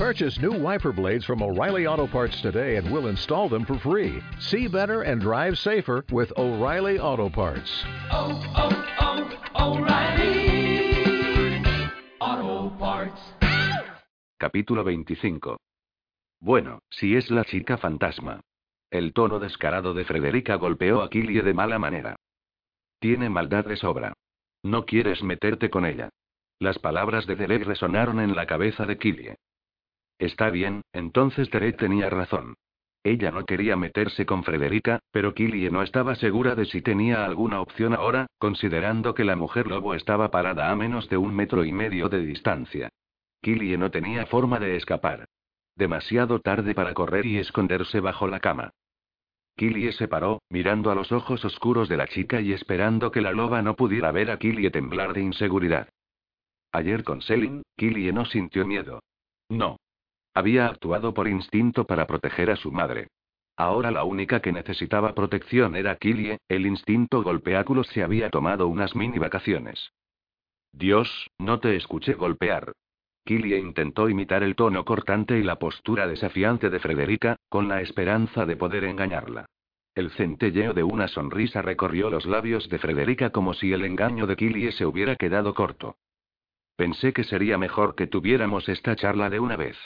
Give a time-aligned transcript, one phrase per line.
[0.00, 4.22] Purchase new wiper blades from O'Reilly Auto Parts today and we'll install them for free.
[4.38, 7.84] See better and drive safer with O'Reilly Auto Parts.
[8.10, 11.04] oh, oh, O'Reilly
[12.18, 13.20] Auto Parts.
[14.40, 15.58] Capítulo 25.
[16.40, 18.40] Bueno, si es la chica fantasma.
[18.90, 22.16] El tono descarado de Frederica golpeó a Killie de mala manera.
[23.00, 24.14] Tiene maldad de sobra.
[24.62, 26.08] No quieres meterte con ella.
[26.58, 29.36] Las palabras de Derek resonaron en la cabeza de Killie.
[30.20, 32.54] Está bien, entonces Derek tenía razón.
[33.02, 37.62] Ella no quería meterse con Frederica, pero Killie no estaba segura de si tenía alguna
[37.62, 41.72] opción ahora, considerando que la mujer lobo estaba parada a menos de un metro y
[41.72, 42.90] medio de distancia.
[43.40, 45.24] Killie no tenía forma de escapar.
[45.74, 48.74] Demasiado tarde para correr y esconderse bajo la cama.
[49.56, 53.32] Killie se paró, mirando a los ojos oscuros de la chica y esperando que la
[53.32, 55.88] loba no pudiera ver a Killie temblar de inseguridad.
[56.72, 59.00] Ayer con Selin, Killie no sintió miedo.
[59.48, 59.78] No.
[60.34, 63.08] Había actuado por instinto para proteger a su madre.
[63.56, 68.94] Ahora la única que necesitaba protección era Killie, el instinto golpeáculo se había tomado unas
[68.94, 69.92] mini vacaciones.
[70.72, 72.72] Dios, no te escuché golpear.
[73.24, 78.46] Killie intentó imitar el tono cortante y la postura desafiante de Frederica, con la esperanza
[78.46, 79.46] de poder engañarla.
[79.94, 84.36] El centelleo de una sonrisa recorrió los labios de Frederica como si el engaño de
[84.36, 85.96] Killie se hubiera quedado corto.
[86.76, 89.76] Pensé que sería mejor que tuviéramos esta charla de una vez.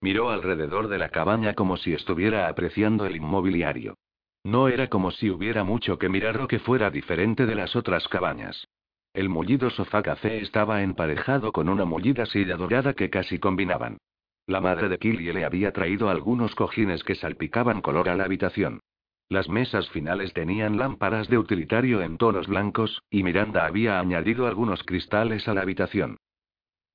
[0.00, 3.96] Miró alrededor de la cabaña como si estuviera apreciando el inmobiliario.
[4.44, 8.06] No era como si hubiera mucho que mirar o que fuera diferente de las otras
[8.08, 8.68] cabañas.
[9.12, 13.98] El mullido sofá café estaba emparejado con una mullida silla dorada que casi combinaban.
[14.46, 18.80] La madre de Killie le había traído algunos cojines que salpicaban color a la habitación.
[19.28, 24.82] Las mesas finales tenían lámparas de utilitario en tonos blancos, y Miranda había añadido algunos
[24.84, 26.16] cristales a la habitación.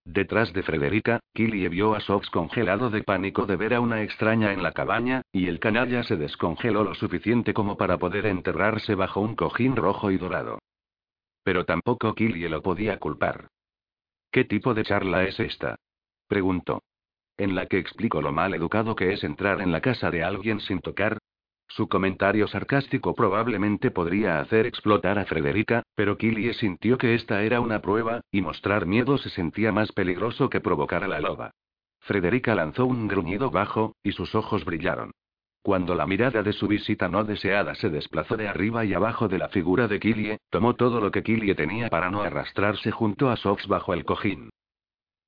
[0.05, 4.51] Detrás de Frederica, Killie vio a Sox congelado de pánico de ver a una extraña
[4.51, 9.21] en la cabaña, y el canalla se descongeló lo suficiente como para poder enterrarse bajo
[9.21, 10.59] un cojín rojo y dorado.
[11.43, 13.47] Pero tampoco Killie lo podía culpar.
[14.29, 15.77] ¿Qué tipo de charla es esta?
[16.27, 16.83] preguntó.
[17.37, 20.59] ¿En la que explico lo mal educado que es entrar en la casa de alguien
[20.59, 21.17] sin tocar?
[21.75, 27.61] Su comentario sarcástico probablemente podría hacer explotar a Frederica, pero Killie sintió que esta era
[27.61, 31.49] una prueba, y mostrar miedo se sentía más peligroso que provocar a la loba.
[32.01, 35.13] Frederica lanzó un gruñido bajo, y sus ojos brillaron.
[35.63, 39.39] Cuando la mirada de su visita no deseada se desplazó de arriba y abajo de
[39.39, 43.35] la figura de Killie, tomó todo lo que Killie tenía para no arrastrarse junto a
[43.35, 44.51] Sox bajo el cojín.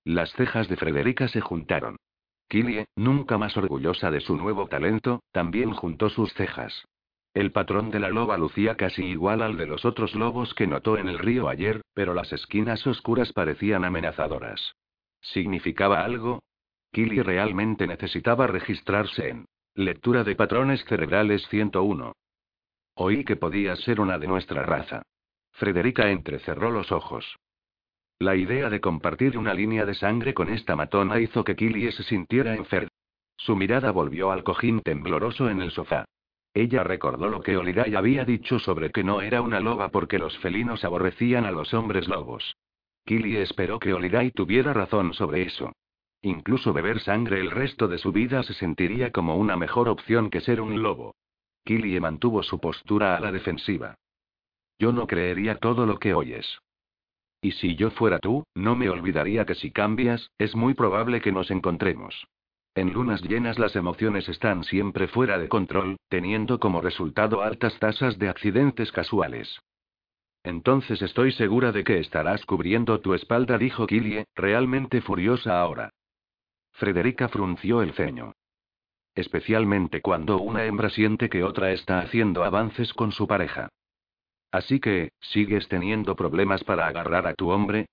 [0.03, 1.97] Las cejas de Frederica se juntaron.
[2.47, 6.85] Killie, nunca más orgullosa de su nuevo talento, también juntó sus cejas.
[7.33, 10.97] El patrón de la loba lucía casi igual al de los otros lobos que notó
[10.97, 14.75] en el río ayer, pero las esquinas oscuras parecían amenazadoras.
[15.19, 16.43] ¿Significaba algo?
[16.91, 22.13] Killie realmente necesitaba registrarse en Lectura de Patrones Cerebrales 101.
[22.95, 25.01] Oí que podía ser una de nuestra raza.
[25.51, 27.35] Frederica entrecerró los ojos.
[28.19, 32.03] La idea de compartir una línea de sangre con esta matona hizo que Killie se
[32.03, 32.89] sintiera enferma.
[33.35, 36.05] Su mirada volvió al cojín tembloroso en el sofá.
[36.53, 40.37] Ella recordó lo que Oliday había dicho sobre que no era una loba porque los
[40.37, 42.55] felinos aborrecían a los hombres lobos.
[43.05, 45.73] Killie esperó que Oliday tuviera razón sobre eso.
[46.21, 50.39] Incluso beber sangre el resto de su vida se sentiría como una mejor opción que
[50.39, 51.15] ser un lobo.
[51.65, 53.95] Killie mantuvo su postura a la defensiva.
[54.79, 56.59] Yo no creería todo lo que oyes.
[57.41, 61.31] Y si yo fuera tú, no me olvidaría que si cambias, es muy probable que
[61.31, 62.25] nos encontremos.
[62.75, 68.19] En lunas llenas las emociones están siempre fuera de control, teniendo como resultado altas tasas
[68.19, 69.61] de accidentes casuales.
[70.43, 75.89] Entonces estoy segura de que estarás cubriendo tu espalda, dijo Killie, realmente furiosa ahora.
[76.73, 78.33] Frederica frunció el ceño.
[79.15, 83.69] Especialmente cuando una hembra siente que otra está haciendo avances con su pareja.
[84.55, 87.87] Así que, ¿sigues teniendo problemas para agarrar a tu hombre?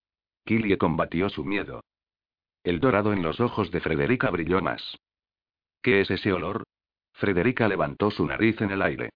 [0.45, 1.83] Killie combatió su miedo.
[2.62, 4.97] El dorado en los ojos de Frederica brilló más.
[5.83, 6.63] ¿Qué es ese olor?
[7.15, 9.10] Frederica levantó su nariz en el aire.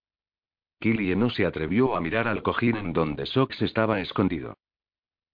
[0.81, 4.57] Killie no se atrevió a mirar al cojín en donde Sox estaba escondido.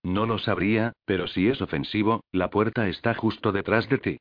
[0.02, 4.19] No lo sabría, pero si es ofensivo, la puerta está justo detrás de ti.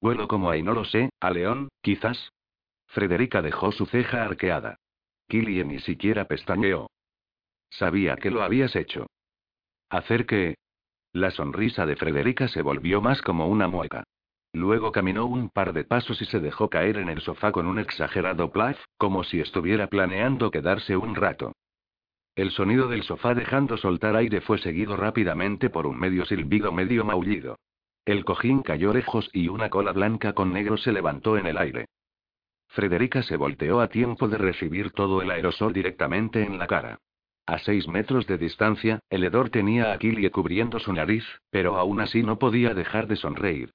[0.00, 2.32] Huelo como ahí, no lo sé, a león, quizás.
[2.86, 4.76] Frederica dejó su ceja arqueada.
[5.28, 6.88] Killie ni siquiera pestañeó.
[7.72, 9.06] Sabía que lo habías hecho.
[9.88, 10.56] ¿Hacer qué?
[11.12, 14.04] La sonrisa de Frederica se volvió más como una mueca.
[14.52, 17.78] Luego caminó un par de pasos y se dejó caer en el sofá con un
[17.78, 21.52] exagerado plaf, como si estuviera planeando quedarse un rato.
[22.34, 27.04] El sonido del sofá dejando soltar aire fue seguido rápidamente por un medio silbido medio
[27.04, 27.58] maullido.
[28.04, 31.86] El cojín cayó lejos y una cola blanca con negro se levantó en el aire.
[32.68, 36.98] Frederica se volteó a tiempo de recibir todo el aerosol directamente en la cara.
[37.46, 42.00] A seis metros de distancia, el hedor tenía a Killie cubriendo su nariz, pero aún
[42.00, 43.72] así no podía dejar de sonreír.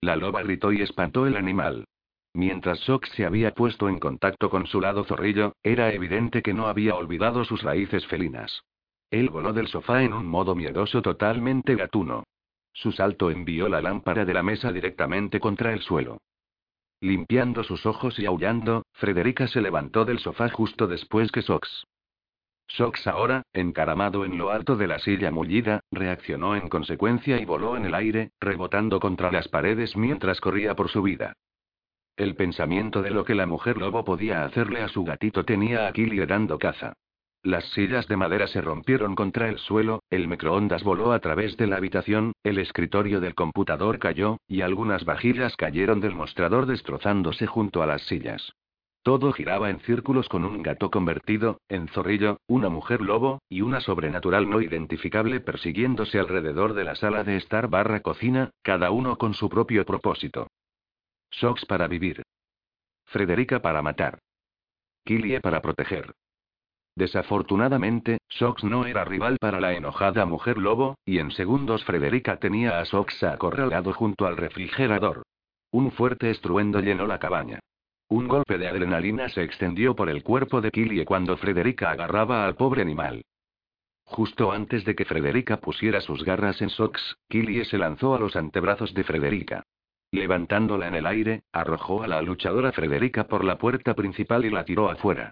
[0.00, 1.84] La loba gritó y espantó el animal.
[2.32, 6.68] Mientras Sox se había puesto en contacto con su lado zorrillo, era evidente que no
[6.68, 8.62] había olvidado sus raíces felinas.
[9.10, 12.24] Él voló del sofá en un modo miedoso totalmente gatuno.
[12.72, 16.18] Su salto envió la lámpara de la mesa directamente contra el suelo.
[17.00, 21.84] Limpiando sus ojos y aullando, Frederica se levantó del sofá justo después que Sox.
[22.72, 27.76] Sox ahora, encaramado en lo alto de la silla mullida, reaccionó en consecuencia y voló
[27.76, 31.34] en el aire, rebotando contra las paredes mientras corría por su vida.
[32.16, 35.92] El pensamiento de lo que la mujer lobo podía hacerle a su gatito tenía a
[35.92, 36.92] Killy dando caza.
[37.42, 41.66] Las sillas de madera se rompieron contra el suelo, el microondas voló a través de
[41.66, 47.82] la habitación, el escritorio del computador cayó, y algunas vajillas cayeron del mostrador destrozándose junto
[47.82, 48.52] a las sillas.
[49.02, 53.80] Todo giraba en círculos con un gato convertido, en zorrillo, una mujer lobo, y una
[53.80, 59.32] sobrenatural no identificable persiguiéndose alrededor de la sala de estar barra cocina, cada uno con
[59.32, 60.48] su propio propósito.
[61.30, 62.22] Sox para vivir.
[63.06, 64.18] Frederica para matar.
[65.04, 66.12] Killie para proteger.
[66.94, 72.80] Desafortunadamente, Sox no era rival para la enojada mujer lobo, y en segundos Frederica tenía
[72.80, 75.22] a Sox acorralado junto al refrigerador.
[75.70, 77.60] Un fuerte estruendo llenó la cabaña.
[78.10, 82.56] Un golpe de adrenalina se extendió por el cuerpo de Killie cuando Frederica agarraba al
[82.56, 83.22] pobre animal.
[84.02, 88.34] Justo antes de que Frederica pusiera sus garras en Sox, Killie se lanzó a los
[88.34, 89.62] antebrazos de Frederica.
[90.10, 94.64] Levantándola en el aire, arrojó a la luchadora Frederica por la puerta principal y la
[94.64, 95.30] tiró afuera.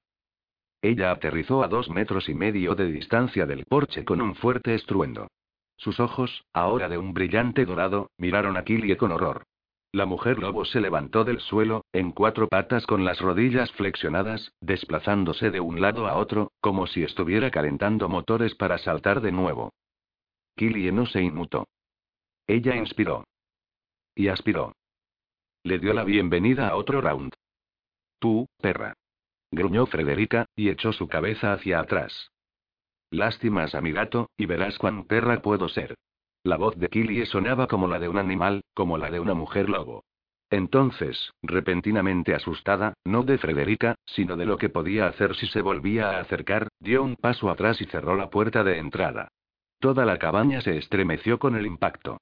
[0.80, 5.26] Ella aterrizó a dos metros y medio de distancia del porche con un fuerte estruendo.
[5.76, 9.42] Sus ojos, ahora de un brillante dorado, miraron a Killie con horror.
[9.92, 15.50] La mujer lobo se levantó del suelo, en cuatro patas con las rodillas flexionadas, desplazándose
[15.50, 19.72] de un lado a otro, como si estuviera calentando motores para saltar de nuevo.
[20.56, 21.68] Killie no se inmutó.
[22.46, 23.24] Ella inspiró.
[24.14, 24.74] Y aspiró.
[25.62, 27.32] Le dio la bienvenida a otro round.
[28.18, 28.94] Tú, perra.
[29.50, 32.30] Gruñó Frederica, y echó su cabeza hacia atrás.
[33.10, 35.94] Lástimas a mi gato, y verás cuán perra puedo ser.
[36.48, 39.68] La voz de Killie sonaba como la de un animal, como la de una mujer
[39.68, 40.04] lobo.
[40.48, 46.08] Entonces, repentinamente asustada, no de Frederica, sino de lo que podía hacer si se volvía
[46.08, 49.28] a acercar, dio un paso atrás y cerró la puerta de entrada.
[49.78, 52.16] Toda la cabaña se estremeció con el impacto.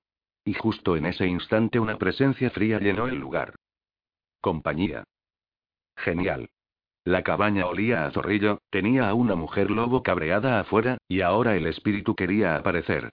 [0.44, 3.54] Y justo en ese instante una presencia fría llenó el lugar.
[4.40, 5.04] Compañía.
[5.98, 6.48] Genial.
[7.04, 11.68] La cabaña olía a zorrillo, tenía a una mujer lobo cabreada afuera, y ahora el
[11.68, 13.12] espíritu quería aparecer.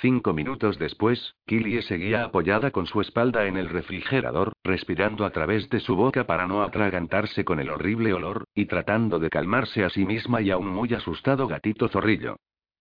[0.00, 5.70] Cinco minutos después, Killie seguía apoyada con su espalda en el refrigerador, respirando a través
[5.70, 9.90] de su boca para no atragantarse con el horrible olor, y tratando de calmarse a
[9.90, 12.36] sí misma y a un muy asustado gatito zorrillo.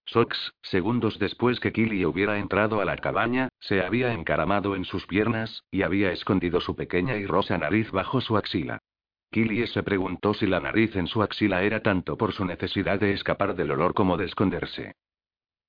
[0.06, 5.06] Sox, segundos después que Killie hubiera entrado a la cabaña, se había encaramado en sus
[5.08, 8.80] piernas, y había escondido su pequeña y rosa nariz bajo su axila.
[9.32, 13.14] Killie se preguntó si la nariz en su axila era tanto por su necesidad de
[13.14, 14.94] escapar del olor como de esconderse.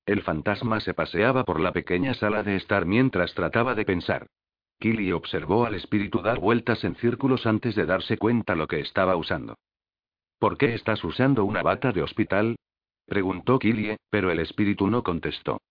[0.06, 4.26] El fantasma se paseaba por la pequeña sala de estar mientras trataba de pensar.
[4.78, 9.16] Killie observó al espíritu dar vueltas en círculos antes de darse cuenta lo que estaba
[9.16, 9.56] usando.
[10.38, 12.56] ¿Por qué estás usando una bata de hospital?
[13.06, 15.62] preguntó Killie, pero el espíritu no contestó.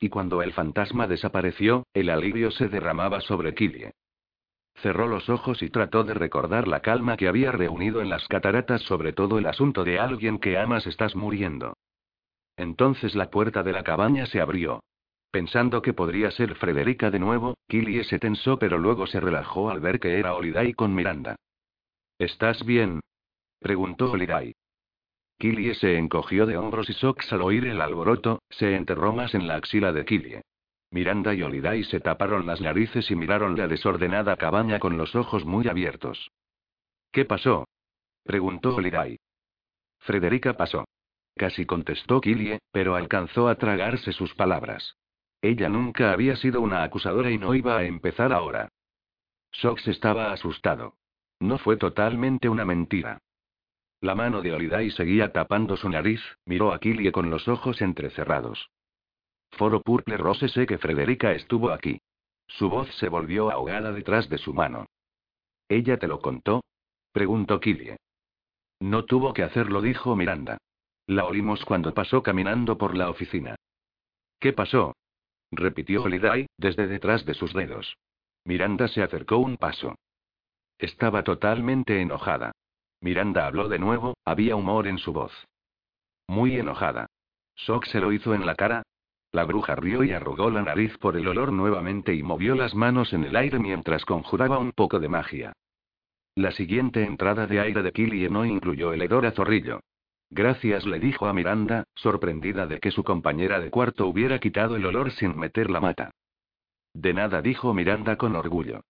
[0.00, 3.92] Y cuando el fantasma desapareció, el alivio se derramaba sobre Killie.
[4.74, 8.82] Cerró los ojos y trató de recordar la calma que había reunido en las cataratas
[8.82, 11.74] sobre todo el asunto de alguien que amas estás muriendo.
[12.62, 14.84] Entonces la puerta de la cabaña se abrió.
[15.32, 19.80] Pensando que podría ser Frederica de nuevo, Killie se tensó pero luego se relajó al
[19.80, 21.34] ver que era Holiday con Miranda.
[22.20, 23.00] ¿Estás bien?
[23.58, 24.54] preguntó Holiday.
[25.40, 29.48] Killie se encogió de hombros y Sox al oír el alboroto, se enterró más en
[29.48, 30.42] la axila de Killie.
[30.92, 35.44] Miranda y Holiday se taparon las narices y miraron la desordenada cabaña con los ojos
[35.44, 36.30] muy abiertos.
[37.10, 37.66] ¿Qué pasó?
[38.22, 39.18] preguntó Holiday.
[39.98, 40.84] Frederica pasó.
[41.36, 44.96] Casi contestó Killie, pero alcanzó a tragarse sus palabras.
[45.40, 48.68] Ella nunca había sido una acusadora y no iba a empezar ahora.
[49.50, 50.94] Sox estaba asustado.
[51.40, 53.18] No fue totalmente una mentira.
[54.00, 58.70] La mano de Holiday seguía tapando su nariz, miró a Killie con los ojos entrecerrados.
[59.52, 62.00] Foro Purple Rose sé que Frederica estuvo aquí.
[62.46, 64.86] Su voz se volvió ahogada detrás de su mano.
[65.68, 66.62] ¿Ella te lo contó?
[67.12, 67.96] preguntó Killie.
[68.80, 70.58] No tuvo que hacerlo, dijo Miranda.
[71.06, 73.56] La oímos cuando pasó caminando por la oficina.
[74.38, 74.94] ¿Qué pasó?
[75.50, 77.96] repitió Holiday, desde detrás de sus dedos.
[78.44, 79.96] Miranda se acercó un paso.
[80.78, 82.52] Estaba totalmente enojada.
[83.00, 85.32] Miranda habló de nuevo, había humor en su voz.
[86.26, 87.06] Muy enojada.
[87.54, 88.82] Sock se lo hizo en la cara.
[89.32, 93.12] La bruja rió y arrugó la nariz por el olor nuevamente y movió las manos
[93.12, 95.52] en el aire mientras conjuraba un poco de magia.
[96.34, 99.80] La siguiente entrada de aire de Killie no incluyó el hedor a zorrillo.
[100.34, 104.86] Gracias, le dijo a Miranda, sorprendida de que su compañera de cuarto hubiera quitado el
[104.86, 106.10] olor sin meter la mata.
[106.94, 108.80] De nada, dijo Miranda con orgullo.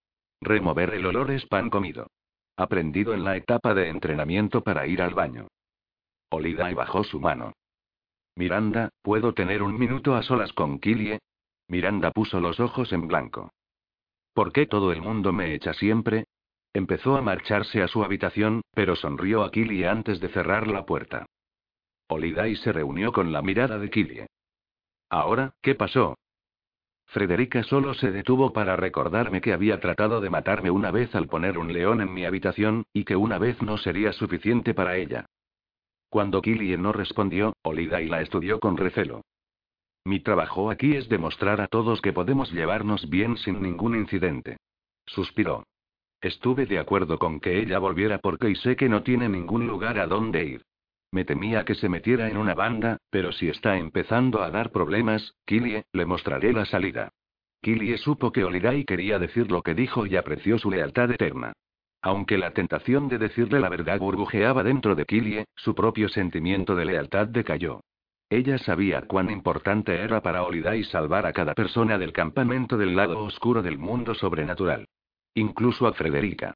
[0.41, 2.07] Remover el olor es pan comido.
[2.57, 5.49] Aprendido en la etapa de entrenamiento para ir al baño.
[6.31, 7.55] Olida bajó su mano.
[8.37, 11.19] Miranda, ¿puedo tener un minuto a solas con Killie?
[11.67, 13.51] Miranda puso los ojos en blanco.
[14.33, 16.27] ¿Por qué todo el mundo me echa siempre?
[16.73, 21.27] Empezó a marcharse a su habitación, pero sonrió a Killie antes de cerrar la puerta.
[22.09, 24.27] Olidai se reunió con la mirada de Killie.
[25.09, 26.17] Ahora, ¿qué pasó?
[27.07, 31.59] Frederica solo se detuvo para recordarme que había tratado de matarme una vez al poner
[31.59, 35.27] un león en mi habitación, y que una vez no sería suficiente para ella.
[36.09, 39.23] Cuando Killie no respondió, Olidai la estudió con recelo.
[40.05, 44.57] Mi trabajo aquí es demostrar a todos que podemos llevarnos bien sin ningún incidente.
[45.07, 45.65] Suspiró.
[46.21, 50.07] Estuve de acuerdo con que ella volviera porque sé que no tiene ningún lugar a
[50.07, 50.63] donde ir.
[51.13, 55.35] Me temía que se metiera en una banda, pero si está empezando a dar problemas,
[55.45, 57.11] Killie, le mostraré la salida.
[57.61, 61.53] Killie supo que Olirai quería decir lo que dijo y apreció su lealtad eterna.
[62.01, 66.87] Aunque la tentación de decirle la verdad burbujeaba dentro de Killie, su propio sentimiento de
[66.87, 67.83] lealtad decayó.
[68.31, 73.23] Ella sabía cuán importante era para Olirai salvar a cada persona del campamento del lado
[73.23, 74.89] oscuro del mundo sobrenatural.
[75.35, 76.55] Incluso a Frederica.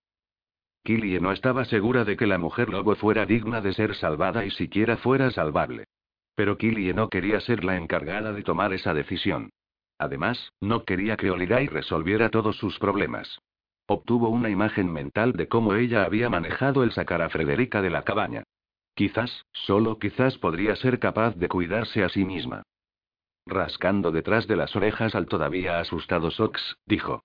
[0.87, 4.53] Killie no estaba segura de que la mujer lobo fuera digna de ser salvada y
[4.53, 5.89] siquiera fuera salvable.
[6.37, 9.51] Pero Killie no quería ser la encargada de tomar esa decisión.
[9.99, 13.41] Además, no quería que Olirai resolviera todos sus problemas.
[13.89, 18.03] Obtuvo una imagen mental de cómo ella había manejado el sacar a Frederica de la
[18.03, 18.45] cabaña.
[18.95, 22.63] Quizás, solo quizás podría ser capaz de cuidarse a sí misma.
[23.45, 27.25] Rascando detrás de las orejas al todavía asustado Sox, dijo.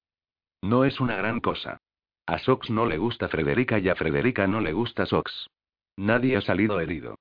[0.64, 1.80] No es una gran cosa.
[2.26, 5.50] A Sox no le gusta Frederica y a Frederica no le gusta Sox.
[5.98, 7.18] Nadie ha salido herido.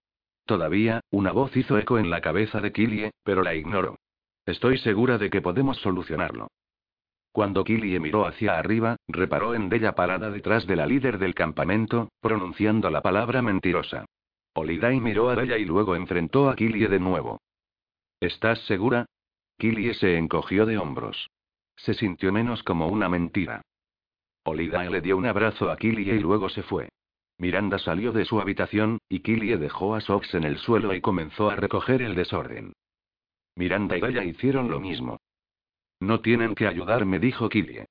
[0.47, 3.97] Todavía, una voz hizo eco en la cabeza de Killie, pero la ignoró.
[4.47, 6.49] Estoy segura de que podemos solucionarlo.
[7.33, 12.09] Cuando Killie miró hacia arriba, reparó en Della parada detrás de la líder del campamento,
[12.21, 14.07] pronunciando la palabra mentirosa.
[14.54, 17.40] Olidai miró a Della y luego enfrentó a Killie de nuevo.
[18.19, 19.07] ¿Estás segura?
[19.59, 21.30] Killie se encogió de hombros.
[21.76, 23.62] Se sintió menos como una mentira.
[24.44, 26.88] Olidae le dio un abrazo a Killie y luego se fue.
[27.38, 31.50] Miranda salió de su habitación, y Killie dejó a Sox en el suelo y comenzó
[31.50, 32.75] a recoger el desorden.
[33.56, 35.18] Miranda y ella hicieron lo mismo.
[36.00, 37.87] No tienen que ayudarme, dijo Killie.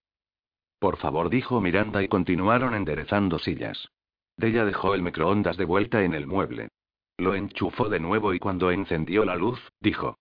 [0.80, 3.90] Por favor, dijo Miranda y continuaron enderezando sillas.
[4.38, 6.70] Della dejó el microondas de vuelta en el mueble.
[7.18, 10.18] Lo enchufó de nuevo y cuando encendió la luz, dijo.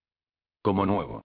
[0.62, 1.24] Como nuevo.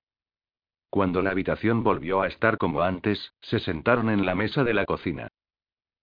[0.94, 4.86] Cuando la habitación volvió a estar como antes, se sentaron en la mesa de la
[4.86, 5.28] cocina.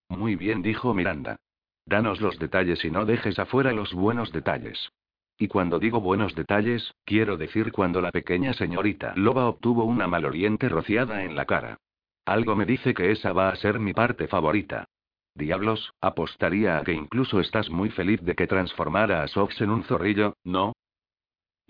[0.09, 1.37] Muy bien, dijo Miranda.
[1.85, 4.91] Danos los detalles y no dejes afuera los buenos detalles.
[5.37, 10.67] Y cuando digo buenos detalles, quiero decir cuando la pequeña señorita Loba obtuvo una maloliente
[10.67, 11.77] rociada en la cara.
[12.25, 14.89] Algo me dice que esa va a ser mi parte favorita.
[15.35, 19.85] Diablos, apostaría a que incluso estás muy feliz de que transformara a Sox en un
[19.85, 20.73] zorrillo, ¿no?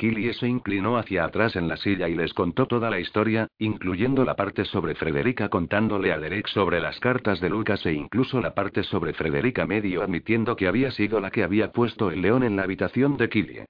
[0.02, 4.26] Killie se inclinó hacia atrás en la silla y les contó toda la historia, incluyendo
[4.26, 8.56] la parte sobre Frederica contándole a Derek sobre las cartas de Lucas e incluso la
[8.56, 12.56] parte sobre Frederica medio admitiendo que había sido la que había puesto el león en
[12.56, 13.66] la habitación de Killie.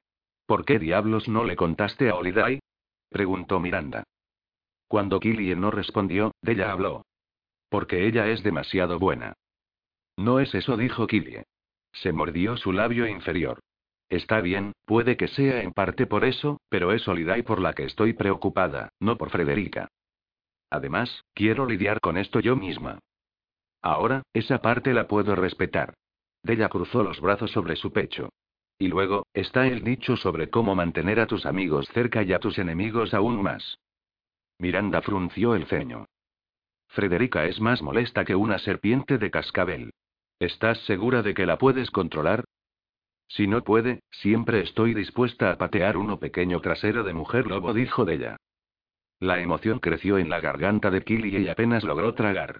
[0.45, 2.61] ¿Por qué diablos no le contaste a Oliday?
[3.09, 4.05] preguntó Miranda.
[4.87, 7.03] Cuando Killie no respondió, ella habló.
[7.67, 9.33] Porque ella es demasiado buena.
[10.15, 11.43] No es eso, dijo Killie.
[11.91, 13.59] Se mordió su labio inferior.
[14.11, 17.85] Está bien, puede que sea en parte por eso, pero es Oliday por la que
[17.85, 19.87] estoy preocupada, no por Frederica.
[20.69, 22.99] Además, quiero lidiar con esto yo misma.
[23.81, 25.93] Ahora, esa parte la puedo respetar.
[26.43, 28.27] Della cruzó los brazos sobre su pecho.
[28.77, 32.57] Y luego, está el dicho sobre cómo mantener a tus amigos cerca y a tus
[32.57, 33.79] enemigos aún más.
[34.59, 36.05] Miranda frunció el ceño.
[36.89, 39.93] Frederica es más molesta que una serpiente de cascabel.
[40.37, 42.43] ¿Estás segura de que la puedes controlar?
[43.35, 48.03] Si no puede, siempre estoy dispuesta a patear uno pequeño trasero de mujer lobo, dijo
[48.03, 48.37] de ella.
[49.21, 52.59] La emoción creció en la garganta de Killy y apenas logró tragar.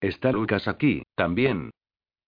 [0.00, 1.72] Está Lucas aquí, también.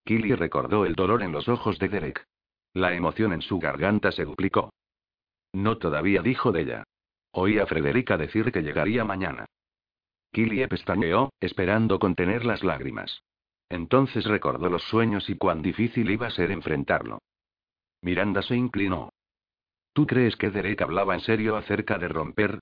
[0.03, 2.25] Killy recordó el dolor en los ojos de Derek.
[2.73, 4.73] La emoción en su garganta se duplicó.
[5.53, 6.83] No todavía, dijo de ella.
[7.31, 9.45] Oí a Frederica decir que llegaría mañana.
[10.33, 13.23] Killie pestañeó, esperando contener las lágrimas.
[13.69, 17.19] Entonces recordó los sueños y cuán difícil iba a ser enfrentarlo.
[18.03, 19.13] Miranda se inclinó.
[19.93, 22.59] ¿Tú crees que Derek hablaba en serio acerca de romper?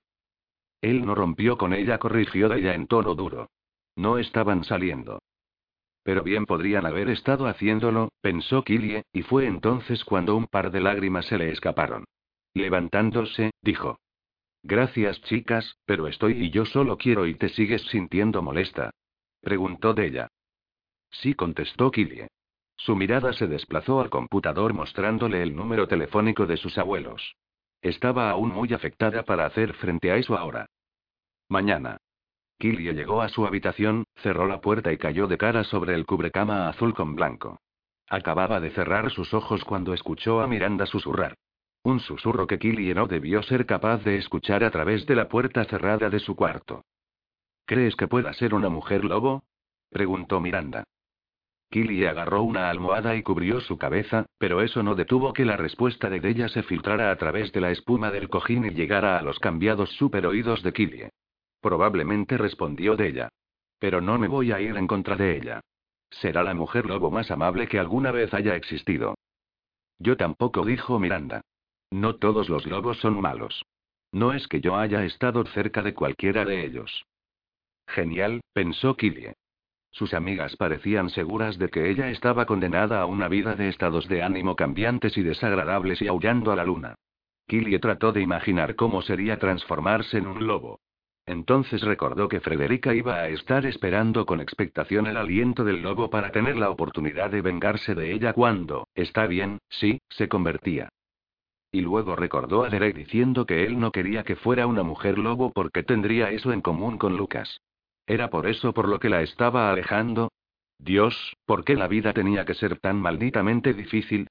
[0.80, 3.48] Él no rompió con ella, corrigió ella en tono duro.
[3.96, 5.20] No estaban saliendo.
[6.02, 10.80] Pero bien podrían haber estado haciéndolo, pensó Killie, y fue entonces cuando un par de
[10.80, 12.04] lágrimas se le escaparon.
[12.54, 13.98] Levantándose, dijo.
[14.62, 18.90] Gracias, chicas, pero estoy y yo solo quiero y te sigues sintiendo molesta.
[19.40, 20.28] Preguntó de ella.
[21.10, 22.28] Sí, contestó Killie.
[22.84, 27.36] Su mirada se desplazó al computador mostrándole el número telefónico de sus abuelos.
[27.80, 30.66] Estaba aún muy afectada para hacer frente a eso ahora.
[31.48, 31.98] Mañana.
[32.58, 36.68] Killie llegó a su habitación, cerró la puerta y cayó de cara sobre el cubrecama
[36.68, 37.60] azul con blanco.
[38.08, 41.36] Acababa de cerrar sus ojos cuando escuchó a Miranda susurrar.
[41.84, 45.64] Un susurro que Killie no debió ser capaz de escuchar a través de la puerta
[45.66, 46.82] cerrada de su cuarto.
[47.64, 49.44] ¿Crees que pueda ser una mujer lobo?
[49.88, 50.82] preguntó Miranda.
[51.72, 56.10] Killie agarró una almohada y cubrió su cabeza, pero eso no detuvo que la respuesta
[56.10, 59.38] de ella se filtrara a través de la espuma del cojín y llegara a los
[59.38, 61.10] cambiados superoídos de Killie.
[61.62, 63.28] Probablemente respondió de ella.
[63.78, 65.60] Pero no me voy a ir en contra de ella.
[66.10, 69.14] Será la mujer lobo más amable que alguna vez haya existido.
[69.98, 71.40] Yo tampoco, dijo Miranda.
[71.90, 73.64] No todos los lobos son malos.
[74.12, 77.06] No es que yo haya estado cerca de cualquiera de ellos.
[77.86, 79.32] Genial, pensó Killie.
[79.92, 84.22] Sus amigas parecían seguras de que ella estaba condenada a una vida de estados de
[84.22, 86.94] ánimo cambiantes y desagradables y aullando a la luna.
[87.46, 90.80] Killie trató de imaginar cómo sería transformarse en un lobo.
[91.26, 96.32] Entonces recordó que Frederica iba a estar esperando con expectación el aliento del lobo para
[96.32, 100.88] tener la oportunidad de vengarse de ella cuando, está bien, sí, se convertía.
[101.70, 105.52] Y luego recordó a Derek diciendo que él no quería que fuera una mujer lobo
[105.52, 107.60] porque tendría eso en común con Lucas.
[108.06, 110.30] ¿Era por eso por lo que la estaba alejando?
[110.78, 114.28] Dios, ¿por qué la vida tenía que ser tan malditamente difícil?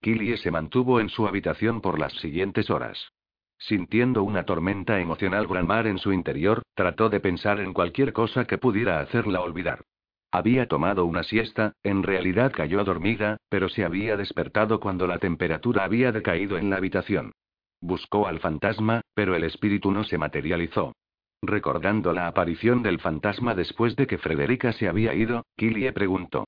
[0.00, 3.12] Killie se mantuvo en su habitación por las siguientes horas.
[3.58, 8.56] Sintiendo una tormenta emocional bramar en su interior, trató de pensar en cualquier cosa que
[8.56, 9.84] pudiera hacerla olvidar.
[10.32, 15.84] Había tomado una siesta, en realidad cayó dormida, pero se había despertado cuando la temperatura
[15.84, 17.32] había decaído en la habitación.
[17.80, 20.94] Buscó al fantasma, pero el espíritu no se materializó.
[21.42, 26.46] Recordando la aparición del fantasma después de que Frederica se había ido, Killie preguntó.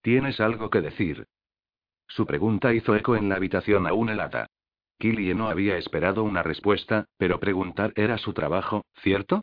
[0.00, 1.26] ¿Tienes algo que decir?
[2.08, 4.46] Su pregunta hizo eco en la habitación aún helada.
[4.98, 9.42] Killie no había esperado una respuesta, pero preguntar era su trabajo, ¿cierto?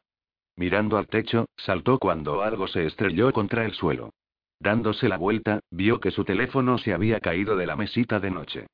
[0.56, 4.12] Mirando al techo, saltó cuando algo se estrelló contra el suelo.
[4.60, 8.68] Dándose la vuelta, vio que su teléfono se había caído de la mesita de noche.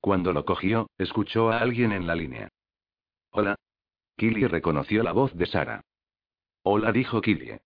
[0.00, 2.48] Cuando lo cogió, escuchó a alguien en la línea.
[3.30, 3.56] Hola,
[4.22, 5.82] Killie reconoció la voz de Sara.
[6.62, 7.60] Hola, dijo Killie.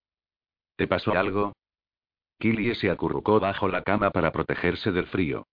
[0.77, 1.53] ¿Te pasó algo?
[2.39, 5.47] Killie se acurrucó bajo la cama para protegerse del frío.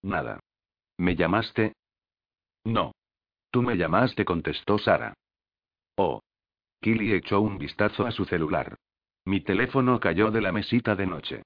[0.00, 0.40] Nada.
[0.96, 1.74] ¿Me llamaste?
[2.64, 2.92] No.
[3.50, 5.12] Tú me llamaste, contestó Sara.
[5.96, 6.22] Oh.
[6.80, 8.76] Killie echó un vistazo a su celular.
[9.26, 11.42] Mi teléfono cayó de la mesita de noche.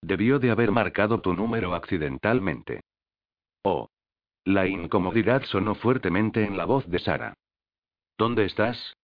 [0.00, 2.80] Debió de haber marcado tu número accidentalmente.
[3.64, 3.90] Oh.
[4.46, 7.34] La incomodidad sonó fuertemente en la voz de Sara.
[8.18, 8.96] ¿Dónde estás?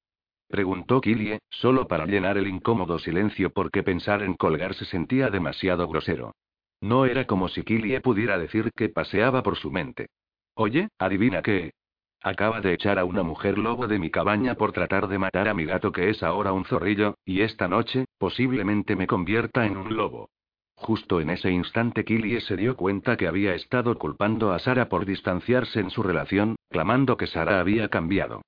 [0.49, 5.87] preguntó Killie, solo para llenar el incómodo silencio porque pensar en colgar se sentía demasiado
[5.87, 6.35] grosero.
[6.81, 10.09] No era como si Killie pudiera decir que paseaba por su mente.
[10.55, 11.75] Oye, adivina qué.
[12.23, 15.55] Acaba de echar a una mujer lobo de mi cabaña por tratar de matar a
[15.55, 19.95] mi gato que es ahora un zorrillo, y esta noche, posiblemente me convierta en un
[19.95, 20.29] lobo.
[20.75, 25.07] Justo en ese instante Killie se dio cuenta que había estado culpando a Sara por
[25.07, 28.43] distanciarse en su relación, clamando que Sara había cambiado.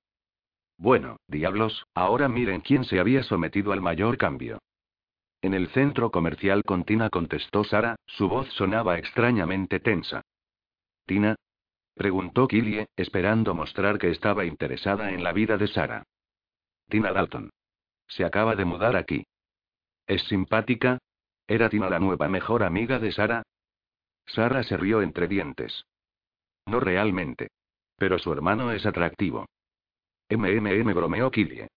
[0.77, 4.59] Bueno, diablos, ahora miren quién se había sometido al mayor cambio.
[5.41, 10.21] En el centro comercial con Tina contestó Sara, su voz sonaba extrañamente tensa.
[11.05, 11.35] ¿Tina?
[11.95, 16.03] preguntó Killie, esperando mostrar que estaba interesada en la vida de Sara.
[16.89, 17.49] Tina Dalton.
[18.07, 19.25] Se acaba de mudar aquí.
[20.05, 20.99] ¿Es simpática?
[21.47, 23.43] ¿Era Tina la nueva mejor amiga de Sara?
[24.25, 25.85] Sara se rió entre dientes.
[26.65, 27.49] No realmente.
[27.97, 29.47] Pero su hermano es atractivo.
[30.29, 31.67] MMM bromeó Killie.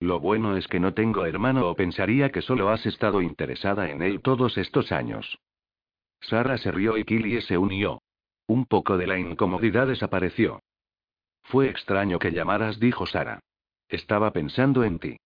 [0.00, 4.02] Lo bueno es que no tengo hermano o pensaría que solo has estado interesada en
[4.02, 5.38] él todos estos años.
[6.20, 8.02] Sara se rió y Killie se unió.
[8.46, 10.60] Un poco de la incomodidad desapareció.
[11.44, 13.40] Fue extraño que llamaras, dijo Sara.
[13.88, 15.16] Estaba pensando en ti.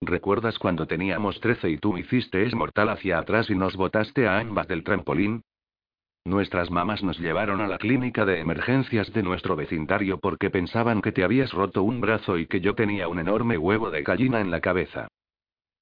[0.00, 4.38] ¿Recuerdas cuando teníamos trece y tú hiciste es mortal hacia atrás y nos botaste a
[4.38, 5.42] ambas del trampolín?
[6.26, 11.12] Nuestras mamás nos llevaron a la clínica de emergencias de nuestro vecindario porque pensaban que
[11.12, 14.50] te habías roto un brazo y que yo tenía un enorme huevo de gallina en
[14.50, 15.08] la cabeza.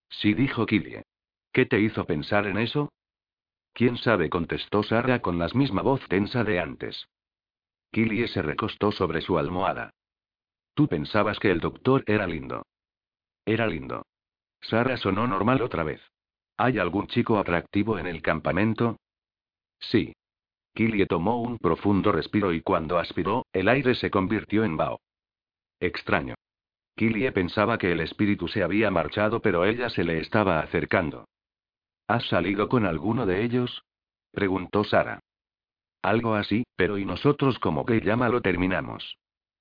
[0.09, 1.05] Sí, dijo Killie.
[1.52, 2.90] ¿Qué te hizo pensar en eso?
[3.72, 4.31] ¿Quién sabe?
[4.31, 7.07] contestó Sara con la misma voz tensa de antes.
[7.92, 9.90] Killie se recostó sobre su almohada.
[10.74, 12.66] Tú pensabas que el doctor era lindo.
[13.46, 14.07] Era lindo.
[14.61, 16.00] Sara sonó normal otra vez.
[16.57, 18.96] ¿Hay algún chico atractivo en el campamento?
[19.78, 20.14] Sí.
[20.74, 25.00] Killie tomó un profundo respiro y cuando aspiró, el aire se convirtió en vaho.
[25.80, 26.35] Extraño.
[26.96, 31.26] Killie pensaba que el espíritu se había marchado, pero ella se le estaba acercando.
[32.06, 33.82] ¿Has salido con alguno de ellos?
[34.32, 35.20] preguntó Sara.
[36.02, 39.16] Algo así, pero ¿y nosotros como que llama lo terminamos?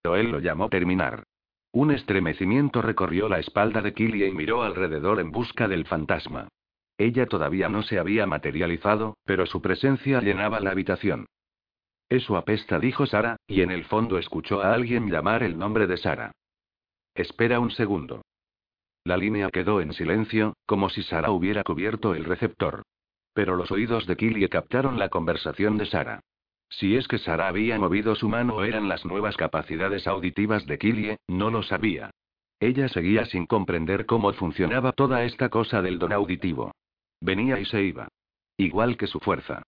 [0.05, 1.23] O él lo llamó terminar.
[1.71, 6.49] Un estremecimiento recorrió la espalda de Killie y miró alrededor en busca del fantasma.
[7.01, 11.25] Ella todavía no se había materializado, pero su presencia llenaba la habitación.
[12.07, 15.97] Eso apesta, dijo Sara, y en el fondo escuchó a alguien llamar el nombre de
[15.97, 16.31] Sara.
[17.15, 18.21] Espera un segundo.
[19.03, 22.83] La línea quedó en silencio, como si Sara hubiera cubierto el receptor.
[23.33, 26.19] Pero los oídos de Killie captaron la conversación de Sara.
[26.69, 30.77] Si es que Sara había movido su mano o eran las nuevas capacidades auditivas de
[30.77, 32.11] Killie, no lo sabía.
[32.59, 36.71] Ella seguía sin comprender cómo funcionaba toda esta cosa del don auditivo.
[37.21, 38.07] Venía y se iba.
[38.57, 39.63] Igual que su fuerza.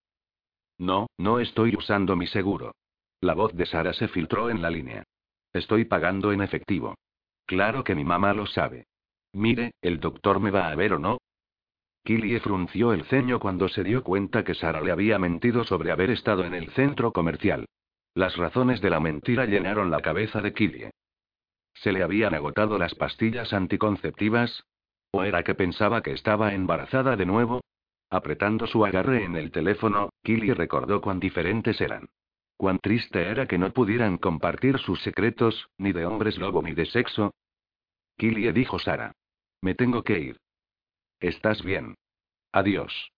[0.77, 2.73] No, no estoy usando mi seguro.
[3.21, 5.03] La voz de Sara se filtró en la línea.
[5.53, 6.95] Estoy pagando en efectivo.
[7.45, 8.87] Claro que mi mamá lo sabe.
[9.33, 11.19] Mire, ¿el doctor me va a ver o no?
[12.03, 16.09] Killie frunció el ceño cuando se dio cuenta que Sara le había mentido sobre haber
[16.09, 17.65] estado en el centro comercial.
[18.13, 20.91] Las razones de la mentira llenaron la cabeza de Killie.
[21.75, 24.65] ¿Se le habían agotado las pastillas anticonceptivas?
[25.15, 27.61] ¿O era que pensaba que estaba embarazada de nuevo?
[28.09, 32.09] Apretando su agarre en el teléfono, Killy recordó cuán diferentes eran.
[32.57, 36.87] Cuán triste era que no pudieran compartir sus secretos, ni de hombres lobo ni de
[36.87, 37.31] sexo.
[38.17, 39.13] Killy dijo Sara.
[39.61, 40.37] Me tengo que ir.
[41.19, 41.95] ¿Estás bien?
[42.51, 43.11] Adiós.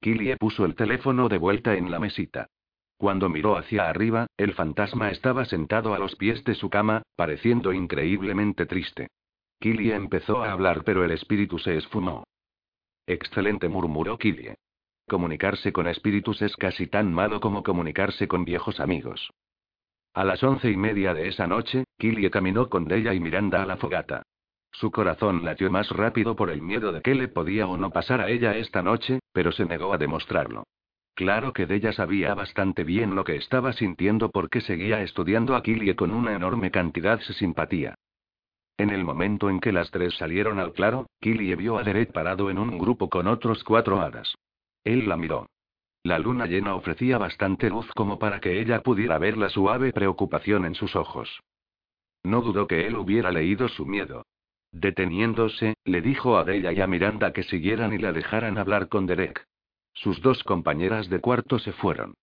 [0.00, 2.46] Killie puso el teléfono de vuelta en la mesita.
[2.96, 7.74] Cuando miró hacia arriba, el fantasma estaba sentado a los pies de su cama, pareciendo
[7.74, 9.08] increíblemente triste.
[9.60, 12.24] Killie empezó a hablar, pero el espíritu se esfumó.
[13.06, 14.56] Excelente, murmuró Killie.
[15.08, 19.30] Comunicarse con espíritus es casi tan malo como comunicarse con viejos amigos.
[20.14, 23.66] A las once y media de esa noche, Killie caminó con Della y Miranda a
[23.66, 24.22] la fogata.
[24.70, 28.20] Su corazón latió más rápido por el miedo de que le podía o no pasar
[28.20, 30.64] a ella esta noche, pero se negó a demostrarlo.
[31.14, 35.94] Claro que Della sabía bastante bien lo que estaba sintiendo porque seguía estudiando a Killie
[35.94, 37.94] con una enorme cantidad de simpatía.
[38.76, 42.50] En el momento en que las tres salieron al claro, Killie vio a Derek parado
[42.50, 44.34] en un grupo con otros cuatro hadas.
[44.82, 45.46] Él la miró.
[46.02, 50.66] La luna llena ofrecía bastante luz como para que ella pudiera ver la suave preocupación
[50.66, 51.40] en sus ojos.
[52.24, 54.26] No dudó que él hubiera leído su miedo.
[54.72, 59.06] Deteniéndose, le dijo a Della y a Miranda que siguieran y la dejaran hablar con
[59.06, 59.46] Derek.
[59.92, 62.14] Sus dos compañeras de cuarto se fueron.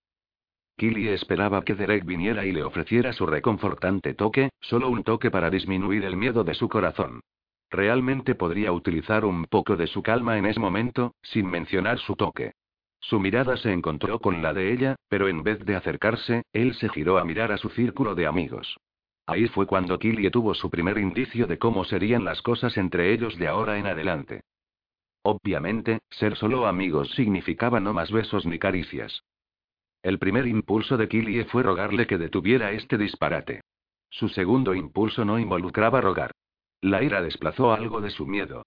[0.78, 5.50] Killy esperaba que Derek viniera y le ofreciera su reconfortante toque, solo un toque para
[5.50, 7.22] disminuir el miedo de su corazón.
[7.70, 12.54] Realmente podría utilizar un poco de su calma en ese momento, sin mencionar su toque.
[13.00, 16.90] Su mirada se encontró con la de ella, pero en vez de acercarse, él se
[16.90, 18.78] giró a mirar a su círculo de amigos.
[19.26, 23.38] Ahí fue cuando Killy tuvo su primer indicio de cómo serían las cosas entre ellos
[23.38, 24.42] de ahora en adelante.
[25.24, 29.24] Obviamente, ser solo amigos significaba no más besos ni caricias.
[30.04, 33.62] El primer impulso de Killie fue rogarle que detuviera este disparate.
[34.10, 36.32] Su segundo impulso no involucraba rogar.
[36.82, 38.64] La ira desplazó algo de su miedo.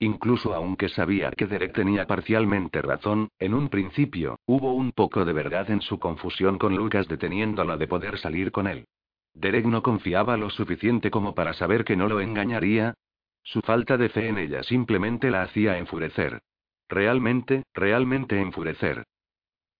[0.00, 5.32] Incluso aunque sabía que Derek tenía parcialmente razón, en un principio, hubo un poco de
[5.32, 8.86] verdad en su confusión con Lucas deteniéndola de poder salir con él.
[9.34, 12.94] Derek no confiaba lo suficiente como para saber que no lo engañaría.
[13.42, 16.40] Su falta de fe en ella simplemente la hacía enfurecer.
[16.88, 19.04] Realmente, realmente enfurecer.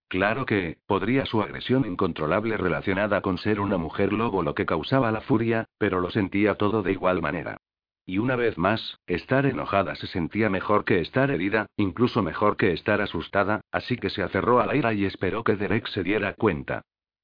[0.09, 5.13] Claro que, podría su agresión incontrolable relacionada con ser una mujer lobo lo que causaba
[5.13, 7.59] la furia, pero lo sentía todo de igual manera.
[8.07, 12.73] Y una vez más, estar enojada se sentía mejor que estar herida, incluso mejor que
[12.73, 16.33] estar asustada, así que se aferró a la ira y esperó que Derek se diera
[16.33, 16.81] cuenta.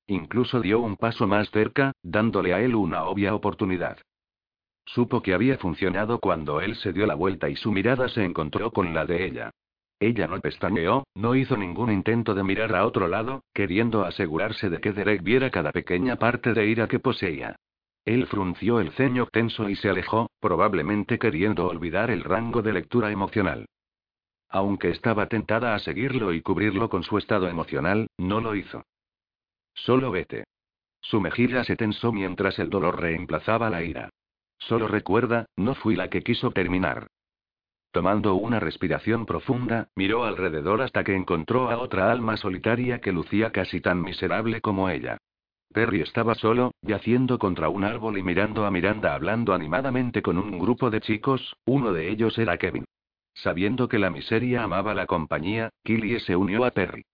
[0.06, 3.96] Incluso dio un paso más cerca, dándole a él una obvia oportunidad.
[4.84, 8.70] Supo que había funcionado cuando él se dio la vuelta y su mirada se encontró
[8.70, 9.50] con la de ella.
[10.04, 14.78] Ella no pestañeó, no hizo ningún intento de mirar a otro lado, queriendo asegurarse de
[14.78, 17.56] que Derek viera cada pequeña parte de ira que poseía.
[18.04, 23.10] Él frunció el ceño tenso y se alejó, probablemente queriendo olvidar el rango de lectura
[23.10, 23.64] emocional.
[24.50, 28.84] Aunque estaba tentada a seguirlo y cubrirlo con su estado emocional, no lo hizo.
[29.72, 30.44] Solo vete.
[31.00, 34.10] Su mejilla se tensó mientras el dolor reemplazaba la ira.
[34.58, 37.06] Solo recuerda, no fui la que quiso terminar.
[37.94, 43.52] Tomando una respiración profunda, miró alrededor hasta que encontró a otra alma solitaria que lucía
[43.52, 45.18] casi tan miserable como ella.
[45.72, 50.58] Perry estaba solo, yaciendo contra un árbol y mirando a Miranda hablando animadamente con un
[50.58, 52.84] grupo de chicos, uno de ellos era Kevin.
[53.32, 57.04] Sabiendo que la miseria amaba la compañía, Killie se unió a Perry.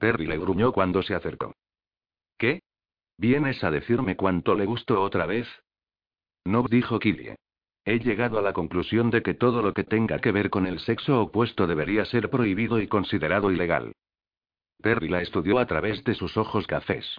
[0.00, 1.54] Perry le gruñó cuando se acercó.
[2.38, 2.62] ¿Qué?
[3.18, 5.46] ¿Vienes a decirme cuánto le gustó otra vez?
[6.44, 7.36] No, dijo Killie.
[7.84, 10.78] He llegado a la conclusión de que todo lo que tenga que ver con el
[10.78, 13.92] sexo opuesto debería ser prohibido y considerado ilegal.
[14.80, 17.18] Perry la estudió a través de sus ojos cafés.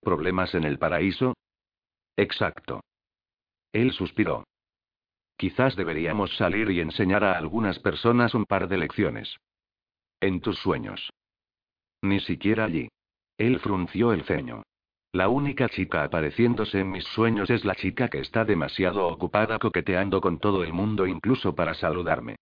[0.00, 1.34] ¿Problemas en el paraíso?
[2.16, 2.82] Exacto.
[3.72, 4.44] Él suspiró.
[5.36, 9.36] Quizás deberíamos salir y enseñar a algunas personas un par de lecciones.
[10.20, 11.10] En tus sueños.
[12.02, 12.88] Ni siquiera allí.
[13.38, 14.62] Él frunció el ceño.
[15.12, 20.20] La única chica apareciéndose en mis sueños es la chica que está demasiado ocupada coqueteando
[20.20, 22.36] con todo el mundo incluso para saludarme.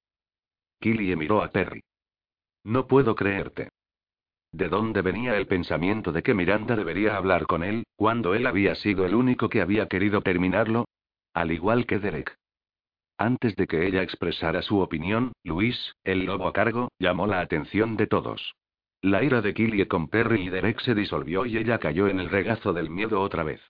[0.78, 1.82] Killie miró a Perry.
[2.64, 3.70] No puedo creerte.
[4.52, 8.74] ¿De dónde venía el pensamiento de que Miranda debería hablar con él, cuando él había
[8.74, 10.86] sido el único que había querido terminarlo?
[11.32, 12.36] Al igual que Derek.
[13.16, 17.96] Antes de que ella expresara su opinión, Luis, el lobo a cargo, llamó la atención
[17.96, 18.54] de todos.
[19.02, 22.28] La ira de Killie con Perry y Derek se disolvió y ella cayó en el
[22.28, 23.60] regazo del miedo otra vez.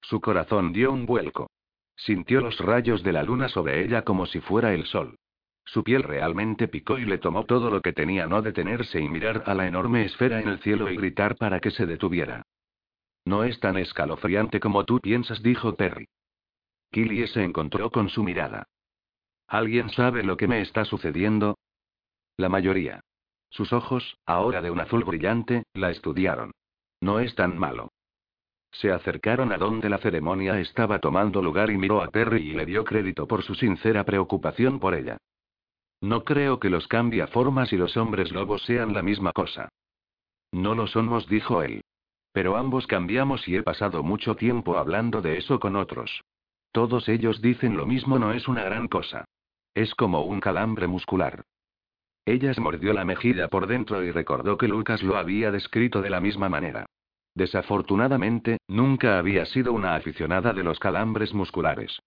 [0.00, 1.50] Su corazón dio un vuelco.
[1.96, 5.18] Sintió los rayos de la luna sobre ella como si fuera el sol.
[5.64, 9.42] Su piel realmente picó y le tomó todo lo que tenía no detenerse y mirar
[9.44, 12.42] a la enorme esfera en el cielo y gritar para que se detuviera.
[13.26, 16.08] No es tan escalofriante como tú piensas, dijo Perry.
[16.90, 18.66] Killie se encontró con su mirada.
[19.46, 21.58] ¿Alguien sabe lo que me está sucediendo?
[22.38, 23.02] La mayoría.
[23.50, 26.52] Sus ojos, ahora de un azul brillante, la estudiaron.
[27.00, 27.90] No es tan malo.
[28.70, 32.66] Se acercaron a donde la ceremonia estaba tomando lugar y miró a Perry y le
[32.66, 35.16] dio crédito por su sincera preocupación por ella.
[36.00, 39.68] No creo que los cambiaformas y los hombres lobos sean la misma cosa.
[40.52, 41.82] No lo somos, dijo él.
[42.32, 46.22] Pero ambos cambiamos y he pasado mucho tiempo hablando de eso con otros.
[46.72, 49.24] Todos ellos dicen lo mismo, no es una gran cosa.
[49.74, 51.44] Es como un calambre muscular.
[52.28, 56.10] Ella se mordió la mejilla por dentro y recordó que Lucas lo había descrito de
[56.10, 56.84] la misma manera.
[57.34, 61.98] Desafortunadamente, nunca había sido una aficionada de los calambres musculares.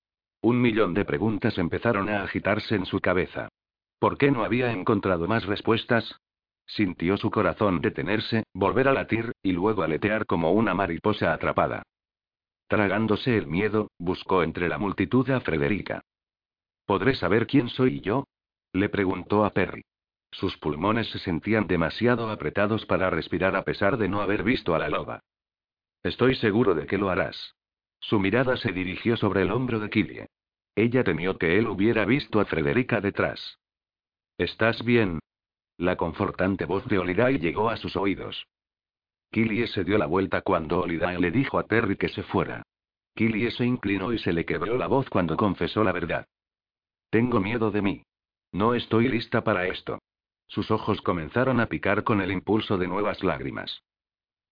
[0.44, 3.50] Un millón de preguntas empezaron a agitarse en su cabeza.
[3.98, 6.20] ¿Por qué no había encontrado más respuestas?
[6.68, 11.82] Sintió su corazón detenerse, volver a latir, y luego aletear como una mariposa atrapada.
[12.68, 16.04] Tragándose el miedo, buscó entre la multitud a Frederica.
[16.86, 18.26] ¿Podré saber quién soy yo?
[18.72, 19.82] Le preguntó a Perry.
[20.32, 24.80] Sus pulmones se sentían demasiado apretados para respirar a pesar de no haber visto a
[24.80, 25.22] la loba.
[26.04, 27.56] Estoy seguro de que lo harás.
[28.00, 30.28] Su mirada se dirigió sobre el hombro de Killie.
[30.76, 33.60] Ella temió que él hubiera visto a Frederica detrás.
[34.38, 35.20] ¿Estás bien?
[35.78, 38.48] La confortante voz de Olidae llegó a sus oídos.
[39.32, 42.64] Killie se dio la vuelta cuando Olidae le dijo a Perry que se fuera.
[43.16, 46.26] Killie se inclinó y se le quebró la voz cuando confesó la verdad.
[47.10, 48.04] Tengo miedo de mí.
[48.52, 50.00] No estoy lista para esto.
[50.52, 53.84] Sus ojos comenzaron a picar con el impulso de nuevas lágrimas.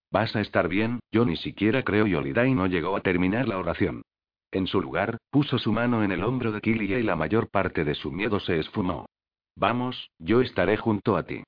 [0.09, 3.57] Vas a estar bien, yo ni siquiera creo y Oliday no llegó a terminar la
[3.57, 4.03] oración.
[4.49, 7.83] En su lugar, puso su mano en el hombro de Killia y la mayor parte
[7.83, 9.07] de su miedo se esfumó.
[9.57, 11.43] Vamos, yo estaré junto a ti.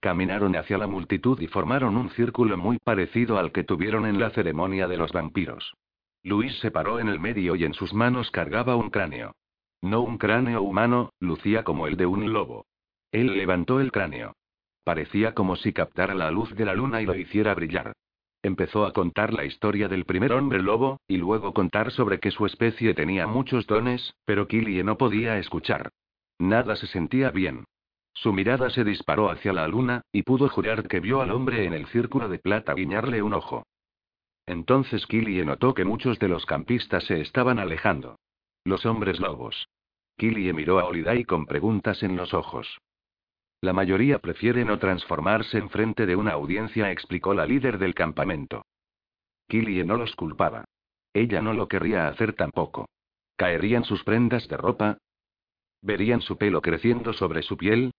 [0.00, 4.28] Caminaron hacia la multitud y formaron un círculo muy parecido al que tuvieron en la
[4.30, 5.72] ceremonia de los vampiros.
[6.22, 9.32] Luis se paró en el medio y en sus manos cargaba un cráneo.
[9.80, 12.66] No un cráneo humano, lucía como el de un lobo.
[13.14, 14.34] Él levantó el cráneo.
[14.82, 17.92] Parecía como si captara la luz de la luna y lo hiciera brillar.
[18.42, 22.44] Empezó a contar la historia del primer hombre lobo, y luego contar sobre que su
[22.44, 25.90] especie tenía muchos dones, pero Killie no podía escuchar.
[26.40, 27.62] Nada se sentía bien.
[28.14, 31.72] Su mirada se disparó hacia la luna, y pudo jurar que vio al hombre en
[31.72, 33.64] el círculo de plata guiñarle un ojo.
[34.44, 38.18] Entonces Killie notó que muchos de los campistas se estaban alejando.
[38.64, 39.68] Los hombres lobos.
[40.16, 42.80] Killie miró a Holiday con preguntas en los ojos.
[43.60, 48.64] La mayoría prefiere no transformarse en frente de una audiencia, explicó la líder del campamento.
[49.48, 50.64] Killie no los culpaba.
[51.12, 52.88] Ella no lo querría hacer tampoco.
[53.36, 54.98] ¿Caerían sus prendas de ropa?
[55.82, 57.92] ¿Verían su pelo creciendo sobre su piel?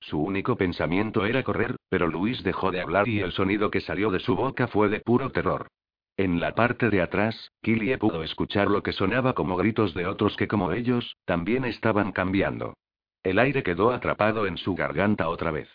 [0.00, 4.10] Su único pensamiento era correr, pero Luis dejó de hablar y el sonido que salió
[4.10, 5.68] de su boca fue de puro terror.
[6.16, 10.36] En la parte de atrás, Killie pudo escuchar lo que sonaba como gritos de otros
[10.36, 12.74] que como ellos, también estaban cambiando.
[13.22, 15.68] El aire quedó atrapado en su garganta otra vez.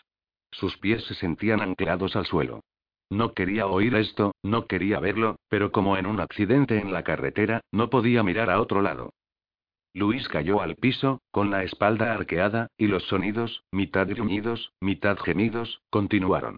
[0.50, 2.60] Sus pies se sentían anclados al suelo.
[3.08, 7.60] No quería oír esto, no quería verlo, pero como en un accidente en la carretera,
[7.70, 9.12] no podía mirar a otro lado.
[9.94, 15.80] Luis cayó al piso, con la espalda arqueada, y los sonidos, mitad gruñidos, mitad gemidos,
[15.88, 16.56] continuaron.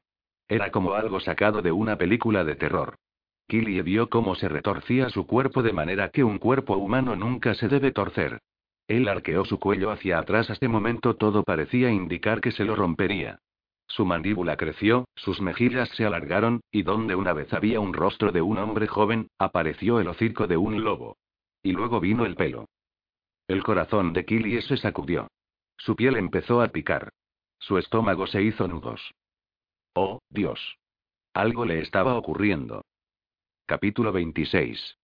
[0.49, 2.97] Era como algo sacado de una película de terror.
[3.47, 7.69] Killy vio cómo se retorcía su cuerpo de manera que un cuerpo humano nunca se
[7.69, 8.41] debe torcer.
[8.89, 10.49] Él arqueó su cuello hacia atrás.
[10.51, 13.39] A este momento todo parecía indicar que se lo rompería.
[13.87, 18.43] Su mandíbula creció, sus mejillas se alargaron, y donde una vez había un rostro de
[18.43, 21.17] un hombre joven, apareció el hocico de un lobo.
[21.63, 22.67] Y luego vino el pelo.
[23.47, 25.29] El corazón de Killy se sacudió.
[25.77, 27.11] Su piel empezó a picar.
[27.59, 29.15] Su estómago se hizo nudos.
[29.95, 30.77] Oh, Dios.
[31.35, 32.85] Algo le estaba ocurriendo.
[33.67, 34.98] Capítulo 26.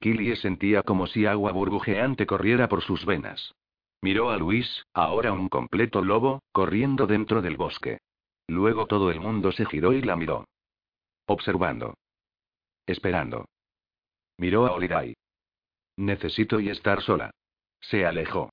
[0.00, 3.54] Killy sentía como si agua burbujeante corriera por sus venas.
[4.00, 7.98] Miró a Luis, ahora un completo lobo, corriendo dentro del bosque.
[8.46, 10.46] Luego todo el mundo se giró y la miró.
[11.26, 11.94] Observando.
[12.86, 13.46] Esperando.
[14.38, 15.14] Miró a Oliday.
[15.96, 17.32] Necesito y estar sola.
[17.80, 18.50] Se alejó.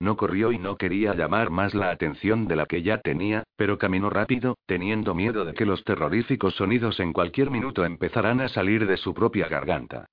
[0.00, 3.78] No corrió y no quería llamar más la atención de la que ya tenía, pero
[3.78, 8.86] caminó rápido, teniendo miedo de que los terroríficos sonidos en cualquier minuto empezaran a salir
[8.86, 10.06] de su propia garganta.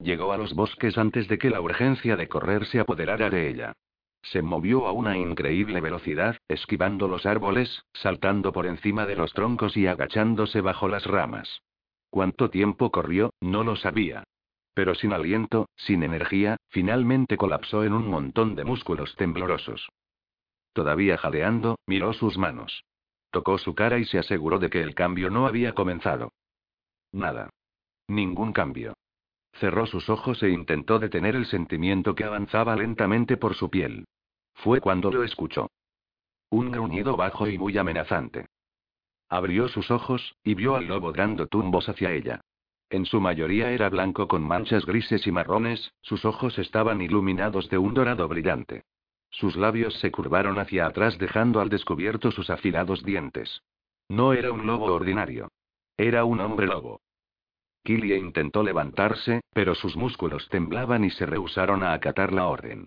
[0.00, 3.74] Llegó a los bosques antes de que la urgencia de correr se apoderara de ella.
[4.22, 9.76] Se movió a una increíble velocidad, esquivando los árboles, saltando por encima de los troncos
[9.76, 11.62] y agachándose bajo las ramas.
[12.08, 13.30] ¿Cuánto tiempo corrió?
[13.40, 14.24] No lo sabía.
[14.72, 19.88] Pero sin aliento, sin energía, finalmente colapsó en un montón de músculos temblorosos.
[20.72, 22.84] Todavía jadeando, miró sus manos.
[23.30, 26.32] Tocó su cara y se aseguró de que el cambio no había comenzado.
[27.12, 27.50] Nada.
[28.08, 28.94] Ningún cambio.
[29.54, 34.06] Cerró sus ojos e intentó detener el sentimiento que avanzaba lentamente por su piel.
[34.54, 35.70] Fue cuando lo escuchó.
[36.50, 38.46] Un gruñido bajo y muy amenazante.
[39.28, 42.40] Abrió sus ojos, y vio al lobo dando tumbos hacia ella.
[42.90, 47.78] En su mayoría era blanco con manchas grises y marrones, sus ojos estaban iluminados de
[47.78, 48.82] un dorado brillante.
[49.30, 53.62] Sus labios se curvaron hacia atrás dejando al descubierto sus afilados dientes.
[54.08, 55.52] No era un lobo ordinario.
[55.96, 57.00] Era un hombre lobo.
[57.82, 62.86] Killie intentó levantarse, pero sus músculos temblaban y se rehusaron a acatar la orden.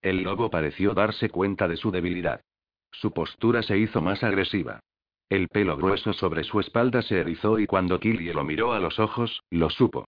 [0.00, 2.40] El lobo pareció darse cuenta de su debilidad.
[2.90, 4.80] Su postura se hizo más agresiva.
[5.28, 8.98] El pelo grueso sobre su espalda se erizó y cuando Killie lo miró a los
[8.98, 10.06] ojos, lo supo.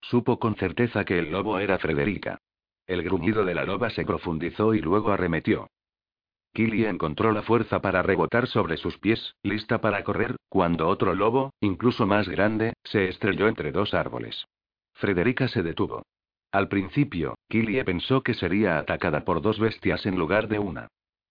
[0.00, 2.38] Supo con certeza que el lobo era Frederica.
[2.86, 5.68] El gruñido de la loba se profundizó y luego arremetió.
[6.52, 11.52] Killie encontró la fuerza para rebotar sobre sus pies, lista para correr, cuando otro lobo,
[11.60, 14.46] incluso más grande, se estrelló entre dos árboles.
[14.94, 16.02] Frederica se detuvo.
[16.52, 20.88] Al principio, Killie pensó que sería atacada por dos bestias en lugar de una.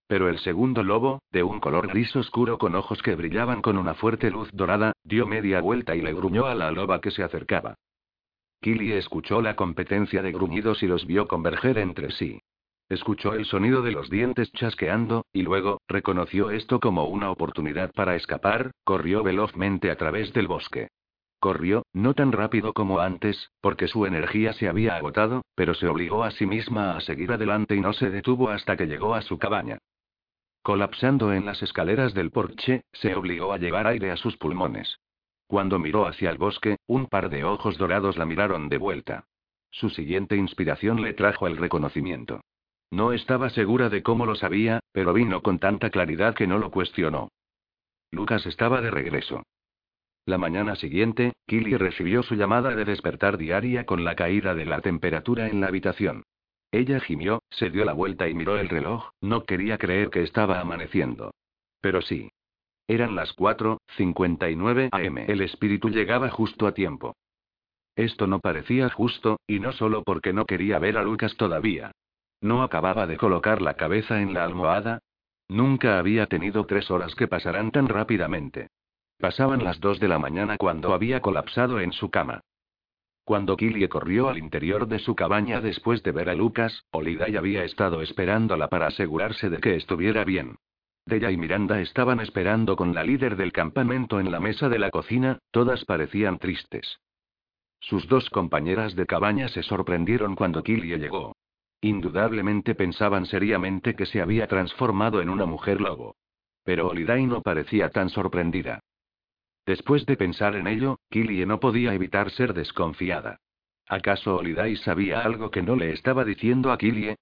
[0.07, 3.93] Pero el segundo lobo, de un color gris oscuro con ojos que brillaban con una
[3.93, 7.75] fuerte luz dorada, dio media vuelta y le gruñó a la loba que se acercaba.
[8.61, 12.39] Killy escuchó la competencia de gruñidos y los vio converger entre sí.
[12.89, 18.15] Escuchó el sonido de los dientes chasqueando, y luego, reconoció esto como una oportunidad para
[18.15, 20.89] escapar, corrió velozmente a través del bosque.
[21.39, 26.23] Corrió, no tan rápido como antes, porque su energía se había agotado, pero se obligó
[26.23, 29.37] a sí misma a seguir adelante y no se detuvo hasta que llegó a su
[29.37, 29.77] cabaña.
[30.63, 34.99] Colapsando en las escaleras del porche, se obligó a llevar aire a sus pulmones.
[35.47, 39.25] Cuando miró hacia el bosque, un par de ojos dorados la miraron de vuelta.
[39.71, 42.41] Su siguiente inspiración le trajo el reconocimiento.
[42.91, 46.71] No estaba segura de cómo lo sabía, pero vino con tanta claridad que no lo
[46.71, 47.29] cuestionó.
[48.11, 49.43] Lucas estaba de regreso.
[50.25, 54.81] La mañana siguiente, Killy recibió su llamada de despertar diaria con la caída de la
[54.81, 56.23] temperatura en la habitación.
[56.71, 60.59] Ella gimió, se dio la vuelta y miró el reloj, no quería creer que estaba
[60.59, 61.31] amaneciendo.
[61.81, 62.29] Pero sí.
[62.87, 65.17] Eran las 4:59 am.
[65.17, 67.15] El espíritu llegaba justo a tiempo.
[67.95, 71.91] Esto no parecía justo, y no solo porque no quería ver a Lucas todavía.
[72.41, 74.99] No acababa de colocar la cabeza en la almohada.
[75.47, 78.69] Nunca había tenido tres horas que pasaran tan rápidamente.
[79.17, 82.41] Pasaban las dos de la mañana cuando había colapsado en su cama.
[83.25, 87.63] Cuando Killie corrió al interior de su cabaña después de ver a Lucas, Oliday había
[87.63, 90.55] estado esperándola para asegurarse de que estuviera bien.
[91.05, 94.89] Della y Miranda estaban esperando con la líder del campamento en la mesa de la
[94.89, 96.99] cocina, todas parecían tristes.
[97.79, 101.35] Sus dos compañeras de cabaña se sorprendieron cuando Killie llegó.
[101.81, 106.15] Indudablemente pensaban seriamente que se había transformado en una mujer lobo.
[106.63, 108.81] Pero Oliday no parecía tan sorprendida.
[109.65, 113.39] Después de pensar en ello, Killie no podía evitar ser desconfiada.
[113.87, 117.15] ¿Acaso Oliday sabía algo que no le estaba diciendo a Killie?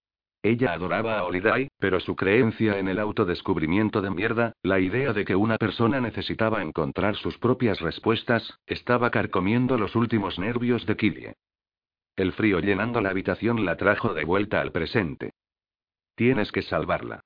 [0.43, 5.25] Ella adoraba a Holiday, pero su creencia en el autodescubrimiento de mierda, la idea de
[5.25, 11.33] que una persona necesitaba encontrar sus propias respuestas, estaba carcomiendo los últimos nervios de Killie.
[12.17, 15.33] El frío llenando la habitación la trajo de vuelta al presente.
[16.15, 17.21] Tienes que salvarla.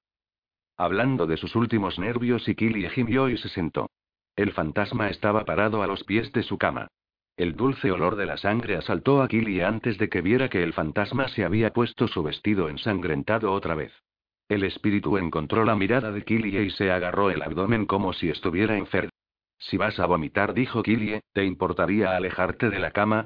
[0.76, 3.90] Hablando de sus últimos nervios y Killie gimió y se sentó.
[4.36, 6.88] El fantasma estaba parado a los pies de su cama.
[7.38, 10.74] El dulce olor de la sangre asaltó a Killy antes de que viera que el
[10.74, 13.94] fantasma se había puesto su vestido ensangrentado otra vez.
[14.50, 18.78] El espíritu encontró la mirada de Killie y se agarró el abdomen como si estuviera
[18.78, 19.12] enfermo.
[19.58, 23.26] Si vas a vomitar, dijo Killie, ¿te importaría alejarte de la cama?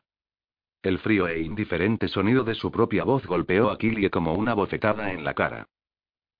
[0.85, 5.11] El frío e indiferente sonido de su propia voz golpeó a Killie como una bofetada
[5.11, 5.65] en la cara.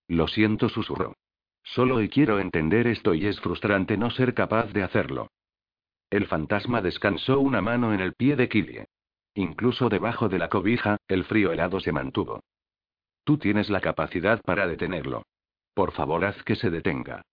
[0.07, 1.15] Lo siento, susurró.
[1.63, 5.31] Solo y quiero entender esto y es frustrante no ser capaz de hacerlo.
[6.11, 8.85] El fantasma descansó una mano en el pie de Killie.
[9.33, 12.43] Incluso debajo de la cobija, el frío helado se mantuvo.
[13.23, 15.23] Tú tienes la capacidad para detenerlo.
[15.73, 17.23] Por favor, haz que se detenga.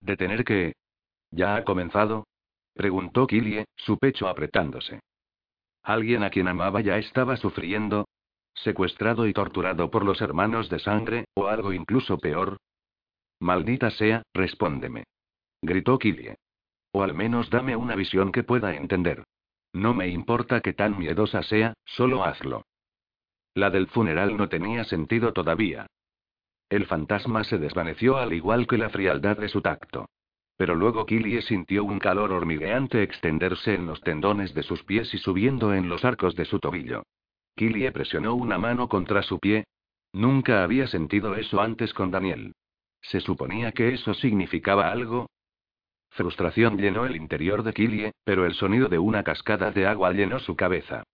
[0.00, 0.72] ¿Detener qué?
[1.32, 2.26] ¿Ya ha comenzado?
[2.72, 5.00] preguntó Killie, su pecho apretándose.
[5.82, 8.06] ¿Alguien a quien amaba ya estaba sufriendo?
[8.54, 12.58] ¿Secuestrado y torturado por los hermanos de sangre, o algo incluso peor?
[13.40, 15.04] Maldita sea, respóndeme.
[15.62, 16.36] Gritó Killie.
[16.92, 19.24] O al menos dame una visión que pueda entender.
[19.72, 22.64] No me importa que tan miedosa sea, solo hazlo.
[23.54, 25.86] La del funeral no tenía sentido todavía.
[26.68, 30.06] El fantasma se desvaneció al igual que la frialdad de su tacto.
[30.60, 35.16] Pero luego Killie sintió un calor hormigueante extenderse en los tendones de sus pies y
[35.16, 37.04] subiendo en los arcos de su tobillo.
[37.56, 39.64] Killie presionó una mano contra su pie.
[40.12, 42.52] Nunca había sentido eso antes con Daniel.
[43.00, 45.30] ¿Se suponía que eso significaba algo?
[46.10, 50.40] Frustración llenó el interior de Killie, pero el sonido de una cascada de agua llenó
[50.40, 51.04] su cabeza.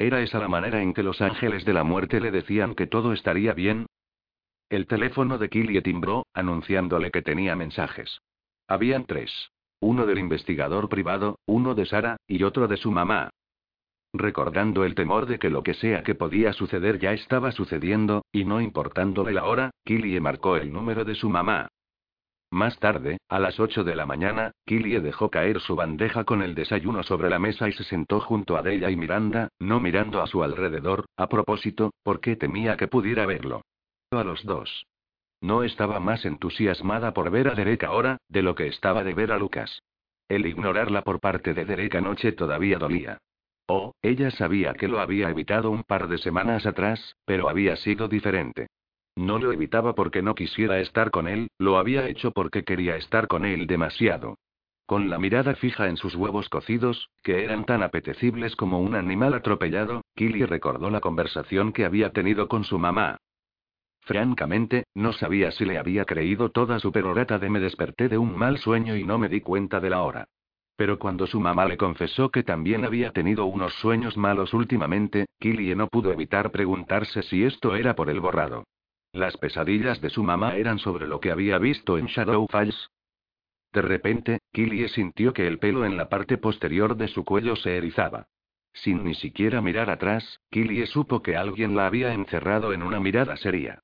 [0.00, 3.12] ¿Era esa la manera en que los ángeles de la muerte le decían que todo
[3.12, 3.86] estaría bien?
[4.68, 8.18] El teléfono de Killie timbró, anunciándole que tenía mensajes.
[8.68, 9.50] Habían tres.
[9.80, 13.30] Uno del investigador privado, uno de Sara, y otro de su mamá.
[14.12, 18.44] Recordando el temor de que lo que sea que podía suceder ya estaba sucediendo, y
[18.44, 21.68] no importándole la hora, Killie marcó el número de su mamá.
[22.50, 26.54] Más tarde, a las 8 de la mañana, Killie dejó caer su bandeja con el
[26.54, 30.26] desayuno sobre la mesa y se sentó junto a Della y Miranda, no mirando a
[30.26, 33.62] su alrededor, a propósito, porque temía que pudiera verlo.
[34.12, 34.86] A los dos.
[35.40, 39.32] No estaba más entusiasmada por ver a Derek ahora, de lo que estaba de ver
[39.32, 39.82] a Lucas.
[40.28, 43.18] El ignorarla por parte de Derek anoche todavía dolía.
[43.68, 48.08] Oh, ella sabía que lo había evitado un par de semanas atrás, pero había sido
[48.08, 48.68] diferente.
[49.16, 53.28] No lo evitaba porque no quisiera estar con él, lo había hecho porque quería estar
[53.28, 54.36] con él demasiado.
[54.84, 59.34] Con la mirada fija en sus huevos cocidos, que eran tan apetecibles como un animal
[59.34, 63.16] atropellado, Killy recordó la conversación que había tenido con su mamá.
[64.06, 68.36] Francamente, no sabía si le había creído toda su perorata de me desperté de un
[68.36, 70.28] mal sueño y no me di cuenta de la hora.
[70.76, 75.74] Pero cuando su mamá le confesó que también había tenido unos sueños malos últimamente, Killy
[75.74, 78.62] no pudo evitar preguntarse si esto era por el borrado.
[79.12, 82.90] Las pesadillas de su mamá eran sobre lo que había visto en Shadow Falls.
[83.72, 87.76] De repente, Killie sintió que el pelo en la parte posterior de su cuello se
[87.76, 88.28] erizaba.
[88.72, 93.36] Sin ni siquiera mirar atrás, Killie supo que alguien la había encerrado en una mirada
[93.36, 93.82] seria.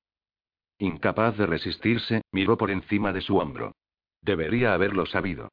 [0.83, 3.77] Incapaz de resistirse, miró por encima de su hombro.
[4.21, 5.53] Debería haberlo sabido.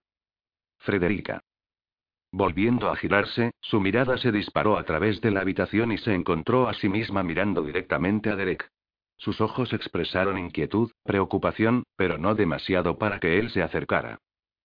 [0.80, 1.44] Frederica.
[2.32, 6.68] Volviendo a girarse, su mirada se disparó a través de la habitación y se encontró
[6.68, 8.72] a sí misma mirando directamente a Derek.
[9.18, 14.18] Sus ojos expresaron inquietud, preocupación, pero no demasiado para que él se acercara.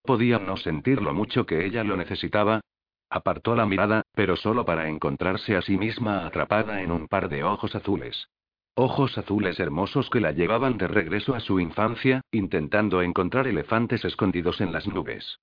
[0.03, 2.63] Podía no sentir lo mucho que ella lo necesitaba.
[3.11, 7.45] Apartó la mirada, pero solo para encontrarse a sí misma atrapada en un par de
[7.45, 8.31] ojos azules.
[8.77, 14.61] Ojos azules hermosos que la llevaban de regreso a su infancia, intentando encontrar elefantes escondidos
[14.61, 15.39] en las nubes.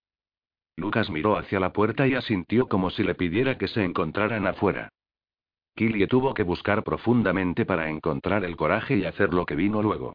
[0.75, 4.89] Lucas miró hacia la puerta y asintió como si le pidiera que se encontraran afuera.
[5.75, 10.13] Killie tuvo que buscar profundamente para encontrar el coraje y hacer lo que vino luego.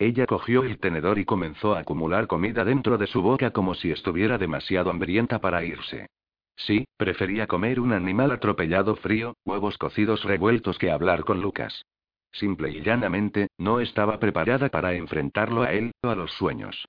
[0.00, 3.92] Ella cogió el tenedor y comenzó a acumular comida dentro de su boca como si
[3.92, 6.08] estuviera demasiado hambrienta para irse.
[6.56, 11.84] Sí, prefería comer un animal atropellado frío, huevos cocidos revueltos que hablar con Lucas.
[12.34, 16.84] Simple y llanamente, no estaba preparada para enfrentarlo a él, o a los sueños.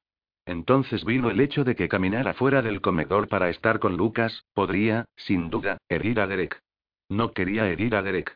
[0.46, 5.06] Entonces vino el hecho de que caminara fuera del comedor para estar con Lucas, podría,
[5.16, 6.60] sin duda, herir a Derek.
[7.10, 8.36] No quería herir a Derek.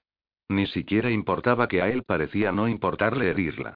[0.50, 3.76] Ni siquiera importaba que a él parecía no importarle herirla.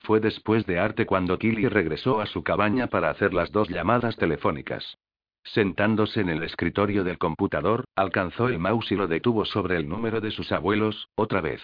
[0.00, 4.16] Fue después de arte cuando Killy regresó a su cabaña para hacer las dos llamadas
[4.16, 4.96] telefónicas.
[5.44, 10.20] Sentándose en el escritorio del computador, alcanzó el mouse y lo detuvo sobre el número
[10.20, 11.60] de sus abuelos, otra vez.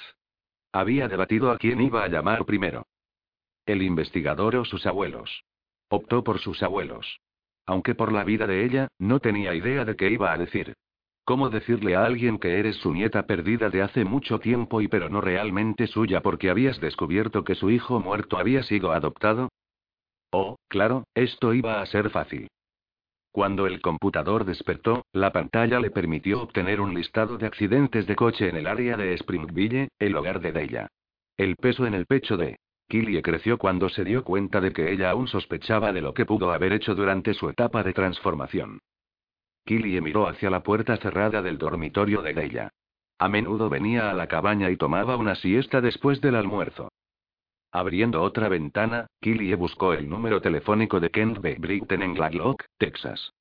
[0.76, 2.84] Había debatido a quién iba a llamar primero.
[3.64, 5.42] El investigador o sus abuelos.
[5.88, 7.18] Optó por sus abuelos.
[7.64, 10.74] Aunque por la vida de ella, no tenía idea de qué iba a decir.
[11.24, 15.08] ¿Cómo decirle a alguien que eres su nieta perdida de hace mucho tiempo y pero
[15.08, 19.48] no realmente suya porque habías descubierto que su hijo muerto había sido adoptado?
[20.30, 22.48] Oh, claro, esto iba a ser fácil.
[23.36, 28.48] Cuando el computador despertó, la pantalla le permitió obtener un listado de accidentes de coche
[28.48, 30.88] en el área de Springville, el hogar de Deya.
[31.36, 32.56] El peso en el pecho de
[32.88, 36.50] Killie creció cuando se dio cuenta de que ella aún sospechaba de lo que pudo
[36.50, 38.78] haber hecho durante su etapa de transformación.
[39.66, 42.70] Killie miró hacia la puerta cerrada del dormitorio de Deya.
[43.18, 46.88] A menudo venía a la cabaña y tomaba una siesta después del almuerzo.
[47.76, 51.56] Abriendo otra ventana, Killie buscó el número telefónico de Kent B.
[51.58, 53.34] Britton en Gladlock, Texas.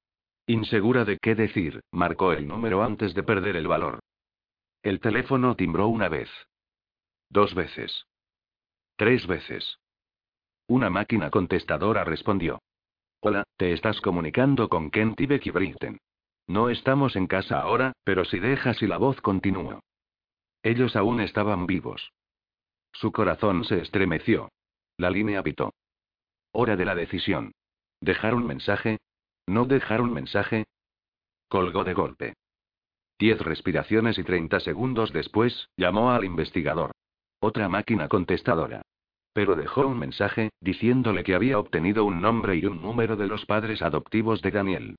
[0.46, 4.02] Insegura de qué decir, marcó el número antes de perder el valor.
[4.84, 6.30] El teléfono timbró una vez.
[7.30, 8.08] Dos veces.
[8.98, 9.80] Tres veces.
[10.68, 12.62] Una máquina contestadora respondió.
[13.22, 15.98] Hola, te estás comunicando con Kent y Becky Britton.
[16.48, 19.80] No estamos en casa ahora, pero si dejas y la voz continúa.
[20.62, 22.12] Ellos aún estaban vivos.
[23.00, 24.50] Su corazón se estremeció.
[24.98, 25.74] La línea pitó.
[26.54, 27.52] Hora de la decisión.
[28.00, 29.00] ¿Dejar un mensaje?
[29.48, 30.66] ¿No dejar un mensaje?
[31.50, 32.34] Colgó de golpe.
[33.20, 36.92] Diez respiraciones y treinta segundos después, llamó al investigador.
[37.42, 38.82] Otra máquina contestadora.
[39.34, 43.46] Pero dejó un mensaje, diciéndole que había obtenido un nombre y un número de los
[43.46, 44.96] padres adoptivos de Daniel.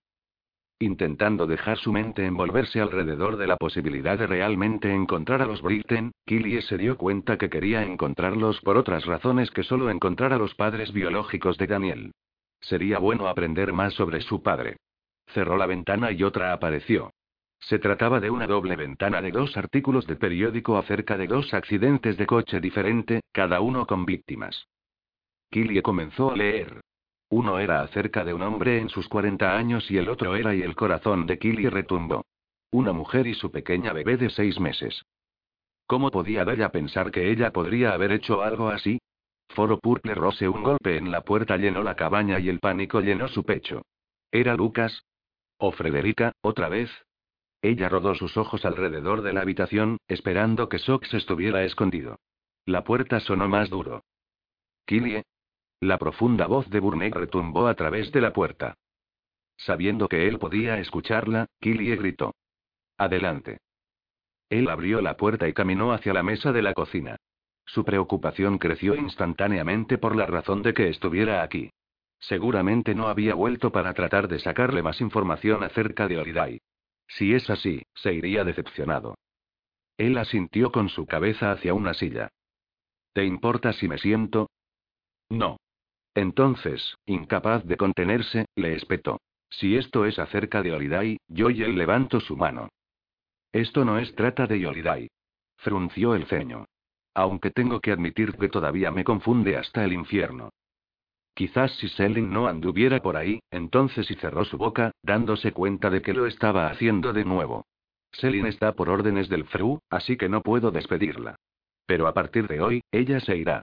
[0.78, 6.12] Intentando dejar su mente envolverse alrededor de la posibilidad de realmente encontrar a los Britten,
[6.26, 10.54] Killie se dio cuenta que quería encontrarlos por otras razones que solo encontrar a los
[10.54, 12.12] padres biológicos de Daniel.
[12.60, 14.76] Sería bueno aprender más sobre su padre.
[15.28, 17.10] Cerró la ventana y otra apareció.
[17.58, 22.18] Se trataba de una doble ventana de dos artículos de periódico acerca de dos accidentes
[22.18, 24.68] de coche diferente, cada uno con víctimas.
[25.50, 26.82] Killie comenzó a leer.
[27.28, 30.62] Uno era acerca de un hombre en sus 40 años y el otro era y
[30.62, 32.24] el corazón de Killy retumbó.
[32.70, 35.04] Una mujer y su pequeña bebé de seis meses.
[35.86, 38.98] ¿Cómo podía Daya pensar que ella podría haber hecho algo así?
[39.48, 43.28] Foro Purple Rose un golpe en la puerta llenó la cabaña y el pánico llenó
[43.28, 43.82] su pecho.
[44.30, 45.04] ¿Era Lucas?
[45.58, 46.90] ¿O Frederica, otra vez?
[47.62, 52.18] Ella rodó sus ojos alrededor de la habitación, esperando que Sox estuviera escondido.
[52.64, 54.04] La puerta sonó más duro.
[54.84, 55.24] Killie,
[55.80, 58.74] la profunda voz de Burnett retumbó a través de la puerta.
[59.56, 62.34] Sabiendo que él podía escucharla, Killie gritó.
[62.98, 63.58] Adelante.
[64.48, 67.16] Él abrió la puerta y caminó hacia la mesa de la cocina.
[67.64, 71.70] Su preocupación creció instantáneamente por la razón de que estuviera aquí.
[72.20, 76.60] Seguramente no había vuelto para tratar de sacarle más información acerca de Holiday.
[77.08, 79.16] Si es así, se iría decepcionado.
[79.96, 82.30] Él asintió con su cabeza hacia una silla.
[83.12, 84.50] ¿Te importa si me siento?
[85.28, 85.58] No.
[86.16, 89.20] Entonces, incapaz de contenerse, le espetó.
[89.50, 92.70] Si esto es acerca de Holiday, yo y él levanto su mano.
[93.52, 95.08] Esto no es trata de Holiday.
[95.58, 96.64] Frunció el ceño.
[97.14, 100.48] Aunque tengo que admitir que todavía me confunde hasta el infierno.
[101.34, 106.00] Quizás si Selin no anduviera por ahí, entonces y cerró su boca, dándose cuenta de
[106.00, 107.66] que lo estaba haciendo de nuevo.
[108.12, 111.36] Selin está por órdenes del Fru, así que no puedo despedirla.
[111.84, 113.62] Pero a partir de hoy, ella se irá.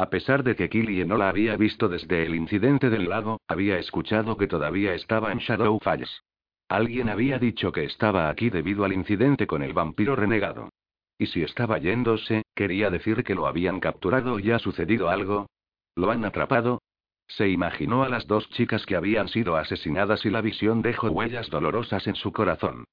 [0.00, 3.78] A pesar de que Killie no la había visto desde el incidente del lago, había
[3.78, 6.22] escuchado que todavía estaba en Shadow Falls.
[6.70, 10.70] Alguien había dicho que estaba aquí debido al incidente con el vampiro renegado.
[11.18, 15.50] Y si estaba yéndose, quería decir que lo habían capturado y ha sucedido algo.
[15.96, 16.80] ¿Lo han atrapado?
[17.28, 21.50] Se imaginó a las dos chicas que habían sido asesinadas y la visión dejó huellas
[21.50, 22.84] dolorosas en su corazón.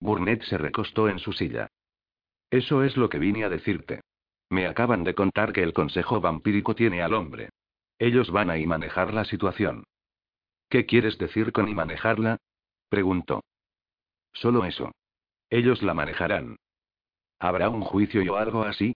[0.00, 1.68] Burnett se recostó en su silla.
[2.48, 4.00] Eso es lo que vine a decirte.
[4.52, 7.48] Me acaban de contar que el Consejo Vampírico tiene al hombre.
[7.98, 9.84] Ellos van a y manejar la situación.
[10.68, 12.36] ¿Qué quieres decir con y manejarla?
[12.90, 13.42] preguntó.
[14.34, 14.92] Solo eso.
[15.48, 16.56] Ellos la manejarán.
[17.38, 18.94] ¿Habrá un juicio o algo así?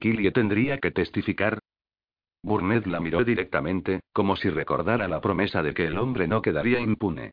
[0.00, 1.60] ¿Killie tendría que testificar?
[2.42, 6.80] Burnett la miró directamente, como si recordara la promesa de que el hombre no quedaría
[6.80, 7.30] impune.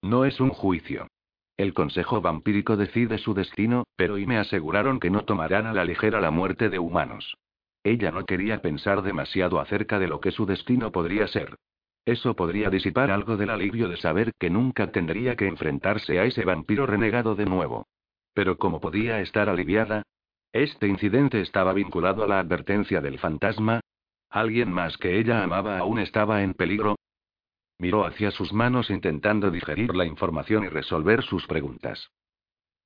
[0.00, 1.08] No es un juicio.
[1.56, 5.84] El Consejo Vampírico decide su destino, pero y me aseguraron que no tomarán a la
[5.84, 7.36] ligera la muerte de humanos.
[7.84, 11.56] Ella no quería pensar demasiado acerca de lo que su destino podría ser.
[12.06, 16.44] Eso podría disipar algo del alivio de saber que nunca tendría que enfrentarse a ese
[16.44, 17.86] vampiro renegado de nuevo.
[18.34, 20.02] Pero ¿cómo podía estar aliviada?
[20.52, 23.80] Este incidente estaba vinculado a la advertencia del fantasma.
[24.28, 26.96] ¿Alguien más que ella amaba aún estaba en peligro?
[27.78, 32.10] Miró hacia sus manos intentando digerir la información y resolver sus preguntas.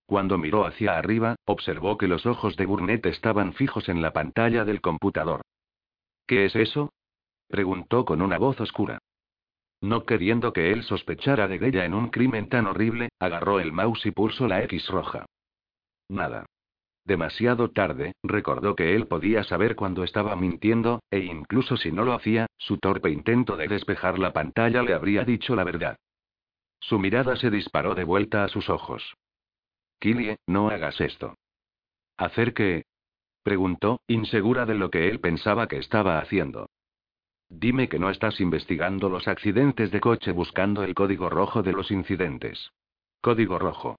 [0.07, 4.64] Cuando miró hacia arriba, observó que los ojos de Burnett estaban fijos en la pantalla
[4.64, 5.43] del computador.
[6.26, 6.93] ¿Qué es eso?
[7.49, 8.99] preguntó con una voz oscura.
[9.80, 14.07] No queriendo que él sospechara de ella en un crimen tan horrible, agarró el mouse
[14.07, 15.26] y pulsó la X roja.
[16.09, 16.47] Nada.
[17.09, 22.13] Demasiado tarde, recordó que él podía saber cuando estaba mintiendo, e incluso si no lo
[22.13, 25.97] hacía, su torpe intento de despejar la pantalla le habría dicho la verdad.
[26.81, 29.15] Su mirada se disparó de vuelta a sus ojos.
[29.99, 31.35] Killie, no hagas esto.
[32.19, 32.85] ¿Hacer qué?
[33.43, 36.69] preguntó, insegura de lo que él pensaba que estaba haciendo.
[37.49, 41.91] Dime que no estás investigando los accidentes de coche buscando el código rojo de los
[41.91, 42.71] incidentes.
[43.23, 43.97] Código rojo.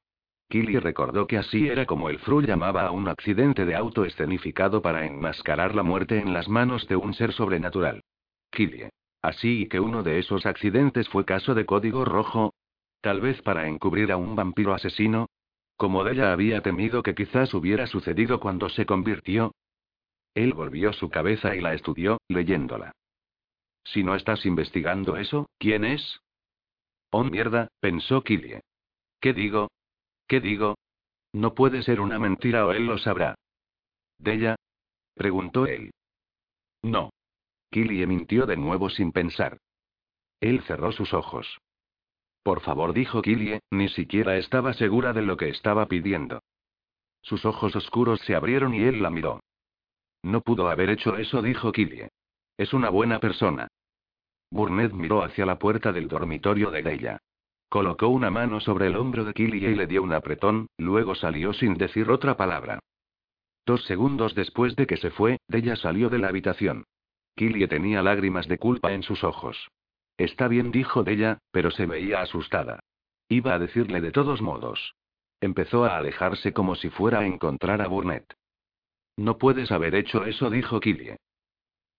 [0.50, 4.82] Killy recordó que así era como el Fru llamaba a un accidente de auto escenificado
[4.82, 8.04] para enmascarar la muerte en las manos de un ser sobrenatural.
[8.52, 8.89] Killy.
[9.22, 12.54] Así que uno de esos accidentes fue caso de código rojo.
[13.02, 15.28] Tal vez para encubrir a un vampiro asesino.
[15.78, 19.54] Como ella había temido que quizás hubiera sucedido cuando se convirtió.
[20.34, 22.91] Él volvió su cabeza y la estudió, leyéndola.
[23.84, 26.22] Si no estás investigando eso, ¿quién es?
[27.12, 28.62] Oh mierda, pensó Killie.
[29.20, 29.70] ¿Qué digo?
[30.30, 30.77] ¿Qué digo?
[31.34, 33.34] No puede ser una mentira o él lo sabrá.
[34.19, 34.55] ¿Della?
[35.15, 35.91] preguntó él.
[36.84, 37.09] No.
[37.71, 39.57] Killie mintió de nuevo sin pensar.
[40.39, 41.57] Él cerró sus ojos.
[42.43, 46.43] Por favor, dijo Killie, ni siquiera estaba segura de lo que estaba pidiendo.
[47.21, 49.41] Sus ojos oscuros se abrieron y él la miró.
[50.21, 52.09] No pudo haber hecho eso, dijo Killie.
[52.55, 53.67] Es una buena persona.
[54.51, 57.19] Burnett miró hacia la puerta del dormitorio de Deya.
[57.70, 61.53] Colocó una mano sobre el hombro de Killie y le dio un apretón, luego salió
[61.53, 62.80] sin decir otra palabra.
[63.63, 66.86] Dos segundos después de que se fue, Deya salió de la habitación.
[67.36, 69.70] Killie tenía lágrimas de culpa en sus ojos.
[70.17, 72.80] Está bien, dijo Deya, pero se veía asustada.
[73.30, 74.95] Iba a decirle de todos modos.
[75.39, 78.34] Empezó a alejarse como si fuera a encontrar a Burnett.
[79.15, 81.17] No puedes haber hecho eso, dijo Killie.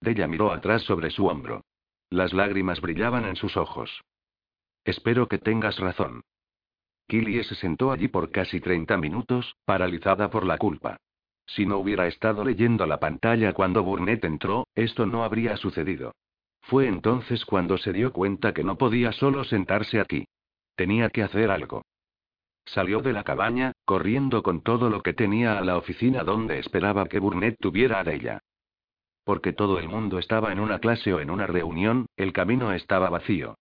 [0.01, 1.63] Deya miró atrás sobre su hombro.
[2.11, 4.03] Las lágrimas brillaban en sus ojos.
[4.85, 6.23] Espero que tengas razón.
[7.07, 10.97] Killie se sentó allí por casi 30 minutos, paralizada por la culpa.
[11.47, 16.13] Si no hubiera estado leyendo la pantalla cuando Burnett entró, esto no habría sucedido.
[16.63, 20.27] Fue entonces cuando se dio cuenta que no podía solo sentarse aquí.
[20.77, 21.83] Tenía que hacer algo.
[22.65, 27.07] Salió de la cabaña, corriendo con todo lo que tenía a la oficina donde esperaba
[27.07, 28.39] que Burnett tuviera a ella.
[29.25, 33.11] Porque todo el mundo estaba en una clase o en una reunión, el camino estaba
[33.11, 33.57] vacío.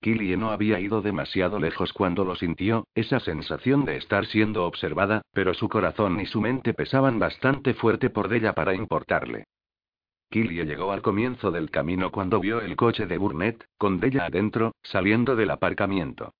[0.00, 5.22] Killie no había ido demasiado lejos cuando lo sintió, esa sensación de estar siendo observada,
[5.32, 9.44] pero su corazón y su mente pesaban bastante fuerte por ella para importarle.
[10.30, 14.72] Killie llegó al comienzo del camino cuando vio el coche de Burnett, con Della adentro,
[14.82, 16.32] saliendo del aparcamiento.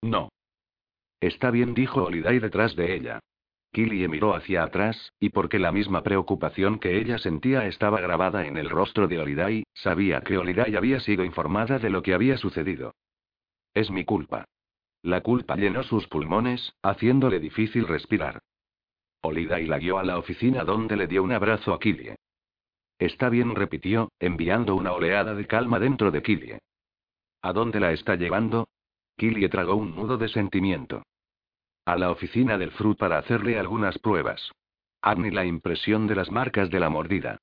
[0.00, 0.30] No.
[1.20, 3.20] Está bien, dijo Holiday detrás de ella.
[3.72, 8.56] Killie miró hacia atrás, y porque la misma preocupación que ella sentía estaba grabada en
[8.56, 12.94] el rostro de Holiday, sabía que Holiday había sido informada de lo que había sucedido.
[13.74, 14.46] Es mi culpa.
[15.02, 18.40] La culpa llenó sus pulmones, haciéndole difícil respirar.
[19.20, 22.16] Holiday la guió a la oficina donde le dio un abrazo a Killie.
[22.98, 26.58] Está bien, repitió, enviando una oleada de calma dentro de Killie.
[27.42, 28.68] ¿A dónde la está llevando?
[29.16, 31.02] Killie tragó un nudo de sentimiento.
[31.88, 34.52] A la oficina del Fruit para hacerle algunas pruebas.
[35.00, 37.38] Arni la impresión de las marcas de la mordida.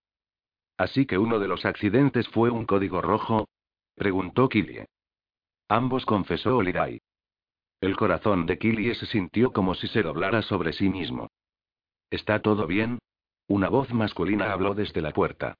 [0.77, 3.47] Así que uno de los accidentes fue un código rojo.
[3.95, 4.85] Preguntó Killie.
[5.67, 7.01] Ambos confesó Olirai.
[7.81, 11.31] El corazón de Killie se sintió como si se doblara sobre sí mismo.
[12.11, 12.99] ¿Está todo bien?
[13.47, 15.55] Una voz masculina habló desde la puerta.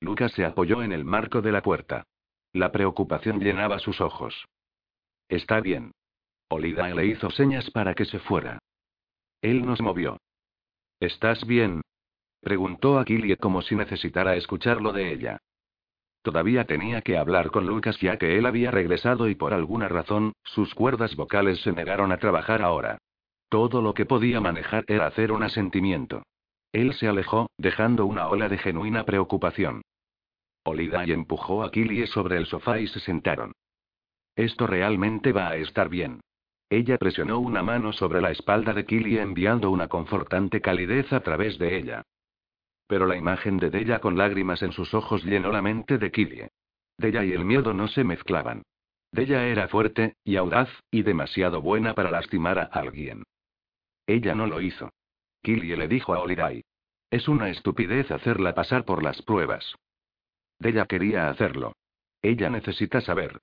[0.00, 2.04] Lucas se apoyó en el marco de la puerta.
[2.54, 4.46] La preocupación llenaba sus ojos.
[5.28, 5.92] Está bien.
[6.50, 8.58] Olida le hizo señas para que se fuera.
[9.42, 10.18] Él nos movió.
[11.00, 11.82] ¿Estás bien?
[12.40, 15.38] Preguntó a Killie como si necesitara escucharlo de ella.
[16.22, 20.32] Todavía tenía que hablar con Lucas ya que él había regresado y por alguna razón,
[20.42, 22.98] sus cuerdas vocales se negaron a trabajar ahora.
[23.48, 26.22] Todo lo que podía manejar era hacer un asentimiento.
[26.72, 29.82] Él se alejó, dejando una ola de genuina preocupación.
[30.64, 33.52] Olidai empujó a Killie sobre el sofá y se sentaron.
[34.36, 36.20] Esto realmente va a estar bien.
[36.70, 41.58] Ella presionó una mano sobre la espalda de Killie enviando una confortante calidez a través
[41.58, 42.02] de ella.
[42.86, 46.48] Pero la imagen de Della con lágrimas en sus ojos llenó la mente de Killie.
[46.98, 48.62] Della y el miedo no se mezclaban.
[49.12, 53.24] Della era fuerte, y audaz, y demasiado buena para lastimar a alguien.
[54.06, 54.90] Ella no lo hizo.
[55.42, 56.64] Killie le dijo a Olirai.
[57.10, 59.74] Es una estupidez hacerla pasar por las pruebas.
[60.58, 61.72] Della quería hacerlo.
[62.20, 63.40] Ella necesita saber.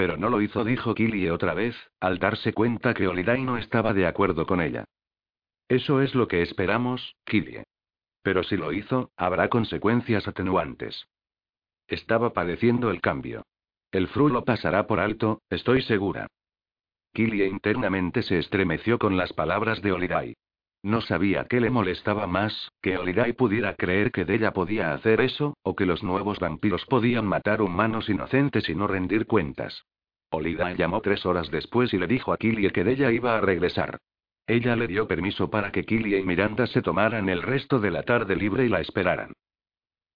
[0.00, 3.92] Pero no lo hizo, dijo Killie otra vez, al darse cuenta que Holiday no estaba
[3.92, 4.86] de acuerdo con ella.
[5.68, 7.64] Eso es lo que esperamos, Killie.
[8.22, 11.06] Pero si lo hizo, habrá consecuencias atenuantes.
[11.86, 13.44] Estaba padeciendo el cambio.
[13.92, 16.28] El fru lo pasará por alto, estoy segura.
[17.12, 20.34] Killie internamente se estremeció con las palabras de Holiday.
[20.82, 25.58] No sabía qué le molestaba más, que Holiday pudiera creer que Della podía hacer eso,
[25.62, 29.84] o que los nuevos vampiros podían matar humanos inocentes y no rendir cuentas.
[30.30, 33.98] Holiday llamó tres horas después y le dijo a Killie que Della iba a regresar.
[34.46, 38.02] Ella le dio permiso para que Killie y Miranda se tomaran el resto de la
[38.02, 39.32] tarde libre y la esperaran.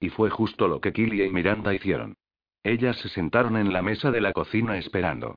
[0.01, 2.15] Y fue justo lo que Killie y Miranda hicieron.
[2.63, 5.37] Ellas se sentaron en la mesa de la cocina esperando.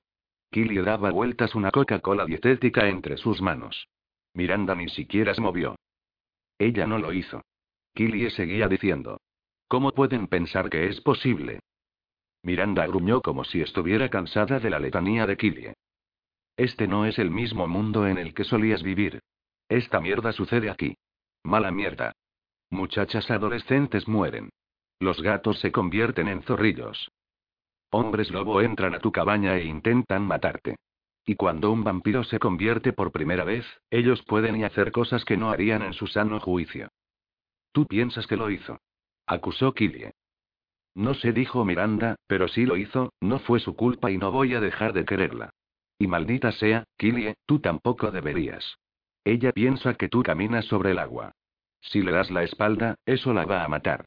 [0.51, 3.87] Killie daba vueltas una Coca-Cola dietética entre sus manos.
[4.33, 5.75] Miranda ni siquiera se movió.
[6.57, 7.43] Ella no lo hizo.
[7.93, 9.19] Killie seguía diciendo.
[9.67, 11.59] ¿Cómo pueden pensar que es posible?
[12.43, 15.73] Miranda gruñó como si estuviera cansada de la letanía de Killie.
[16.55, 19.19] Este no es el mismo mundo en el que solías vivir.
[19.69, 20.95] Esta mierda sucede aquí.
[21.43, 22.13] Mala mierda.
[22.69, 24.49] Muchachas adolescentes mueren.
[24.99, 27.11] Los gatos se convierten en zorrillos.
[27.91, 30.77] Hombres lobo entran a tu cabaña e intentan matarte.
[31.25, 35.37] Y cuando un vampiro se convierte por primera vez, ellos pueden y hacer cosas que
[35.37, 36.89] no harían en su sano juicio.
[37.71, 38.79] Tú piensas que lo hizo.
[39.25, 40.13] Acusó Killie.
[40.97, 44.55] No sé, dijo Miranda, pero si lo hizo, no fue su culpa y no voy
[44.55, 45.51] a dejar de quererla.
[45.99, 48.79] Y maldita sea, Killie, tú tampoco deberías.
[49.23, 51.33] Ella piensa que tú caminas sobre el agua.
[51.81, 54.05] Si le das la espalda, eso la va a matar.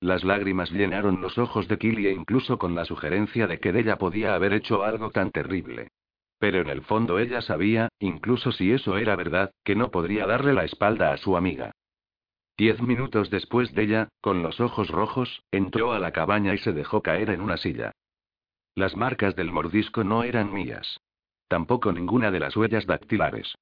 [0.00, 4.34] Las lágrimas llenaron los ojos de Killie incluso con la sugerencia de que ella podía
[4.34, 5.92] haber hecho algo tan terrible.
[6.40, 10.54] Pero en el fondo ella sabía, incluso si eso era verdad, que no podría darle
[10.54, 11.70] la espalda a su amiga.
[12.60, 16.74] Diez minutos después de ella, con los ojos rojos, entró a la cabaña y se
[16.74, 17.92] dejó caer en una silla.
[18.74, 21.00] Las marcas del mordisco no eran mías.
[21.48, 23.54] Tampoco ninguna de las huellas dactilares.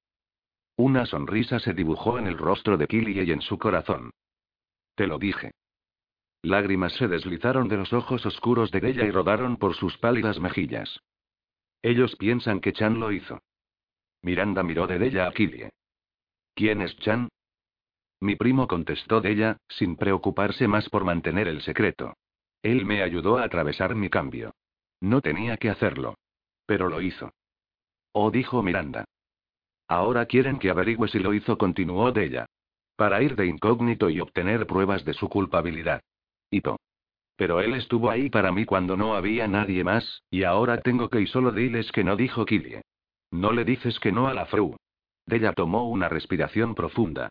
[0.75, 4.11] Una sonrisa se dibujó en el rostro de Killy y en su corazón.
[4.95, 5.51] Te lo dije.
[6.41, 10.99] Lágrimas se deslizaron de los ojos oscuros de ella y rodaron por sus pálidas mejillas.
[11.81, 13.39] Ellos piensan que Chan lo hizo.
[14.23, 15.69] Miranda miró de ella a Killie.
[16.53, 17.29] ¿Quién es Chan?
[18.21, 22.15] Mi primo contestó de ella, sin preocuparse más por mantener el secreto.
[22.61, 24.53] Él me ayudó a atravesar mi cambio.
[24.99, 26.15] No tenía que hacerlo.
[26.65, 27.31] Pero lo hizo.
[28.11, 29.05] Oh, dijo Miranda.
[29.87, 32.45] Ahora quieren que averigüe si lo hizo, continuó de ella.
[32.95, 36.01] Para ir de incógnito y obtener pruebas de su culpabilidad.
[36.51, 36.77] Hito.
[37.37, 41.21] Pero él estuvo ahí para mí cuando no había nadie más, y ahora tengo que
[41.21, 42.81] y solo diles que no dijo Killie.
[43.31, 44.75] No le dices que no a la Fru.
[45.25, 47.29] Della tomó una respiración profunda.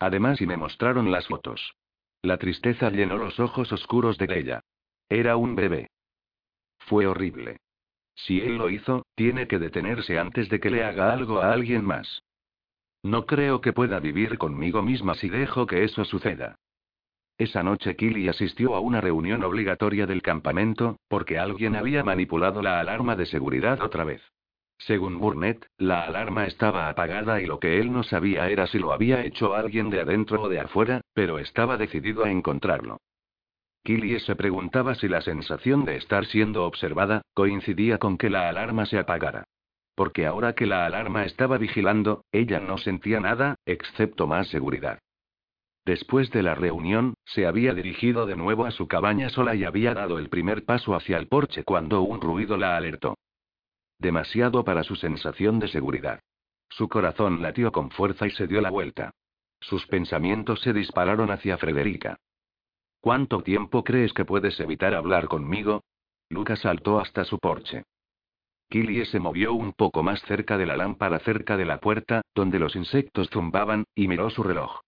[0.00, 1.74] Además, y me mostraron las fotos.
[2.22, 4.60] La tristeza llenó los ojos oscuros de ella.
[5.08, 5.90] Era un bebé.
[6.78, 7.58] Fue horrible.
[8.14, 11.84] Si él lo hizo, tiene que detenerse antes de que le haga algo a alguien
[11.84, 12.22] más.
[13.02, 16.56] No creo que pueda vivir conmigo misma si dejo que eso suceda.
[17.38, 22.80] Esa noche Killy asistió a una reunión obligatoria del campamento, porque alguien había manipulado la
[22.80, 24.22] alarma de seguridad otra vez.
[24.80, 28.92] Según Burnett, la alarma estaba apagada y lo que él no sabía era si lo
[28.94, 32.98] había hecho alguien de adentro o de afuera, pero estaba decidido a encontrarlo.
[33.84, 38.86] Killy se preguntaba si la sensación de estar siendo observada coincidía con que la alarma
[38.86, 39.44] se apagara.
[39.94, 44.98] Porque ahora que la alarma estaba vigilando, ella no sentía nada, excepto más seguridad.
[45.84, 49.92] Después de la reunión, se había dirigido de nuevo a su cabaña sola y había
[49.92, 53.16] dado el primer paso hacia el porche cuando un ruido la alertó.
[54.00, 56.20] Demasiado para su sensación de seguridad.
[56.70, 59.10] Su corazón latió con fuerza y se dio la vuelta.
[59.60, 62.16] Sus pensamientos se dispararon hacia Frederica.
[63.00, 65.84] ¿Cuánto tiempo crees que puedes evitar hablar conmigo?
[66.30, 67.84] Lucas saltó hasta su porche.
[68.70, 72.58] Killie se movió un poco más cerca de la lámpara cerca de la puerta, donde
[72.58, 74.80] los insectos zumbaban, y miró su reloj.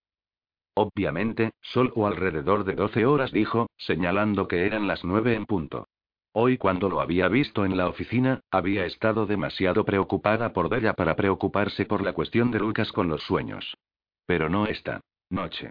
[0.74, 5.86] Obviamente, solo alrededor de 12 horas dijo, señalando que eran las nueve en punto.
[6.34, 11.14] Hoy cuando lo había visto en la oficina, había estado demasiado preocupada por Della para
[11.14, 13.76] preocuparse por la cuestión de Lucas con los sueños.
[14.24, 15.70] Pero no esta noche.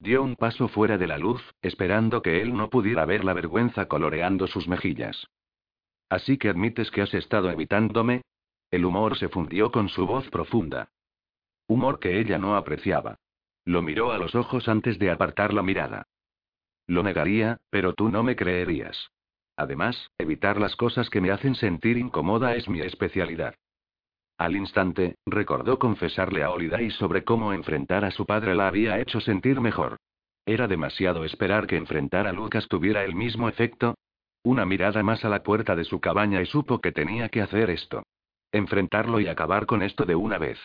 [0.00, 3.86] Dio un paso fuera de la luz, esperando que él no pudiera ver la vergüenza
[3.86, 5.28] coloreando sus mejillas.
[6.08, 8.22] Así que admites que has estado evitándome.
[8.72, 10.88] El humor se fundió con su voz profunda.
[11.68, 13.18] Humor que ella no apreciaba.
[13.64, 16.08] Lo miró a los ojos antes de apartar la mirada.
[16.88, 19.12] Lo negaría, pero tú no me creerías.
[19.62, 23.54] Además, evitar las cosas que me hacen sentir incómoda es mi especialidad.
[24.36, 29.20] Al instante, recordó confesarle a Holiday sobre cómo enfrentar a su padre la había hecho
[29.20, 29.98] sentir mejor.
[30.46, 33.94] ¿Era demasiado esperar que enfrentar a Lucas tuviera el mismo efecto?
[34.42, 37.70] Una mirada más a la puerta de su cabaña y supo que tenía que hacer
[37.70, 38.02] esto.
[38.50, 40.58] Enfrentarlo y acabar con esto de una vez.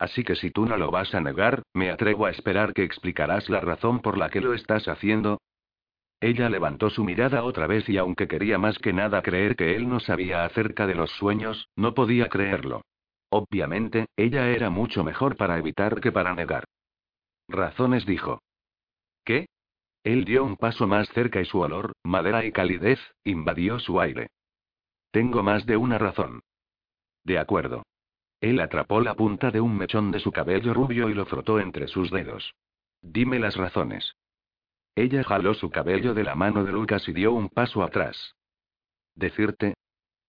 [0.00, 3.48] Así que si tú no lo vas a negar, me atrevo a esperar que explicarás
[3.48, 5.38] la razón por la que lo estás haciendo.
[6.22, 9.88] Ella levantó su mirada otra vez y aunque quería más que nada creer que él
[9.88, 12.82] no sabía acerca de los sueños, no podía creerlo.
[13.28, 16.64] Obviamente, ella era mucho mejor para evitar que para negar.
[17.48, 18.40] Razones dijo.
[19.24, 19.46] ¿Qué?
[20.04, 24.28] Él dio un paso más cerca y su olor, madera y calidez, invadió su aire.
[25.10, 26.40] Tengo más de una razón.
[27.24, 27.82] De acuerdo.
[28.40, 31.88] Él atrapó la punta de un mechón de su cabello rubio y lo frotó entre
[31.88, 32.54] sus dedos.
[33.00, 34.14] Dime las razones.
[34.94, 38.34] Ella jaló su cabello de la mano de Lucas y dio un paso atrás.
[39.14, 39.74] Decirte.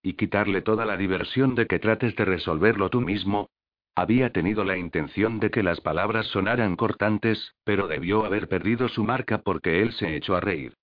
[0.02, 3.50] Y quitarle toda la diversión de que trates de resolverlo tú mismo.
[3.96, 9.04] Había tenido la intención de que las palabras sonaran cortantes, pero debió haber perdido su
[9.04, 10.74] marca porque él se echó a reír.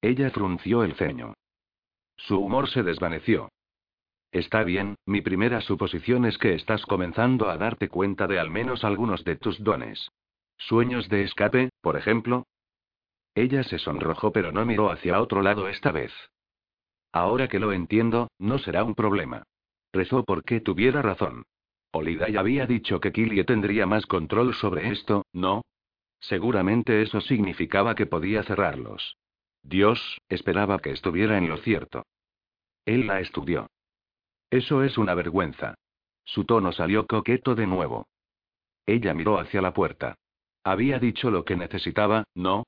[0.00, 1.34] Ella frunció el ceño.
[2.16, 3.48] Su humor se desvaneció.
[4.30, 8.84] Está bien, mi primera suposición es que estás comenzando a darte cuenta de al menos
[8.84, 10.10] algunos de tus dones.
[10.58, 12.44] ¿Sueños de escape, por ejemplo?
[13.38, 16.12] Ella se sonrojó pero no miró hacia otro lado esta vez.
[17.12, 19.44] Ahora que lo entiendo, no será un problema.
[19.92, 21.44] Rezó porque tuviera razón.
[21.92, 25.62] Olida había dicho que Killie tendría más control sobre esto, ¿no?
[26.18, 29.16] Seguramente eso significaba que podía cerrarlos.
[29.62, 32.06] Dios, esperaba que estuviera en lo cierto.
[32.86, 33.68] Él la estudió.
[34.50, 35.74] Eso es una vergüenza.
[36.24, 38.08] Su tono salió coqueto de nuevo.
[38.84, 40.16] Ella miró hacia la puerta.
[40.64, 42.64] Había dicho lo que necesitaba, ¿no?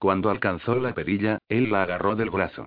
[0.00, 2.66] Cuando alcanzó la perilla, él la agarró del brazo.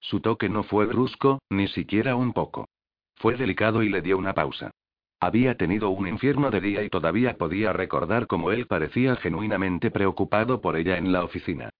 [0.00, 2.68] Su toque no fue brusco, ni siquiera un poco.
[3.16, 4.70] Fue delicado y le dio una pausa.
[5.18, 10.60] Había tenido un infierno de día y todavía podía recordar cómo él parecía genuinamente preocupado
[10.60, 11.70] por ella en la oficina.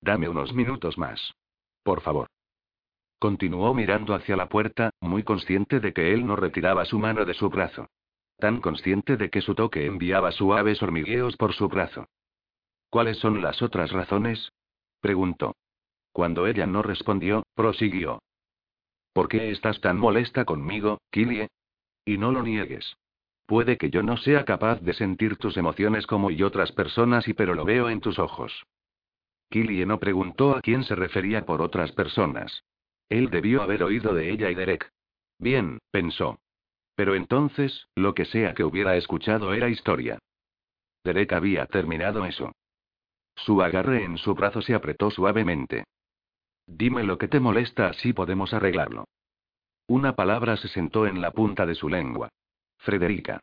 [0.00, 1.34] Dame unos minutos más.
[1.82, 2.26] Por favor.
[3.18, 7.34] Continuó mirando hacia la puerta, muy consciente de que él no retiraba su mano de
[7.34, 7.86] su brazo.
[8.38, 12.06] Tan consciente de que su toque enviaba suaves hormigueos por su brazo.
[12.92, 14.52] ¿Cuáles son las otras razones?
[15.00, 15.56] preguntó.
[16.12, 18.20] Cuando ella no respondió, prosiguió.
[19.14, 21.48] ¿Por qué estás tan molesta conmigo, Killie?
[22.04, 22.98] Y no lo niegues.
[23.46, 27.32] Puede que yo no sea capaz de sentir tus emociones como y otras personas y
[27.32, 28.62] pero lo veo en tus ojos.
[29.48, 32.62] Killie no preguntó a quién se refería por otras personas.
[33.08, 34.92] Él debió haber oído de ella y Derek.
[35.38, 36.40] Bien, pensó.
[36.94, 40.18] Pero entonces, lo que sea que hubiera escuchado era historia.
[41.04, 42.52] Derek había terminado eso.
[43.34, 45.84] Su agarre en su brazo se apretó suavemente.
[46.66, 49.06] Dime lo que te molesta, así podemos arreglarlo.
[49.88, 52.28] Una palabra se sentó en la punta de su lengua.
[52.78, 53.40] Frederica.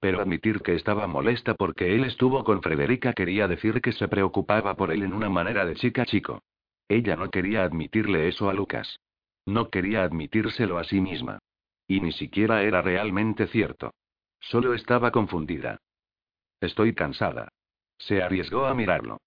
[0.00, 4.74] Pero admitir que estaba molesta porque él estuvo con Frederica quería decir que se preocupaba
[4.74, 6.42] por él en una manera de chica chico.
[6.88, 8.98] Ella no quería admitirle eso a Lucas.
[9.46, 11.38] No quería admitírselo a sí misma.
[11.86, 13.92] Y ni siquiera era realmente cierto.
[14.40, 15.78] Solo estaba confundida.
[16.60, 17.48] Estoy cansada.
[18.06, 19.18] Se arriesgó a mirarlo.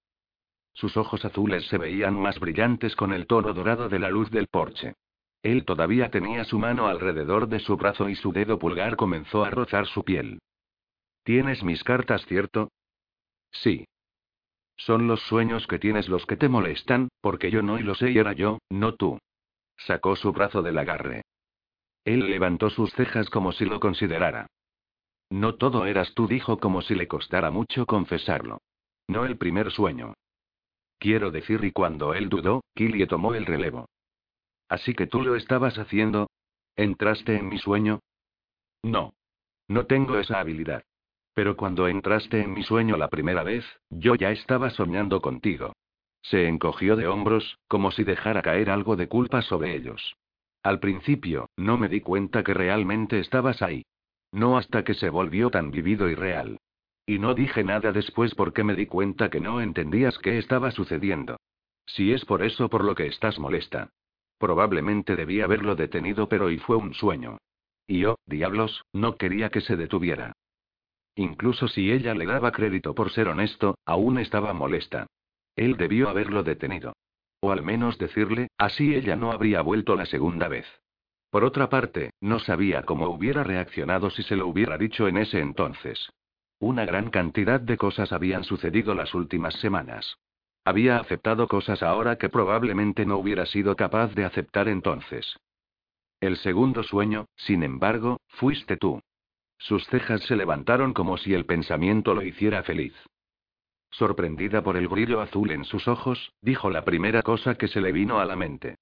[0.73, 4.47] Sus ojos azules se veían más brillantes con el tono dorado de la luz del
[4.47, 4.95] porche.
[5.41, 9.49] Él todavía tenía su mano alrededor de su brazo y su dedo pulgar comenzó a
[9.49, 10.39] rozar su piel.
[11.23, 12.71] ¿Tienes mis cartas, cierto?
[13.51, 13.87] Sí.
[14.75, 18.11] Son los sueños que tienes los que te molestan, porque yo no y lo sé
[18.11, 19.19] y era yo, no tú.
[19.77, 21.21] Sacó su brazo del agarre.
[22.03, 24.47] Él levantó sus cejas como si lo considerara.
[25.29, 28.59] No todo eras tú, dijo como si le costara mucho confesarlo.
[29.07, 30.13] No el primer sueño.
[30.99, 33.87] Quiero decir, y cuando él dudó, Killie tomó el relevo.
[34.69, 36.29] Así que tú lo estabas haciendo.
[36.75, 37.99] ¿Entraste en mi sueño?
[38.83, 39.13] No.
[39.67, 40.83] No tengo esa habilidad.
[41.33, 45.73] Pero cuando entraste en mi sueño la primera vez, yo ya estaba soñando contigo.
[46.21, 50.15] Se encogió de hombros, como si dejara caer algo de culpa sobre ellos.
[50.63, 53.83] Al principio, no me di cuenta que realmente estabas ahí.
[54.35, 56.59] No hasta que se volvió tan vivido y real.
[57.05, 61.37] Y no dije nada después porque me di cuenta que no entendías qué estaba sucediendo.
[61.85, 63.91] Si es por eso por lo que estás molesta.
[64.37, 67.37] Probablemente debí haberlo detenido, pero y fue un sueño.
[67.87, 70.33] Y yo, diablos, no quería que se detuviera.
[71.15, 75.07] Incluso si ella le daba crédito por ser honesto, aún estaba molesta.
[75.55, 76.91] Él debió haberlo detenido.
[77.39, 80.65] O al menos decirle, así ella no habría vuelto la segunda vez.
[81.35, 85.41] Por otra parte, no sabía cómo hubiera reaccionado si se lo hubiera dicho en ese
[85.41, 86.09] entonces.
[86.59, 90.15] Una gran cantidad de cosas habían sucedido las últimas semanas.
[90.63, 95.35] Había aceptado cosas ahora que probablemente no hubiera sido capaz de aceptar entonces.
[96.21, 99.01] El segundo sueño, sin embargo, fuiste tú.
[99.57, 102.93] Sus cejas se levantaron como si el pensamiento lo hiciera feliz.
[103.91, 107.91] Sorprendida por el brillo azul en sus ojos, dijo la primera cosa que se le
[107.91, 108.77] vino a la mente.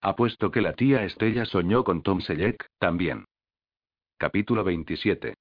[0.00, 3.24] Apuesto que la tía Estella soñó con Tom Selleck, también.
[4.16, 5.34] Capítulo 27.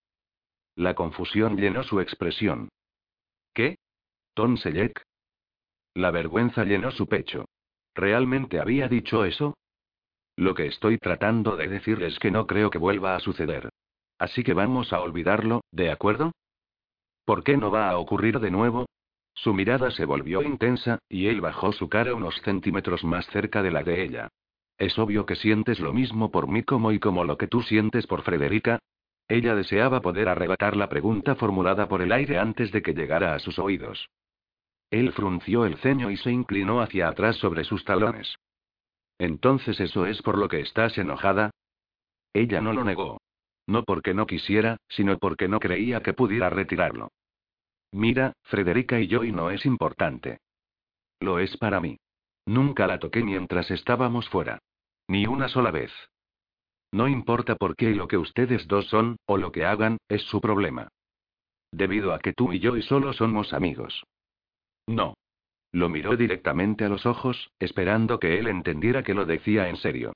[0.75, 2.69] La confusión llenó su expresión.
[3.53, 3.77] ¿Qué?
[4.33, 5.03] ¿Tom Selleck?
[5.93, 7.45] La vergüenza llenó su pecho.
[7.93, 9.55] ¿Realmente había dicho eso?
[10.35, 13.69] Lo que estoy tratando de decir es que no creo que vuelva a suceder.
[14.17, 16.31] Así que vamos a olvidarlo, ¿de acuerdo?
[17.25, 18.87] ¿Por qué no va a ocurrir de nuevo?
[19.35, 23.69] Su mirada se volvió intensa, y él bajó su cara unos centímetros más cerca de
[23.69, 24.29] la de ella.
[24.77, 28.05] Es obvio que sientes lo mismo por mí como y como lo que tú sientes
[28.05, 28.79] por Frederica.
[29.27, 33.39] Ella deseaba poder arrebatar la pregunta formulada por el aire antes de que llegara a
[33.39, 34.09] sus oídos.
[34.89, 38.35] Él frunció el ceño y se inclinó hacia atrás sobre sus talones.
[39.17, 41.51] Entonces eso es por lo que estás enojada.
[42.33, 43.19] Ella no lo negó.
[43.65, 47.09] No porque no quisiera, sino porque no creía que pudiera retirarlo.
[47.91, 50.39] Mira, Frederica y yo y no es importante.
[51.19, 51.97] Lo es para mí.
[52.45, 54.59] Nunca la toqué mientras estábamos fuera.
[55.07, 55.91] Ni una sola vez.
[56.91, 60.21] No importa por qué y lo que ustedes dos son, o lo que hagan, es
[60.23, 60.89] su problema.
[61.71, 64.03] Debido a que tú y yo y solo somos amigos.
[64.87, 65.15] No.
[65.71, 70.13] Lo miró directamente a los ojos, esperando que él entendiera que lo decía en serio.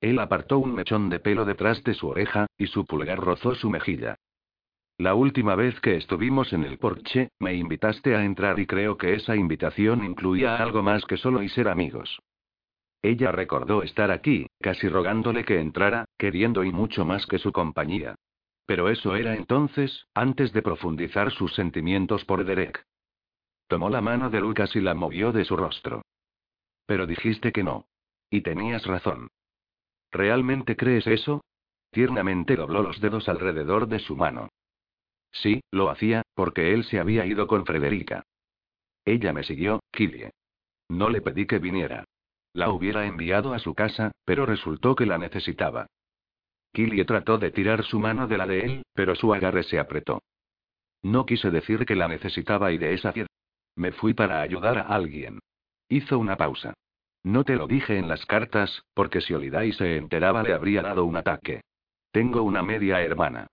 [0.00, 3.70] Él apartó un mechón de pelo detrás de su oreja, y su pulgar rozó su
[3.70, 4.16] mejilla.
[4.98, 9.14] La última vez que estuvimos en el porche, me invitaste a entrar y creo que
[9.14, 12.20] esa invitación incluía algo más que solo y ser amigos.
[13.02, 18.14] Ella recordó estar aquí, casi rogándole que entrara, queriendo y mucho más que su compañía.
[18.64, 22.86] Pero eso era entonces, antes de profundizar sus sentimientos por Derek.
[23.66, 26.02] Tomó la mano de Lucas y la movió de su rostro.
[26.86, 27.86] Pero dijiste que no.
[28.30, 29.28] Y tenías razón.
[30.12, 31.42] ¿Realmente crees eso?
[31.90, 34.48] Tiernamente dobló los dedos alrededor de su mano.
[35.32, 38.22] Sí, lo hacía, porque él se había ido con Frederica.
[39.04, 40.30] Ella me siguió, Killie.
[40.88, 42.04] No le pedí que viniera.
[42.54, 45.86] La hubiera enviado a su casa, pero resultó que la necesitaba.
[46.72, 50.22] Killie trató de tirar su mano de la de él, pero su agarre se apretó.
[51.02, 53.28] No quise decir que la necesitaba y de esa piedra.
[53.76, 55.38] Me fui para ayudar a alguien.
[55.88, 56.74] Hizo una pausa.
[57.24, 61.04] No te lo dije en las cartas, porque si Olidai se enteraba le habría dado
[61.04, 61.62] un ataque.
[62.10, 63.46] Tengo una media hermana.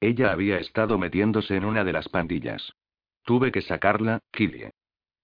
[0.00, 2.72] Ella había estado metiéndose en una de las pandillas.
[3.24, 4.70] Tuve que sacarla, Killie.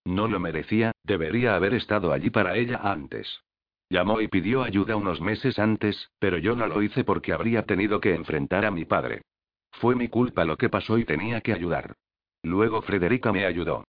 [0.04, 3.42] No lo merecía, debería haber estado allí para ella antes.
[3.88, 8.00] Llamó y pidió ayuda unos meses antes, pero yo no lo hice porque habría tenido
[8.00, 9.22] que enfrentar a mi padre.
[9.72, 11.94] Fue mi culpa lo que pasó y tenía que ayudar.
[12.42, 13.84] Luego Frederica me ayudó.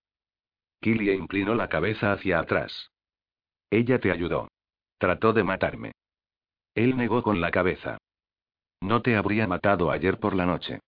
[0.82, 2.92] Killie inclinó la cabeza hacia atrás.
[3.70, 4.50] Ella te ayudó.
[4.98, 5.94] Trató de matarme.
[6.76, 7.98] Él negó con la cabeza.
[8.82, 10.80] No te habría matado ayer por la noche.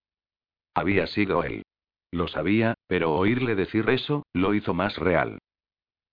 [0.73, 1.63] Había sido él.
[2.15, 5.39] Lo sabía, pero oírle decir eso, lo hizo más real.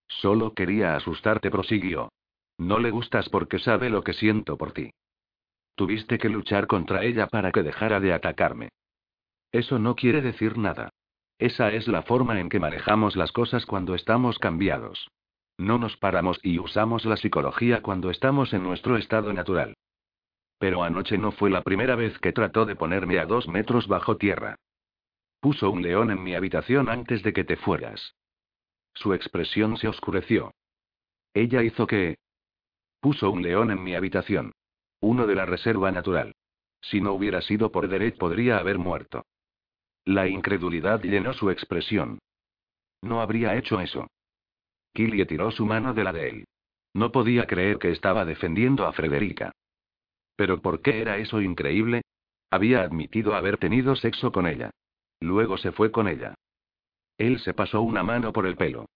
[0.08, 2.10] Solo quería asustarte, prosiguió.
[2.58, 4.90] No le gustas porque sabe lo que siento por ti.
[5.76, 8.70] Tuviste que luchar contra ella para que dejara de atacarme.
[9.52, 10.90] Eso no quiere decir nada.
[11.38, 15.08] Esa es la forma en que manejamos las cosas cuando estamos cambiados.
[15.56, 19.76] No nos paramos y usamos la psicología cuando estamos en nuestro estado natural.
[20.58, 24.16] Pero anoche no fue la primera vez que trató de ponerme a dos metros bajo
[24.16, 24.56] tierra.
[25.42, 28.14] Puso un león en mi habitación antes de que te fueras.
[28.94, 30.54] Su expresión se oscureció.
[31.34, 32.18] Ella hizo que...
[33.00, 34.52] Puso un león en mi habitación.
[35.00, 36.36] Uno de la reserva natural.
[36.80, 39.26] Si no hubiera sido por Derek podría haber muerto.
[40.04, 42.20] La incredulidad llenó su expresión.
[43.00, 44.06] No habría hecho eso.
[44.94, 46.44] Killie tiró su mano de la de él.
[46.94, 49.50] No podía creer que estaba defendiendo a Frederica.
[50.36, 52.02] Pero ¿por qué era eso increíble?
[52.48, 54.70] Había admitido haber tenido sexo con ella.
[55.22, 56.34] Luego se fue con ella.
[57.16, 58.86] Él se pasó una mano por el pelo.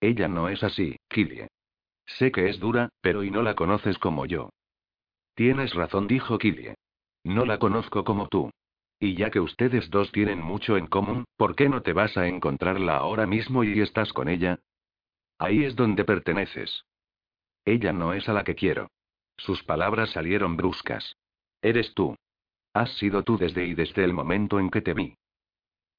[0.00, 1.46] Ella no es así, Killie.
[2.06, 4.50] Sé que es dura, pero y no la conoces como yo.
[5.36, 6.74] Tienes razón, dijo Killie.
[7.22, 8.50] No la conozco como tú.
[8.98, 12.26] Y ya que ustedes dos tienen mucho en común, ¿por qué no te vas a
[12.26, 14.58] encontrarla ahora mismo y estás con ella?
[15.38, 16.84] Ahí es donde perteneces.
[17.64, 18.90] Ella no es a la que quiero.
[19.36, 21.16] Sus palabras salieron bruscas.
[21.62, 22.16] Eres tú.
[22.72, 25.16] Has sido tú desde y desde el momento en que te vi.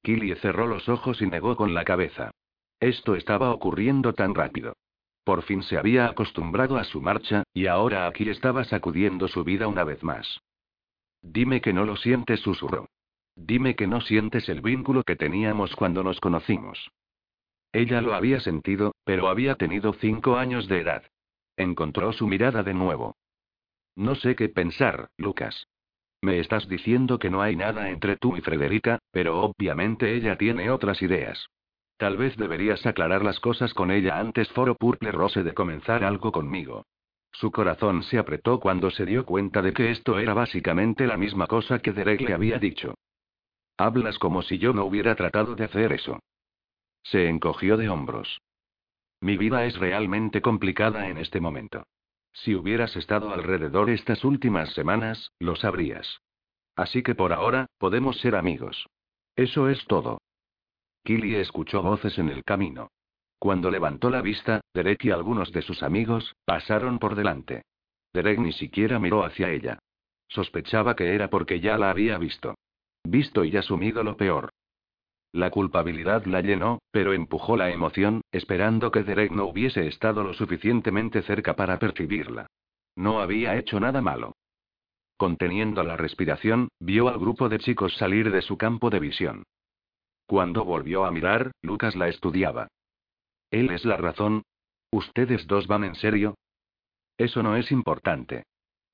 [0.02, 2.30] Killie cerró los ojos y negó con la cabeza.
[2.80, 4.74] Esto estaba ocurriendo tan rápido.
[5.24, 9.66] Por fin se había acostumbrado a su marcha, y ahora aquí estaba sacudiendo su vida
[9.66, 10.40] una vez más.
[11.22, 12.88] Dime que no lo sientes, susurró.
[13.34, 16.90] Dime que no sientes el vínculo que teníamos cuando nos conocimos.
[17.72, 21.02] Ella lo había sentido, pero había tenido cinco años de edad.
[21.56, 23.16] Encontró su mirada de nuevo.
[23.96, 25.66] No sé qué pensar, Lucas.
[26.26, 30.70] Me estás diciendo que no hay nada entre tú y Frederica, pero obviamente ella tiene
[30.70, 31.46] otras ideas.
[31.98, 36.32] Tal vez deberías aclarar las cosas con ella antes Foro Purple Rose de comenzar algo
[36.32, 36.84] conmigo.
[37.30, 41.46] Su corazón se apretó cuando se dio cuenta de que esto era básicamente la misma
[41.46, 42.94] cosa que Derek le había dicho.
[43.78, 46.18] Hablas como si yo no hubiera tratado de hacer eso.
[47.04, 48.40] Se encogió de hombros.
[49.20, 51.84] Mi vida es realmente complicada en este momento.
[52.36, 56.20] Si hubieras estado alrededor estas últimas semanas, lo sabrías.
[56.76, 58.86] Así que por ahora, podemos ser amigos.
[59.34, 60.20] Eso es todo.
[61.02, 62.90] Killy escuchó voces en el camino.
[63.38, 67.62] Cuando levantó la vista, Derek y algunos de sus amigos pasaron por delante.
[68.12, 69.78] Derek ni siquiera miró hacia ella.
[70.28, 72.54] Sospechaba que era porque ya la había visto.
[73.02, 74.50] Visto y asumido lo peor.
[75.36, 80.32] La culpabilidad la llenó, pero empujó la emoción, esperando que Derek no hubiese estado lo
[80.32, 82.46] suficientemente cerca para percibirla.
[82.96, 84.34] No había hecho nada malo.
[85.18, 89.42] Conteniendo la respiración, vio al grupo de chicos salir de su campo de visión.
[90.24, 92.68] Cuando volvió a mirar, Lucas la estudiaba.
[93.50, 94.42] Él es la razón.
[94.90, 96.36] ¿Ustedes dos van en serio?
[97.18, 98.44] Eso no es importante.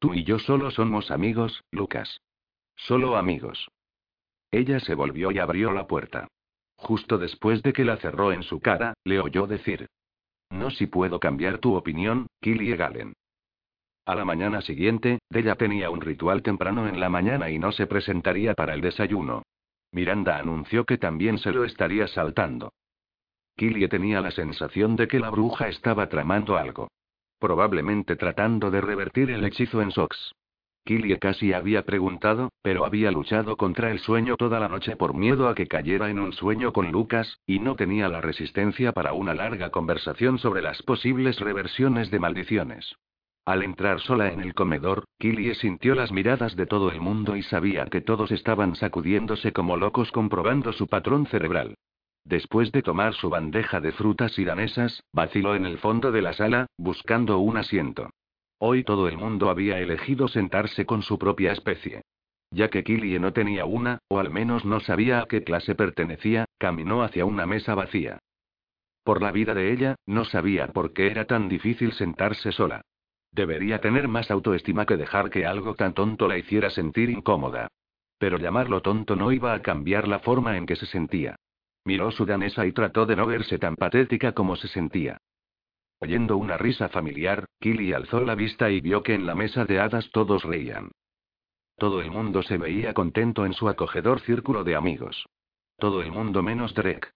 [0.00, 2.20] Tú y yo solo somos amigos, Lucas.
[2.74, 3.68] Solo amigos.
[4.52, 6.28] Ella se volvió y abrió la puerta.
[6.76, 9.88] Justo después de que la cerró en su cara, le oyó decir.
[10.50, 13.14] No si puedo cambiar tu opinión, Killy Galen.
[14.04, 17.86] A la mañana siguiente, Della tenía un ritual temprano en la mañana y no se
[17.86, 19.42] presentaría para el desayuno.
[19.92, 22.72] Miranda anunció que también se lo estaría saltando.
[23.56, 26.88] Killie tenía la sensación de que la bruja estaba tramando algo.
[27.38, 30.34] Probablemente tratando de revertir el hechizo en Sox.
[30.84, 35.48] Killie casi había preguntado, pero había luchado contra el sueño toda la noche por miedo
[35.48, 39.32] a que cayera en un sueño con Lucas, y no tenía la resistencia para una
[39.32, 42.96] larga conversación sobre las posibles reversiones de maldiciones.
[43.44, 47.42] Al entrar sola en el comedor, Killie sintió las miradas de todo el mundo y
[47.42, 51.74] sabía que todos estaban sacudiéndose como locos comprobando su patrón cerebral.
[52.24, 56.32] Después de tomar su bandeja de frutas y danesas, vaciló en el fondo de la
[56.32, 58.10] sala, buscando un asiento.
[58.64, 62.02] Hoy todo el mundo había elegido sentarse con su propia especie.
[62.52, 66.44] Ya que Killie no tenía una, o al menos no sabía a qué clase pertenecía,
[66.58, 68.20] caminó hacia una mesa vacía.
[69.02, 72.82] Por la vida de ella, no sabía por qué era tan difícil sentarse sola.
[73.32, 77.66] Debería tener más autoestima que dejar que algo tan tonto la hiciera sentir incómoda.
[78.16, 81.34] Pero llamarlo tonto no iba a cambiar la forma en que se sentía.
[81.84, 85.18] Miró su danesa y trató de no verse tan patética como se sentía.
[86.02, 89.78] Oyendo una risa familiar, Killy alzó la vista y vio que en la mesa de
[89.78, 90.90] hadas todos reían.
[91.78, 95.28] Todo el mundo se veía contento en su acogedor círculo de amigos.
[95.78, 97.06] Todo el mundo menos Drake.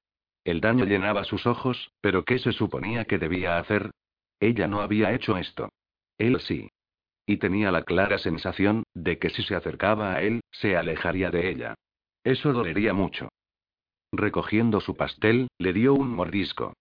[0.45, 3.91] El daño llenaba sus ojos, pero ¿qué se suponía que debía hacer?
[4.39, 5.69] Ella no había hecho esto.
[6.17, 6.71] Él sí.
[7.27, 11.51] Y tenía la clara sensación, de que si se acercaba a él, se alejaría de
[11.51, 11.75] ella.
[12.23, 13.31] Eso dolería mucho.
[14.13, 16.75] Recogiendo su pastel, le dio un mordisco.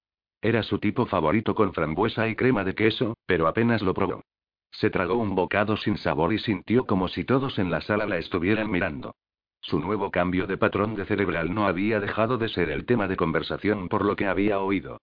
[0.46, 4.22] Era su tipo favorito con frambuesa y crema de queso, pero apenas lo probó.
[4.70, 8.20] Se tragó un bocado sin sabor y sintió como si todos en la sala la
[8.20, 9.16] estuvieran mirando.
[9.60, 13.18] Su nuevo cambio de patrón de cerebral no había dejado de ser el tema de
[13.18, 15.02] conversación por lo que había oído.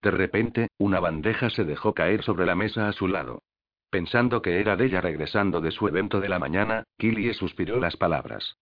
[0.00, 3.42] De repente, una bandeja se dejó caer sobre la mesa a su lado.
[3.90, 7.98] Pensando que era de ella regresando de su evento de la mañana, Killie suspiró las
[7.98, 8.56] palabras.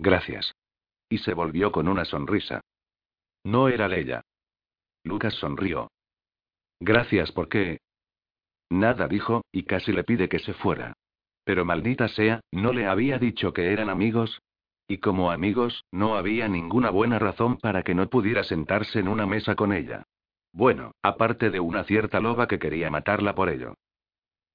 [0.00, 0.56] Gracias.
[1.08, 2.62] Y se volvió con una sonrisa.
[3.44, 4.24] No era ella.
[5.06, 5.88] Lucas sonrió.
[6.80, 7.78] Gracias porque...
[8.68, 10.94] Nada dijo, y casi le pide que se fuera.
[11.44, 14.40] Pero maldita sea, ¿no le había dicho que eran amigos?
[14.88, 19.26] Y como amigos, no había ninguna buena razón para que no pudiera sentarse en una
[19.26, 20.02] mesa con ella.
[20.52, 23.74] Bueno, aparte de una cierta loba que quería matarla por ello.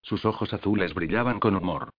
[0.02, 1.92] Sus ojos azules brillaban con humor.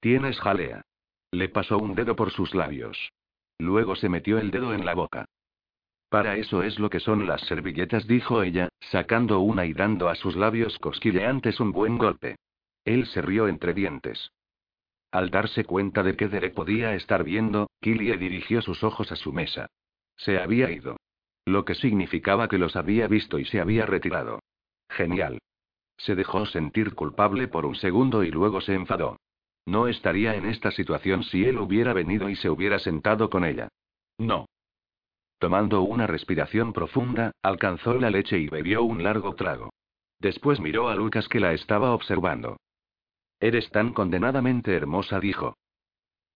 [0.00, 0.82] Tienes jalea.
[1.30, 3.10] Le pasó un dedo por sus labios.
[3.58, 5.26] Luego se metió el dedo en la boca.
[6.08, 10.14] Para eso es lo que son las servilletas, dijo ella, sacando una y dando a
[10.14, 12.36] sus labios cosquilleantes un buen golpe.
[12.84, 14.30] Él se rió entre dientes.
[15.10, 19.32] Al darse cuenta de que Derek podía estar viendo, Killie dirigió sus ojos a su
[19.32, 19.66] mesa.
[20.16, 20.96] Se había ido.
[21.44, 24.40] Lo que significaba que los había visto y se había retirado.
[24.88, 25.38] Genial.
[25.96, 29.16] Se dejó sentir culpable por un segundo y luego se enfadó.
[29.64, 33.68] No estaría en esta situación si él hubiera venido y se hubiera sentado con ella.
[34.18, 34.46] No.
[35.38, 39.70] Tomando una respiración profunda, alcanzó la leche y bebió un largo trago.
[40.18, 42.56] Después miró a Lucas que la estaba observando.
[43.38, 45.56] Eres tan condenadamente hermosa, dijo.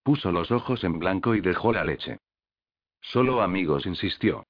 [0.02, 2.18] Puso los ojos en blanco y dejó la leche.
[3.00, 4.44] Solo amigos, insistió.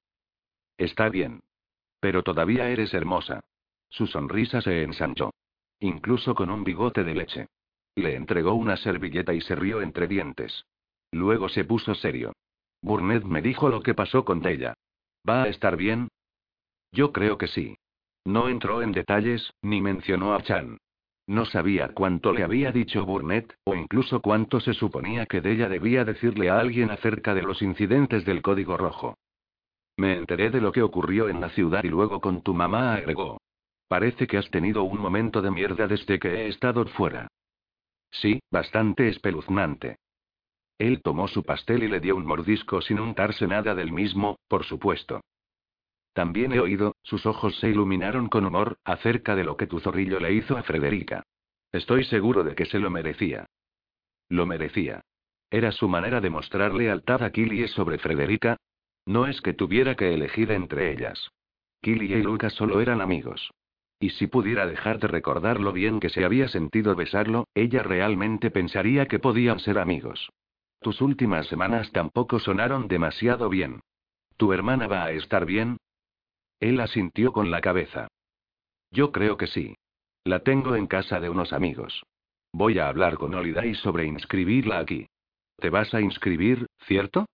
[0.77, 1.41] Está bien.
[2.01, 3.41] Pero todavía eres hermosa.
[3.89, 5.31] Su sonrisa se ensanchó.
[5.79, 7.47] Incluso con un bigote de leche.
[7.95, 10.65] Le entregó una servilleta y se rió entre dientes.
[11.11, 12.33] Luego se puso serio.
[12.81, 14.73] Burnett me dijo lo que pasó con ella.
[15.27, 16.09] ¿Va a estar bien?
[16.91, 17.77] Yo creo que sí.
[18.25, 20.77] No entró en detalles, ni mencionó a Chan.
[21.27, 25.69] No sabía cuánto le había dicho Burnett, o incluso cuánto se suponía que de ella
[25.69, 29.17] debía decirle a alguien acerca de los incidentes del código rojo.
[29.97, 33.37] Me enteré de lo que ocurrió en la ciudad y luego con tu mamá agregó.
[33.87, 37.27] Parece que has tenido un momento de mierda desde que he estado fuera.
[38.09, 39.97] Sí, bastante espeluznante.
[40.81, 44.65] Él tomó su pastel y le dio un mordisco sin untarse nada del mismo, por
[44.65, 45.21] supuesto.
[46.11, 50.19] También he oído, sus ojos se iluminaron con humor, acerca de lo que tu zorrillo
[50.19, 51.21] le hizo a Frederica.
[51.71, 53.45] Estoy seguro de que se lo merecía.
[54.27, 55.01] Lo merecía.
[55.51, 58.57] ¿Era su manera de mostrar lealtad a Killie sobre Frederica?
[59.05, 61.29] No es que tuviera que elegir entre ellas.
[61.83, 63.51] Killie y Lucas solo eran amigos.
[63.99, 68.49] Y si pudiera dejar de recordar lo bien que se había sentido besarlo, ella realmente
[68.49, 70.31] pensaría que podían ser amigos.
[70.81, 73.81] Tus últimas semanas tampoco sonaron demasiado bien.
[74.37, 75.77] ¿Tu hermana va a estar bien?
[76.59, 78.07] Él asintió con la cabeza.
[78.89, 79.75] Yo creo que sí.
[80.23, 82.03] La tengo en casa de unos amigos.
[82.51, 85.07] Voy a hablar con Holiday sobre inscribirla aquí.
[85.57, 87.27] ¿Te vas a inscribir, cierto?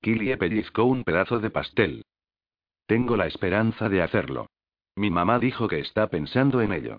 [0.00, 2.04] Killie pellizcó un pedazo de pastel.
[2.86, 4.46] Tengo la esperanza de hacerlo.
[4.94, 6.98] Mi mamá dijo que está pensando en ello.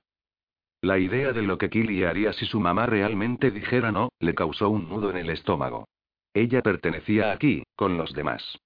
[0.83, 4.69] La idea de lo que Killie haría si su mamá realmente dijera no, le causó
[4.69, 5.87] un nudo en el estómago.
[6.33, 8.59] Ella pertenecía aquí, con los demás.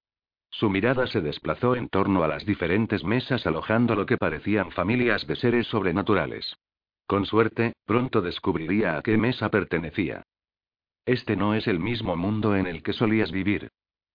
[0.50, 5.28] Su mirada se desplazó en torno a las diferentes mesas alojando lo que parecían familias
[5.28, 6.56] de seres sobrenaturales.
[7.06, 10.24] Con suerte, pronto descubriría a qué mesa pertenecía.
[11.06, 13.68] Este no es el mismo mundo en el que solías vivir.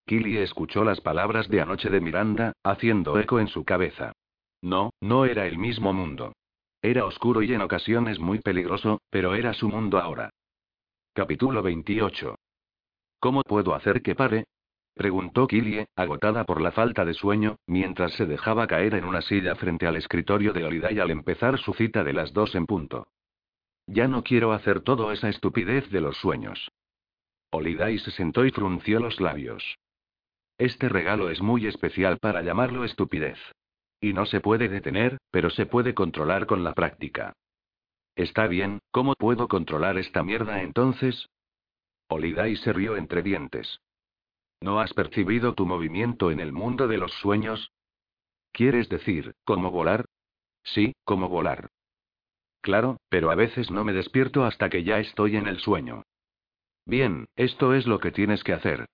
[0.07, 4.11] Killy escuchó las palabras de anoche de Miranda, haciendo eco en su cabeza.
[4.61, 6.33] No, no era el mismo mundo.
[6.85, 10.31] Era oscuro y en ocasiones muy peligroso, pero era su mundo ahora.
[11.13, 12.35] Capítulo 28.
[13.21, 14.43] ¿Cómo puedo hacer que pare?
[14.93, 19.55] Preguntó Killie, agotada por la falta de sueño, mientras se dejaba caer en una silla
[19.55, 23.07] frente al escritorio de Holiday al empezar su cita de las dos en punto.
[23.87, 26.69] Ya no quiero hacer todo esa estupidez de los sueños.
[27.51, 29.77] Holiday se sentó y frunció los labios.
[30.57, 33.39] Este regalo es muy especial para llamarlo estupidez.
[34.03, 37.31] Y no se puede detener, pero se puede controlar con la práctica.
[38.17, 41.29] Está bien, ¿cómo puedo controlar esta mierda entonces?
[42.09, 43.79] Holiday se rió entre dientes.
[44.59, 47.71] ¿No has percibido tu movimiento en el mundo de los sueños?
[48.51, 50.03] ¿Quieres decir, cómo volar?
[50.63, 51.69] Sí, como volar.
[52.59, 56.03] Claro, pero a veces no me despierto hasta que ya estoy en el sueño.
[56.85, 58.85] Bien, esto es lo que tienes que hacer.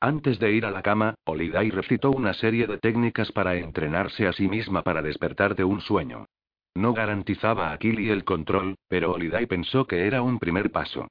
[0.00, 4.32] Antes de ir a la cama, Olidai recitó una serie de técnicas para entrenarse a
[4.32, 6.26] sí misma para despertar de un sueño.
[6.74, 11.08] No garantizaba a Kili el control, pero Olidai pensó que era un primer paso.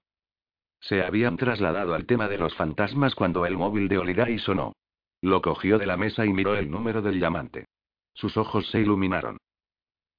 [0.79, 4.73] Se habían trasladado al tema de los fantasmas cuando el móvil de Oliday sonó.
[5.21, 7.65] Lo cogió de la mesa y miró el número del llamante.
[8.13, 9.37] Sus ojos se iluminaron.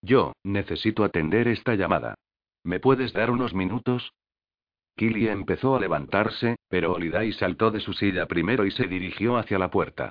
[0.02, 2.14] Yo, necesito atender esta llamada.
[2.64, 4.12] ¿Me puedes dar unos minutos?
[4.98, 9.56] Killy empezó a levantarse, pero Oliday saltó de su silla primero y se dirigió hacia
[9.56, 10.10] la puerta.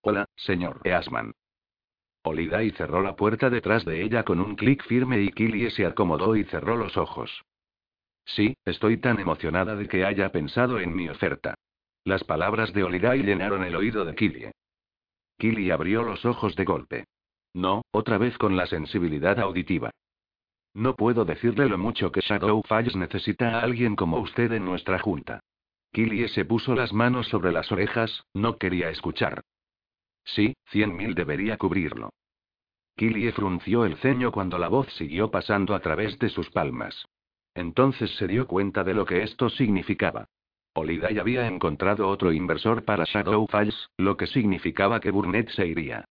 [0.00, 1.32] Hola, señor Easman.
[2.22, 6.36] Oliday cerró la puerta detrás de ella con un clic firme y Killy se acomodó
[6.36, 7.42] y cerró los ojos.
[8.24, 11.56] Sí, estoy tan emocionada de que haya pensado en mi oferta.
[12.04, 14.52] Las palabras de Oliday llenaron el oído de Killie.
[15.36, 17.04] Killie abrió los ojos de golpe.
[17.54, 19.90] No, otra vez con la sensibilidad auditiva.
[20.76, 24.98] No puedo decirle lo mucho que Shadow Falls necesita a alguien como usted en nuestra
[24.98, 25.40] junta.
[25.90, 29.40] Killie se puso las manos sobre las orejas, no quería escuchar.
[30.22, 32.10] Sí, cien mil debería cubrirlo.
[32.94, 37.06] Killie frunció el ceño cuando la voz siguió pasando a través de sus palmas.
[37.54, 40.28] Entonces se dio cuenta de lo que esto significaba.
[40.74, 46.04] Holiday había encontrado otro inversor para Shadow Falls, lo que significaba que Burnett se iría.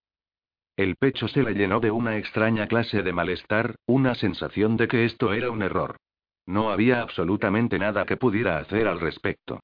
[0.77, 5.05] El pecho se le llenó de una extraña clase de malestar, una sensación de que
[5.05, 5.97] esto era un error.
[6.45, 9.61] No había absolutamente nada que pudiera hacer al respecto.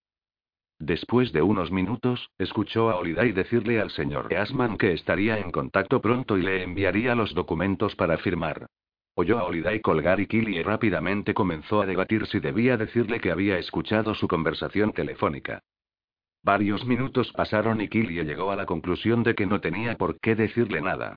[0.80, 6.02] Después de unos minutos, escuchó a Holiday decirle al señor Easman que estaría en contacto
[6.02, 8.66] pronto y le enviaría los documentos para firmar.
[9.14, 13.60] Oyó a Holiday colgar y Killy rápidamente comenzó a debatir si debía decirle que había
[13.60, 15.62] escuchado su conversación telefónica.
[16.44, 20.36] Varios minutos pasaron y Killy llegó a la conclusión de que no tenía por qué
[20.36, 21.16] decirle nada.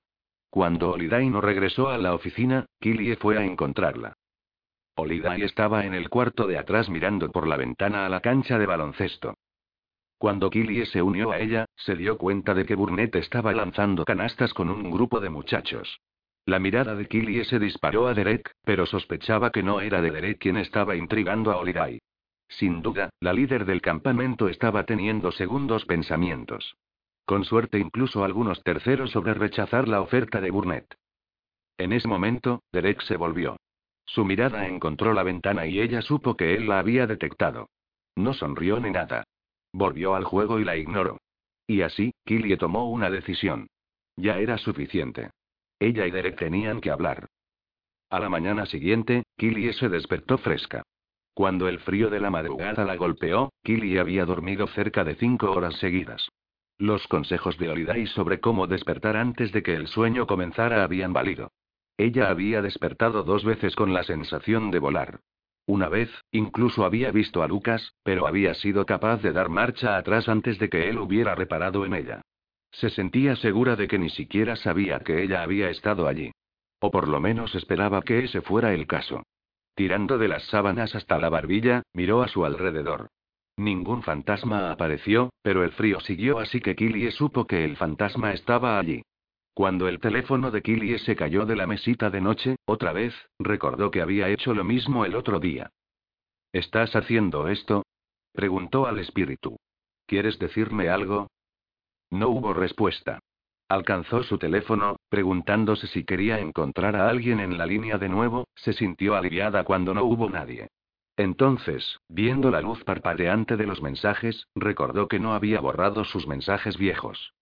[0.51, 4.13] Cuando Holiday no regresó a la oficina, Killy fue a encontrarla.
[4.95, 8.65] Holiday estaba en el cuarto de atrás mirando por la ventana a la cancha de
[8.65, 9.33] baloncesto.
[10.17, 14.53] Cuando Killy se unió a ella, se dio cuenta de que Burnett estaba lanzando canastas
[14.53, 15.99] con un grupo de muchachos.
[16.45, 20.37] La mirada de Killie se disparó a Derek, pero sospechaba que no era de Derek
[20.39, 21.99] quien estaba intrigando a Holiday.
[22.47, 26.75] Sin duda, la líder del campamento estaba teniendo segundos pensamientos.
[27.25, 30.95] Con suerte incluso algunos terceros sobre rechazar la oferta de Burnett.
[31.77, 33.57] En ese momento, Derek se volvió.
[34.05, 37.69] Su mirada encontró la ventana y ella supo que él la había detectado.
[38.15, 39.25] No sonrió ni nada.
[39.73, 41.17] Volvió al juego y la ignoró.
[41.67, 43.67] Y así, Killie tomó una decisión.
[44.15, 45.31] Ya era suficiente.
[45.79, 47.27] Ella y Derek tenían que hablar.
[48.09, 50.83] A la mañana siguiente, Killie se despertó fresca.
[51.35, 55.75] Cuando el frío de la madrugada la golpeó, Killie había dormido cerca de cinco horas
[55.75, 56.29] seguidas.
[56.77, 61.51] Los consejos de Holiday sobre cómo despertar antes de que el sueño comenzara habían valido.
[61.97, 65.19] Ella había despertado dos veces con la sensación de volar.
[65.65, 70.29] Una vez, incluso había visto a Lucas, pero había sido capaz de dar marcha atrás
[70.29, 72.21] antes de que él hubiera reparado en ella.
[72.71, 76.31] Se sentía segura de que ni siquiera sabía que ella había estado allí.
[76.79, 79.23] O por lo menos esperaba que ese fuera el caso.
[79.75, 83.09] Tirando de las sábanas hasta la barbilla, miró a su alrededor.
[83.57, 88.79] Ningún fantasma apareció, pero el frío siguió así que Killie supo que el fantasma estaba
[88.79, 89.03] allí.
[89.53, 93.91] Cuando el teléfono de Killie se cayó de la mesita de noche, otra vez, recordó
[93.91, 95.71] que había hecho lo mismo el otro día.
[96.51, 97.83] ¿Estás haciendo esto?
[98.33, 99.57] preguntó al espíritu.
[100.05, 101.27] ¿Quieres decirme algo?
[102.11, 103.19] No hubo respuesta.
[103.67, 108.73] Alcanzó su teléfono, preguntándose si quería encontrar a alguien en la línea de nuevo, se
[108.73, 110.67] sintió aliviada cuando no hubo nadie.
[111.17, 116.77] Entonces, viendo la luz parpadeante de los mensajes, recordó que no había borrado sus mensajes
[116.77, 117.33] viejos.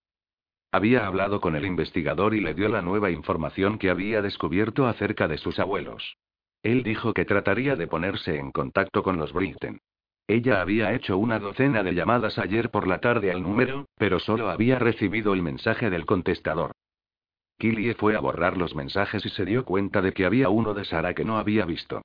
[0.72, 5.28] Había hablado con el investigador y le dio la nueva información que había descubierto acerca
[5.28, 6.18] de sus abuelos.
[6.64, 9.82] Él dijo que trataría de ponerse en contacto con los Britten.
[10.28, 14.50] Ella había hecho una docena de llamadas ayer por la tarde al número, pero solo
[14.50, 16.72] había recibido el mensaje del contestador.
[17.60, 20.86] Killie fue a borrar los mensajes y se dio cuenta de que había uno de
[20.86, 22.02] Sara que no había visto.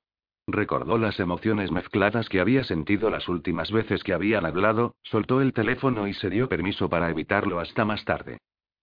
[0.47, 5.53] Recordó las emociones mezcladas que había sentido las últimas veces que habían hablado, soltó el
[5.53, 8.39] teléfono y se dio permiso para evitarlo hasta más tarde.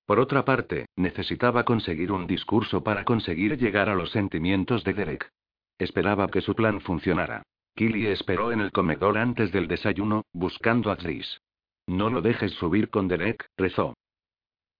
[0.07, 5.29] Por otra parte, necesitaba conseguir un discurso para conseguir llegar a los sentimientos de Derek.
[5.79, 7.43] Esperaba que su plan funcionara.
[7.77, 11.43] Killy esperó en el comedor antes del desayuno, buscando a Tris.
[11.87, 13.95] No lo dejes subir con Derek, rezó.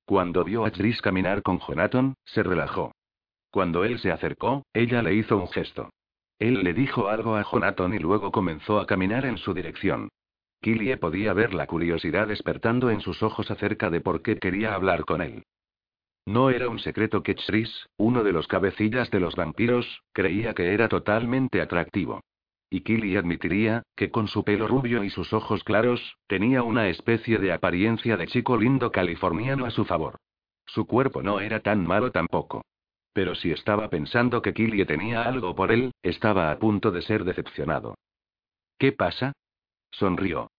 [0.07, 2.93] Cuando vio a Tris caminar con Jonathan, se relajó.
[3.51, 5.91] Cuando él se acercó, ella le hizo un gesto.
[6.39, 10.09] Él le dijo algo a Jonathan y luego comenzó a caminar en su dirección.
[10.63, 15.05] Killie podía ver la curiosidad despertando en sus ojos acerca de por qué quería hablar
[15.05, 15.43] con él.
[16.25, 20.73] No era un secreto que Chris, uno de los cabecillas de los vampiros, creía que
[20.73, 22.23] era totalmente atractivo.
[22.69, 27.39] Y Killy admitiría, que con su pelo rubio y sus ojos claros, tenía una especie
[27.39, 30.17] de apariencia de chico lindo californiano a su favor.
[30.67, 32.65] Su cuerpo no era tan malo tampoco.
[33.13, 37.25] Pero si estaba pensando que Killy tenía algo por él, estaba a punto de ser
[37.25, 37.95] decepcionado.
[38.79, 39.33] ¿Qué pasa?
[39.91, 40.51] Sonrió.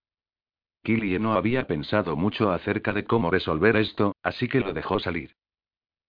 [0.84, 5.36] Killie no había pensado mucho acerca de cómo resolver esto, así que lo dejó salir.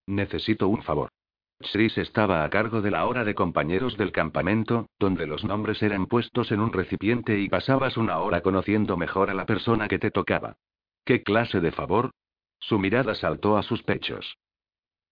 [0.07, 1.11] Necesito un favor.
[1.61, 6.07] Chris estaba a cargo de la hora de compañeros del campamento, donde los nombres eran
[6.07, 10.11] puestos en un recipiente y pasabas una hora conociendo mejor a la persona que te
[10.11, 10.57] tocaba.
[11.05, 12.13] ¿Qué clase de favor?
[12.61, 14.37] Su mirada saltó a sus pechos.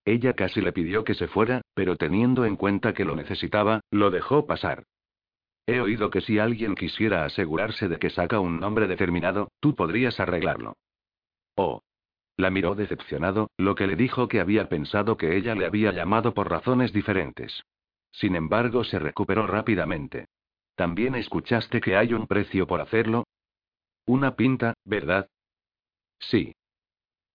[0.05, 4.11] Ella casi le pidió que se fuera, pero teniendo en cuenta que lo necesitaba, lo
[4.11, 4.85] dejó pasar.
[5.67, 10.21] He oído que si alguien quisiera asegurarse de que saca un nombre determinado, tú podrías
[10.21, 10.75] arreglarlo.
[11.57, 11.83] Oh.
[12.37, 16.35] La miró decepcionado, lo que le dijo que había pensado que ella le había llamado
[16.35, 17.65] por razones diferentes.
[18.13, 20.27] Sin embargo, se recuperó rápidamente.
[20.75, 23.27] ¿También escuchaste que hay un precio por hacerlo?
[24.05, 25.29] Una pinta, ¿verdad?
[26.19, 26.55] Sí.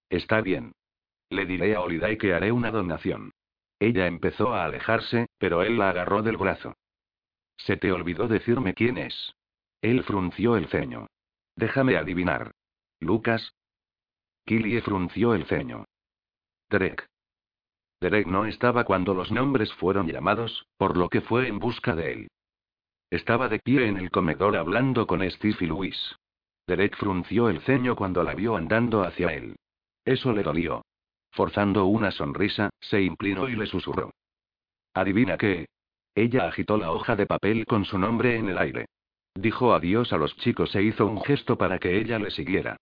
[0.10, 0.74] Está bien.
[1.30, 3.32] Le diré a Holiday que haré una donación.
[3.80, 6.76] Ella empezó a alejarse, pero él la agarró del brazo.
[7.58, 9.34] Se te olvidó decirme quién es.
[9.82, 11.08] Él frunció el ceño.
[11.56, 12.52] Déjame adivinar.
[13.00, 13.54] ¿Lucas?
[14.46, 15.86] Killie frunció el ceño.
[16.70, 17.08] Derek.
[18.00, 22.14] Derek no estaba cuando los nombres fueron llamados, por lo que fue en busca de
[22.14, 22.28] él.
[23.10, 26.16] Estaba de pie en el comedor hablando con Steve y Luis.
[26.68, 29.56] Derek frunció el ceño cuando la vio andando hacia él.
[30.06, 30.84] Eso le dolió.
[31.32, 34.12] Forzando una sonrisa, se inclinó y le susurró.
[34.94, 35.68] Adivina qué,
[36.16, 38.88] ella agitó la hoja de papel con su nombre en el aire.
[39.34, 42.78] Dijo adiós a los chicos e hizo un gesto para que ella le siguiera.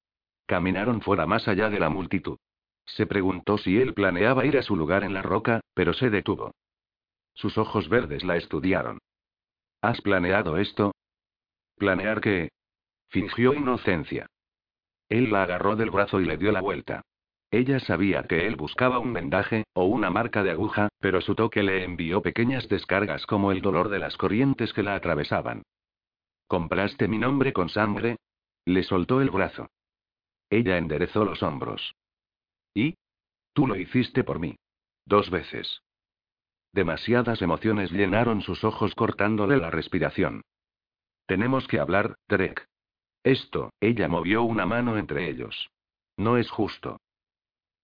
[0.49, 2.39] Caminaron fuera más allá de la multitud.
[2.84, 6.55] Se preguntó si él planeaba ir a su lugar en la roca, pero se detuvo.
[7.35, 8.97] Sus ojos verdes la estudiaron.
[9.80, 10.91] ¿Has planeado esto?
[11.77, 12.49] ¿Planear qué?
[13.09, 14.26] Fingió inocencia.
[15.07, 17.03] Él la agarró del brazo y le dio la vuelta.
[17.51, 21.61] Ella sabía que él buscaba un vendaje, o una marca de aguja, pero su toque
[21.61, 25.61] le envió pequeñas descargas como el dolor de las corrientes que la atravesaban.
[26.47, 28.17] ¿Compraste mi nombre con sangre?
[28.65, 29.69] Le soltó el brazo.
[30.49, 31.95] Ella enderezó los hombros.
[32.73, 32.95] ¿Y?
[33.53, 34.55] Tú lo hiciste por mí.
[35.05, 35.81] Dos veces.
[36.71, 40.43] Demasiadas emociones llenaron sus ojos cortándole la respiración.
[41.26, 42.67] Tenemos que hablar, Derek.
[43.23, 45.69] Esto, ella movió una mano entre ellos.
[46.17, 46.99] No es justo.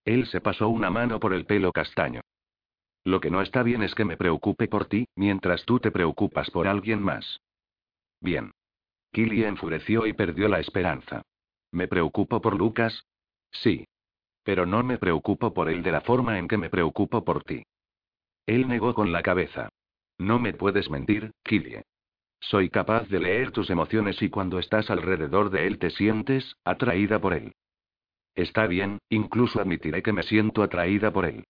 [0.03, 2.21] Él se pasó una mano por el pelo castaño.
[3.03, 6.49] Lo que no está bien es que me preocupe por ti, mientras tú te preocupas
[6.51, 7.39] por alguien más.
[8.19, 8.51] Bien.
[9.11, 11.21] Killy enfureció y perdió la esperanza.
[11.75, 13.05] ¿Me preocupo por Lucas?
[13.51, 13.85] Sí.
[14.43, 17.65] Pero no me preocupo por él de la forma en que me preocupo por ti.
[18.45, 19.67] Él negó con la cabeza.
[20.17, 21.83] No me puedes mentir, Killie.
[22.39, 27.19] Soy capaz de leer tus emociones y cuando estás alrededor de él te sientes atraída
[27.19, 27.51] por él.
[28.35, 31.43] Está bien, incluso admitiré que me siento atraída por él.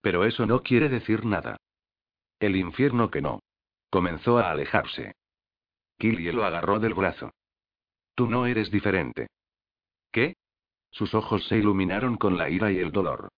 [0.00, 1.56] Pero eso no quiere decir nada.
[2.38, 3.40] El infierno que no.
[3.90, 5.16] Comenzó a alejarse.
[5.98, 7.32] Killie lo agarró del brazo.
[8.14, 9.26] Tú no eres diferente.
[10.12, 10.36] ¿Qué?
[10.90, 13.30] Sus ojos se iluminaron con la ira y el dolor.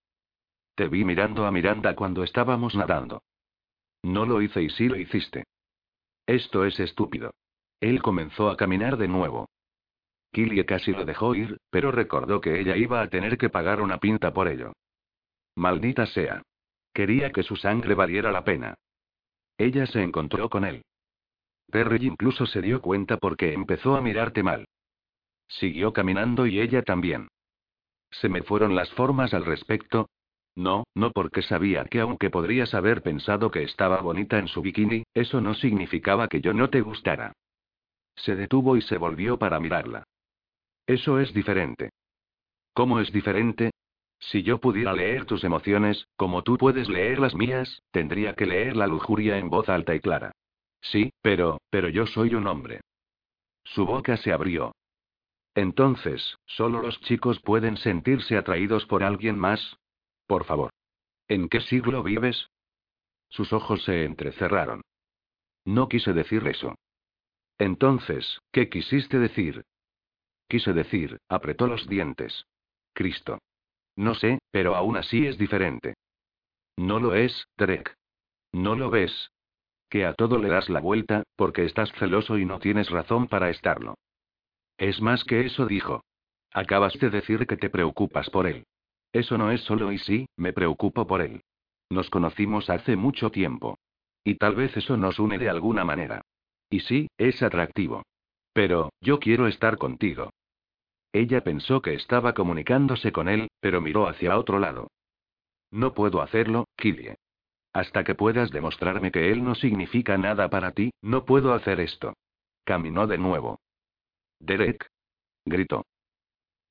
[0.75, 3.23] Te vi mirando a Miranda cuando estábamos nadando.
[4.03, 5.45] No lo hice y sí lo hiciste.
[6.27, 7.33] Esto es estúpido.
[7.81, 9.49] Él comenzó a caminar de nuevo.
[10.33, 13.99] Killie casi lo dejó ir, pero recordó que ella iba a tener que pagar una
[13.99, 14.73] pinta por ello.
[15.55, 16.43] Maldita sea.
[16.93, 18.75] Quería que su sangre valiera la pena.
[19.59, 20.83] Ella se encontró con él.
[21.71, 24.67] Terry incluso se dio cuenta porque empezó a mirarte mal.
[25.49, 27.29] Siguió caminando y ella también.
[28.11, 30.09] Se me fueron las formas al respecto,
[30.57, 35.05] no, no porque sabía que aunque podrías haber pensado que estaba bonita en su bikini,
[35.12, 37.33] eso no significaba que yo no te gustara.
[38.16, 40.05] Se detuvo y se volvió para mirarla.
[40.87, 41.91] Eso es diferente.
[42.73, 43.73] ¿Cómo es diferente?
[44.21, 48.77] Si yo pudiera leer tus emociones, como tú puedes leer las mías, tendría que leer
[48.77, 50.33] la lujuria en voz alta y clara.
[50.81, 52.81] Sí, pero, pero yo soy un hombre.
[53.65, 54.73] Su boca se abrió.
[55.55, 59.77] Entonces, ¿solo los chicos pueden sentirse atraídos por alguien más?
[60.27, 60.71] Por favor.
[61.29, 62.49] ¿En qué siglo vives?
[63.29, 64.83] Sus ojos se entrecerraron.
[65.65, 66.75] No quise decir eso.
[67.59, 69.65] Entonces, ¿qué quisiste decir?
[70.49, 72.47] Quise decir, apretó los dientes.
[72.93, 73.39] Cristo.
[73.97, 75.95] No sé, pero aún así es diferente.
[76.77, 77.97] No lo es, Drek.
[78.53, 79.31] No lo ves.
[79.89, 83.51] Que a todo le das la vuelta, porque estás celoso y no tienes razón para
[83.51, 83.95] estarlo.
[84.79, 86.03] Es más que eso, dijo.
[86.53, 88.65] Acabas de decir que te preocupas por él.
[89.13, 91.43] Eso no es solo y sí, me preocupo por él.
[91.91, 93.79] Nos conocimos hace mucho tiempo.
[94.25, 96.23] Y tal vez eso nos une de alguna manera.
[96.71, 98.03] Y sí, es atractivo.
[98.53, 100.31] Pero, yo quiero estar contigo.
[101.13, 104.89] Ella pensó que estaba comunicándose con él, pero miró hacia otro lado.
[105.71, 107.17] No puedo hacerlo, Killie.
[107.73, 112.15] Hasta que puedas demostrarme que él no significa nada para ti, no puedo hacer esto.
[112.65, 113.61] Caminó de nuevo.
[114.45, 114.87] Derek.
[115.45, 115.87] Gritó.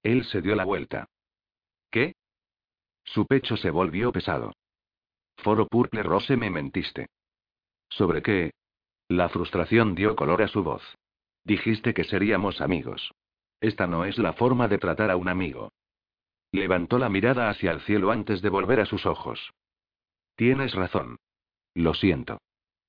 [0.04, 1.08] Él se dio la vuelta.
[1.90, 2.16] ¿Qué?
[3.04, 4.54] Su pecho se volvió pesado.
[5.38, 7.08] Foro Purple Rose me mentiste.
[7.90, 8.52] ¿Sobre qué?
[9.08, 10.84] La frustración dio color a su voz.
[11.44, 13.12] Dijiste que seríamos amigos.
[13.60, 15.72] Esta no es la forma de tratar a un amigo.
[16.52, 19.52] Levantó la mirada hacia el cielo antes de volver a sus ojos.
[20.36, 21.18] Tienes razón.
[21.74, 22.40] Lo siento.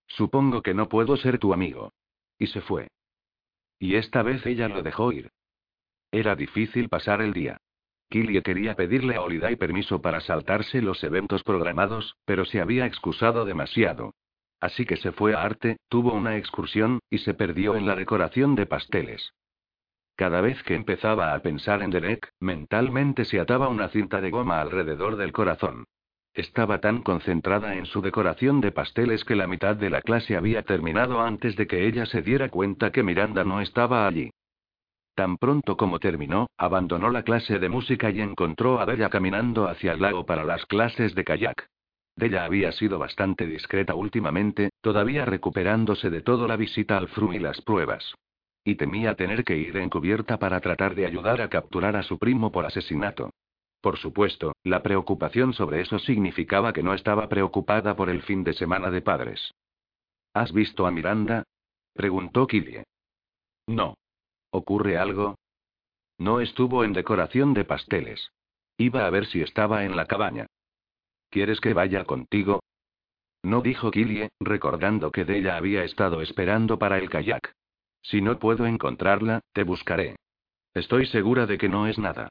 [0.07, 1.93] Supongo que no puedo ser tu amigo.
[2.39, 2.89] Y se fue.
[3.85, 5.31] Y esta vez ella lo dejó ir.
[6.11, 7.59] Era difícil pasar el día.
[8.09, 13.45] Killie quería pedirle a Holiday permiso para saltarse los eventos programados, pero se había excusado
[13.45, 14.15] demasiado.
[14.59, 18.55] Así que se fue a arte, tuvo una excursión, y se perdió en la decoración
[18.55, 19.35] de pasteles.
[20.17, 24.63] Cada vez que empezaba a pensar en Derek, mentalmente se ataba una cinta de goma
[24.63, 25.85] alrededor del corazón.
[26.35, 30.63] Estaba tan concentrada en su decoración de pasteles que la mitad de la clase había
[30.63, 34.31] terminado antes de que ella se diera cuenta que Miranda no estaba allí.
[35.15, 39.93] Tan pronto como terminó, abandonó la clase de música y encontró a Della caminando hacia
[39.93, 41.69] el lago para las clases de kayak.
[42.17, 47.39] Della había sido bastante discreta últimamente, todavía recuperándose de toda la visita al FRU y
[47.39, 48.13] las pruebas.
[48.65, 52.51] Y temía tener que ir encubierta para tratar de ayudar a capturar a su primo
[52.51, 53.31] por asesinato.
[53.85, 58.55] Por supuesto, la preocupación sobre eso significaba que no estaba preocupada por el fin de
[58.55, 59.53] semana de padres.
[60.33, 61.43] ¿Has visto a Miranda?
[61.93, 62.85] preguntó Killie.
[63.67, 63.99] No.
[64.51, 65.35] ¿Ocurre algo?
[66.17, 68.31] No estuvo en decoración de pasteles.
[68.79, 70.47] Iba a ver si estaba en la cabaña.
[71.29, 72.63] ¿Quieres que vaya contigo?
[73.43, 77.53] No dijo Killie, recordando que de ella había estado esperando para el kayak.
[78.01, 80.17] Si no puedo encontrarla, te buscaré.
[80.73, 82.31] Estoy segura de que no es nada.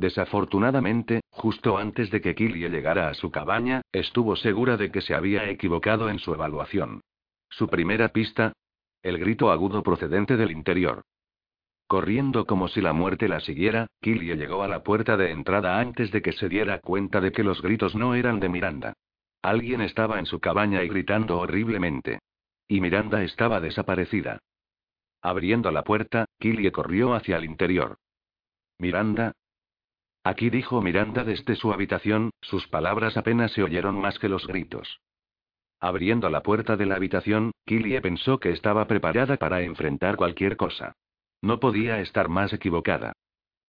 [0.00, 5.14] Desafortunadamente, justo antes de que Killie llegara a su cabaña, estuvo segura de que se
[5.14, 7.02] había equivocado en su evaluación.
[7.50, 8.54] Su primera pista.
[9.02, 11.02] El grito agudo procedente del interior.
[11.86, 16.10] Corriendo como si la muerte la siguiera, Killie llegó a la puerta de entrada antes
[16.12, 18.94] de que se diera cuenta de que los gritos no eran de Miranda.
[19.42, 22.20] Alguien estaba en su cabaña y gritando horriblemente.
[22.68, 24.38] Y Miranda estaba desaparecida.
[25.20, 27.98] Abriendo la puerta, Killie corrió hacia el interior.
[28.78, 29.34] Miranda.
[30.22, 35.00] Aquí dijo Miranda desde su habitación, sus palabras apenas se oyeron más que los gritos.
[35.80, 40.92] Abriendo la puerta de la habitación, Killie pensó que estaba preparada para enfrentar cualquier cosa.
[41.40, 43.14] No podía estar más equivocada.